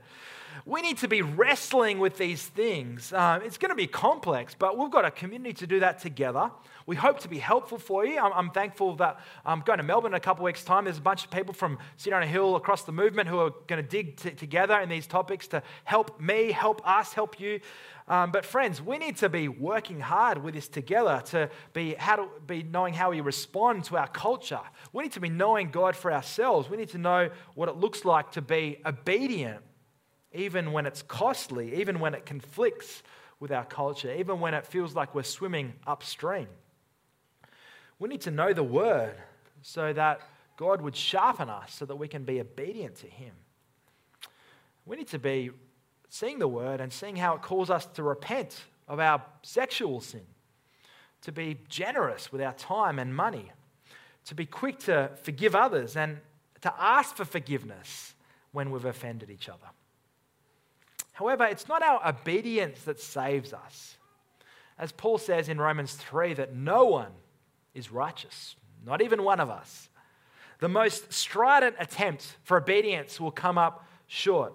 we 0.65 0.81
need 0.81 0.99
to 0.99 1.09
be 1.09 1.23
wrestling 1.23 1.99
with 1.99 2.17
these 2.19 2.43
things. 2.43 3.13
Um, 3.13 3.43
it's 3.43 3.59
going 3.59 3.71
to 3.71 3.77
be 3.77 3.87
complex, 3.87 4.55
but 4.59 4.79
we've 4.79 4.91
got 4.91 5.05
a 5.05 5.11
community 5.11 5.53
to 5.55 5.67
do 5.67 5.81
that 5.81 5.99
together. 5.99 6.51
We 6.87 6.97
hope 6.97 7.19
to 7.21 7.29
be 7.29 7.39
helpful 7.39 7.79
for 7.79 8.07
you. 8.07 8.19
I'm, 8.19 8.33
I'm 8.33 8.51
thankful 8.51 8.95
that 8.97 9.21
I'm 9.45 9.61
going 9.61 9.79
to 9.79 9.83
Melbourne 9.83 10.13
in 10.13 10.17
a 10.17 10.21
couple 10.21 10.45
weeks' 10.45 10.65
time. 10.65 10.85
There's 10.85 10.99
a 10.99 11.03
bunch 11.03 11.25
of 11.25 11.31
people 11.31 11.53
from 11.53 11.79
City 11.97 12.15
on 12.15 12.23
a 12.23 12.27
Hill 12.27 12.57
across 12.57 12.85
the 12.85 12.93
movement 12.93 13.29
who 13.29 13.41
are 13.41 13.51
going 13.67 13.83
to 13.83 13.89
dig 13.89 14.17
t- 14.17 14.31
together 14.31 14.79
in 14.81 14.89
these 14.89 15.07
topics 15.07 15.49
to 15.49 15.63
help 15.85 16.21
me, 16.21 16.53
help 16.53 16.87
us, 16.87 17.13
help 17.13 17.41
you. 17.41 17.61
Um, 18.09 18.31
but 18.31 18.45
friends, 18.45 18.81
we 18.81 18.99
need 18.99 19.17
to 19.17 19.29
be 19.29 19.49
working 19.49 19.99
hard 19.99 20.39
with 20.39 20.55
this 20.55 20.69
together 20.69 21.23
to 21.27 21.51
be 21.73 21.95
how 21.95 22.17
to 22.17 22.29
be 22.47 22.63
knowing 22.63 22.95
how 22.95 23.11
we 23.11 23.21
respond 23.21 23.83
to 23.87 23.97
our 23.97 24.07
culture. 24.07 24.61
We 24.93 25.03
need 25.03 25.13
to 25.13 25.21
be 25.21 25.29
knowing 25.29 25.71
God 25.71 25.97
for 25.97 26.13
ourselves. 26.13 26.71
We 26.71 26.77
need 26.77 26.91
to 26.91 26.99
know 26.99 27.31
what 27.55 27.69
it 27.69 27.77
looks 27.77 28.05
like 28.05 28.31
to 28.33 28.43
be 28.43 28.79
obedient 28.87 29.66
even 30.37 30.73
when 30.73 30.87
it's 30.87 31.03
costly, 31.03 31.81
even 31.81 31.99
when 31.99 32.15
it 32.15 32.27
conflicts 32.27 33.03
with 33.41 33.51
our 33.51 33.65
culture, 33.65 34.13
even 34.13 34.41
when 34.41 34.55
it 34.55 34.67
feels 34.67 34.95
like 34.95 35.15
we're 35.15 35.23
swimming 35.23 35.75
upstream. 35.87 36.49
We 37.99 38.09
need 38.09 38.23
to 38.23 38.31
know 38.31 38.53
the 38.53 38.63
word 38.63 39.15
so 39.63 39.93
that 39.93 40.21
God 40.57 40.81
would 40.83 40.97
sharpen 40.97 41.51
us 41.51 41.75
so 41.75 41.85
that 41.87 41.97
we 41.97 42.09
can 42.09 42.25
be 42.25 42.41
obedient 42.41 42.97
to 42.97 43.07
Him. 43.07 43.33
We 44.85 44.97
need 44.97 45.09
to 45.09 45.19
be 45.19 45.51
seeing 46.09 46.39
the 46.39 46.49
word 46.49 46.81
and 46.81 46.93
seeing 46.93 47.17
how 47.17 47.35
it 47.35 47.43
calls 47.43 47.69
us 47.69 47.87
to 47.87 48.03
repent 48.03 48.65
of 48.89 49.01
our 49.01 49.23
sexual 49.43 50.01
sin, 50.01 50.27
to 51.23 51.33
be 51.33 51.59
generous 51.69 52.31
with 52.31 52.41
our 52.41 52.55
time 52.55 52.99
and 52.99 53.15
money, 53.15 53.51
to 54.27 54.35
be 54.35 54.47
quick 54.47 54.79
to 54.81 55.11
forgive 55.23 55.55
others 55.55 55.97
and 55.97 56.19
to 56.61 56.73
ask 56.79 57.17
for 57.17 57.25
forgiveness 57.25 58.15
when 58.53 58.71
we've 58.71 58.85
offended 58.85 59.31
each 59.31 59.49
other. 59.49 59.67
However, 61.17 61.47
it's 61.47 61.67
not 61.67 61.83
our 61.83 62.07
obedience 62.07 62.83
that 62.83 63.01
saves 63.01 63.55
us. 63.55 63.97
As 64.79 64.93
Paul 64.93 65.17
says 65.17 65.49
in 65.49 65.59
Romans 65.59 65.95
3, 65.95 66.35
that 66.35 66.55
no 66.55 66.85
one 66.85 67.11
is 67.73 67.91
righteous, 67.91 68.55
not 68.85 69.01
even 69.01 69.23
one 69.23 69.41
of 69.41 69.49
us. 69.49 69.89
the 70.59 70.69
most 70.69 71.11
strident 71.13 71.75
attempt 71.79 72.37
for 72.43 72.59
obedience 72.59 73.19
will 73.19 73.31
come 73.31 73.57
up 73.57 73.87
short. 74.07 74.53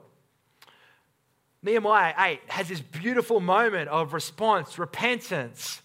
Nehemiah 1.63 2.13
8 2.17 2.41
has 2.47 2.69
this 2.69 2.81
beautiful 2.81 3.39
moment 3.39 3.89
of 3.89 4.13
response, 4.13 4.77
repentance, 4.77 5.81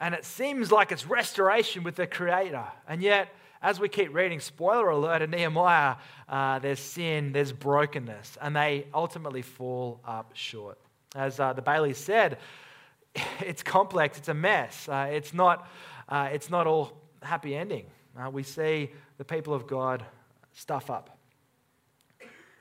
and 0.00 0.14
it 0.14 0.24
seems 0.24 0.70
like 0.70 0.92
it's 0.92 1.06
restoration 1.06 1.82
with 1.82 1.96
the 1.96 2.06
Creator. 2.06 2.66
And 2.88 3.02
yet, 3.02 3.28
as 3.62 3.78
we 3.78 3.88
keep 3.88 4.12
reading, 4.12 4.40
spoiler 4.40 4.90
alert, 4.90 5.22
in 5.22 5.30
Nehemiah, 5.30 5.96
uh, 6.28 6.58
there's 6.58 6.80
sin, 6.80 7.32
there's 7.32 7.52
brokenness, 7.52 8.36
and 8.40 8.56
they 8.56 8.86
ultimately 8.92 9.42
fall 9.42 10.00
up 10.04 10.32
short. 10.34 10.78
As 11.14 11.38
uh, 11.38 11.52
the 11.52 11.62
Bailey 11.62 11.94
said, 11.94 12.38
it's 13.40 13.62
complex, 13.62 14.18
it's 14.18 14.28
a 14.28 14.34
mess. 14.34 14.88
Uh, 14.88 15.08
it's, 15.12 15.32
not, 15.32 15.68
uh, 16.08 16.28
it's 16.32 16.50
not 16.50 16.66
all 16.66 16.92
happy 17.22 17.54
ending. 17.54 17.86
Uh, 18.18 18.30
we 18.30 18.42
see 18.42 18.90
the 19.18 19.24
people 19.24 19.54
of 19.54 19.66
God 19.66 20.04
stuff 20.52 20.90
up. 20.90 21.18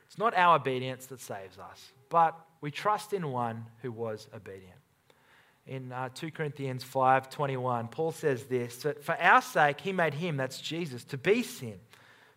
It's 0.06 0.18
not 0.18 0.36
our 0.36 0.58
obedience 0.58 1.08
that 1.08 1.20
saves 1.20 1.58
us, 1.58 1.91
but 2.10 2.38
we 2.60 2.70
trust 2.70 3.14
in 3.14 3.32
one 3.32 3.66
who 3.82 3.91
was 3.91 4.28
obedient. 4.36 4.80
In 5.68 5.91
uh, 5.91 6.09
2 6.09 6.32
Corinthians 6.32 6.84
5:21, 6.84 7.91
Paul 7.91 8.12
says 8.12 8.45
this, 8.45 8.78
that 8.78 9.03
for 9.03 9.16
our 9.16 9.41
sake 9.41 9.82
he 9.82 9.93
made 9.93 10.16
him, 10.16 10.38
that's 10.38 10.59
Jesus, 10.59 11.03
to 11.05 11.18
be 11.18 11.43
sin, 11.43 11.80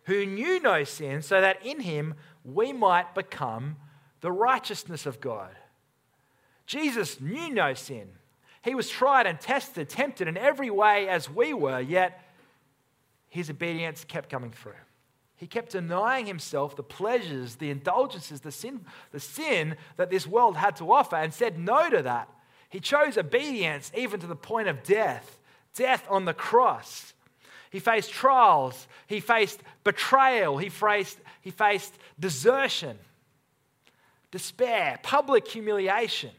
who 0.03 0.25
knew 0.25 0.59
no 0.59 0.83
sin, 0.83 1.21
so 1.21 1.41
that 1.41 1.65
in 1.65 1.79
him 1.79 2.13
we 2.43 2.71
might 2.71 3.15
become 3.15 3.77
the 4.21 4.31
righteousness 4.31 5.05
of 5.05 5.19
God. 5.19 5.55
Jesus 6.65 7.19
knew 7.19 7.49
no 7.49 7.73
sin. 7.73 8.09
He 8.63 8.73
was 8.73 8.89
tried 8.89 9.27
and 9.27 9.39
tested, 9.39 9.89
tempted 9.89 10.27
in 10.27 10.37
every 10.37 10.69
way 10.69 11.07
as 11.07 11.29
we 11.29 11.53
were, 11.53 11.79
yet 11.79 12.21
his 13.29 13.49
obedience 13.49 14.03
kept 14.03 14.29
coming 14.29 14.51
through. 14.51 14.73
He 15.35 15.47
kept 15.47 15.73
denying 15.73 16.25
himself 16.25 16.75
the 16.75 16.83
pleasures, 16.83 17.55
the 17.55 17.69
indulgences, 17.69 18.41
the 18.41 18.51
sin, 18.51 18.85
the 19.11 19.19
sin 19.19 19.75
that 19.97 20.09
this 20.09 20.25
world 20.25 20.55
had 20.55 20.77
to 20.77 20.91
offer 20.91 21.17
and 21.17 21.33
said 21.33 21.59
no 21.59 21.89
to 21.89 22.01
that. 22.03 22.29
He 22.69 22.79
chose 22.79 23.17
obedience 23.17 23.91
even 23.95 24.19
to 24.19 24.27
the 24.27 24.35
point 24.35 24.67
of 24.67 24.83
death, 24.83 25.37
death 25.75 26.05
on 26.09 26.25
the 26.25 26.33
cross. 26.33 27.13
He 27.69 27.79
faced 27.79 28.11
trials, 28.11 28.87
he 29.07 29.19
faced 29.19 29.59
betrayal, 29.83 30.57
he 30.57 30.69
faced, 30.69 31.17
he 31.41 31.51
faced 31.51 31.93
desertion, 32.19 32.97
despair, 34.31 34.99
public 35.03 35.47
humiliation. 35.47 36.31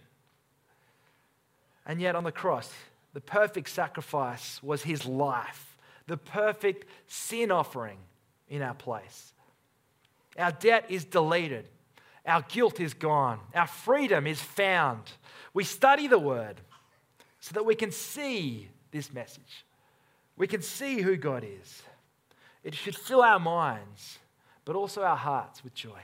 And 1.87 2.01
yet 2.01 2.17
on 2.17 2.25
the 2.25 2.33
cross, 2.33 2.73
the 3.13 3.21
perfect 3.21 3.69
sacrifice 3.69 4.63
was 4.63 4.83
his 4.83 5.07
life, 5.07 5.77
the 6.07 6.17
perfect 6.17 6.87
sin 7.07 7.51
offering 7.51 7.99
in 8.49 8.63
our 8.63 8.75
place. 8.75 9.33
Our 10.39 10.53
debt 10.53 10.87
is 10.89 11.05
deleted. 11.05 11.67
Our 12.27 12.43
guilt 12.43 12.81
is 12.81 12.93
gone. 12.93 13.39
Our 13.55 13.67
freedom 13.67 14.27
is 14.27 14.41
found. 14.41 15.03
We 15.57 15.65
study 15.65 16.07
the 16.07 16.19
word 16.19 16.61
so 17.41 17.55
that 17.55 17.65
we 17.65 17.75
can 17.75 17.91
see 17.91 18.69
this 18.91 19.11
message. 19.11 19.65
We 20.37 20.47
can 20.47 20.61
see 20.61 21.01
who 21.01 21.17
God 21.17 21.47
is. 21.49 21.83
It 22.63 22.75
should 22.75 22.95
fill 22.95 23.23
our 23.23 23.41
minds, 23.41 24.19
but 24.67 24.77
also 24.77 25.03
our 25.03 25.17
hearts 25.17 25.65
with 25.65 25.73
joy. 25.73 26.03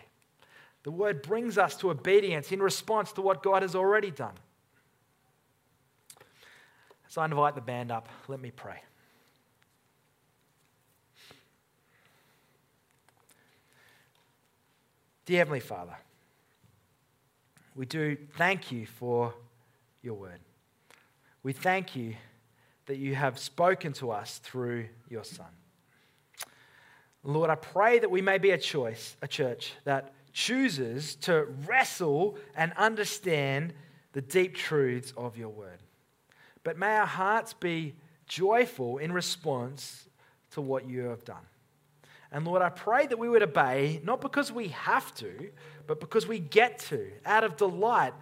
The 0.84 0.90
word 0.90 1.20
brings 1.20 1.58
us 1.58 1.76
to 1.76 1.90
obedience 1.90 2.50
in 2.50 2.62
response 2.62 3.12
to 3.12 3.20
what 3.20 3.42
God 3.42 3.60
has 3.60 3.74
already 3.74 4.10
done. 4.10 4.32
So 7.08 7.20
I 7.20 7.26
invite 7.26 7.54
the 7.54 7.60
band 7.60 7.92
up. 7.92 8.08
Let 8.28 8.40
me 8.40 8.52
pray. 8.52 8.80
Dear 15.26 15.40
Heavenly 15.40 15.60
Father, 15.60 15.98
we 17.74 17.84
do 17.84 18.16
thank 18.38 18.72
you 18.72 18.86
for 18.86 19.34
your 20.02 20.14
word. 20.14 20.40
We 21.42 21.52
thank 21.52 21.96
you 21.96 22.14
that 22.86 22.96
you 22.96 23.14
have 23.14 23.38
spoken 23.38 23.92
to 23.94 24.10
us 24.10 24.38
through 24.38 24.86
your 25.08 25.24
Son. 25.24 25.46
Lord, 27.24 27.50
I 27.50 27.54
pray 27.54 28.00
that 28.00 28.10
we 28.10 28.20
may 28.20 28.38
be 28.38 28.50
a 28.50 28.58
choice, 28.58 29.16
a 29.22 29.28
church 29.28 29.74
that 29.84 30.12
chooses 30.32 31.14
to 31.16 31.46
wrestle 31.66 32.36
and 32.56 32.72
understand 32.76 33.74
the 34.12 34.20
deep 34.20 34.56
truths 34.56 35.12
of 35.16 35.36
your 35.36 35.48
word. 35.48 35.78
But 36.64 36.78
may 36.78 36.96
our 36.96 37.06
hearts 37.06 37.52
be 37.52 37.94
joyful 38.26 38.98
in 38.98 39.12
response 39.12 40.08
to 40.52 40.60
what 40.60 40.88
you 40.88 41.02
have 41.02 41.24
done. 41.24 41.46
And 42.30 42.46
Lord, 42.46 42.62
I 42.62 42.70
pray 42.70 43.06
that 43.06 43.18
we 43.18 43.28
would 43.28 43.42
obey, 43.42 44.00
not 44.04 44.20
because 44.20 44.50
we 44.50 44.68
have 44.68 45.14
to, 45.16 45.50
but 45.86 46.00
because 46.00 46.26
we 46.26 46.38
get 46.38 46.78
to, 46.90 47.10
out 47.26 47.44
of 47.44 47.56
delight 47.56 48.14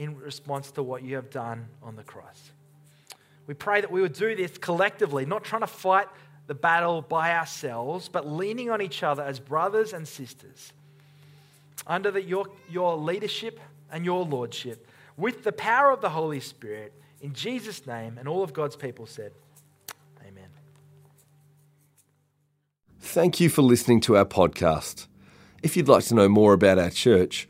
in 0.00 0.16
response 0.16 0.70
to 0.70 0.82
what 0.82 1.02
you 1.02 1.14
have 1.14 1.28
done 1.28 1.68
on 1.82 1.94
the 1.94 2.02
cross. 2.02 2.52
We 3.46 3.52
pray 3.52 3.82
that 3.82 3.92
we 3.92 4.00
would 4.00 4.14
do 4.14 4.34
this 4.34 4.56
collectively, 4.56 5.26
not 5.26 5.44
trying 5.44 5.60
to 5.60 5.66
fight 5.66 6.08
the 6.46 6.54
battle 6.54 7.02
by 7.02 7.36
ourselves, 7.36 8.08
but 8.08 8.26
leaning 8.26 8.70
on 8.70 8.80
each 8.80 9.02
other 9.02 9.22
as 9.22 9.38
brothers 9.38 9.92
and 9.92 10.08
sisters 10.08 10.72
under 11.86 12.10
the, 12.10 12.22
your, 12.22 12.46
your 12.70 12.96
leadership 12.96 13.60
and 13.92 14.06
your 14.06 14.24
lordship 14.24 14.88
with 15.18 15.44
the 15.44 15.52
power 15.52 15.90
of 15.90 16.00
the 16.00 16.08
Holy 16.08 16.40
Spirit. 16.40 16.94
In 17.20 17.34
Jesus' 17.34 17.86
name, 17.86 18.16
and 18.16 18.26
all 18.26 18.42
of 18.42 18.54
God's 18.54 18.76
people 18.76 19.04
said, 19.04 19.32
Amen. 20.26 20.48
Thank 23.00 23.38
you 23.38 23.50
for 23.50 23.60
listening 23.60 24.00
to 24.02 24.16
our 24.16 24.24
podcast. 24.24 25.08
If 25.62 25.76
you'd 25.76 25.88
like 25.88 26.04
to 26.04 26.14
know 26.14 26.28
more 26.30 26.54
about 26.54 26.78
our 26.78 26.88
church, 26.88 27.49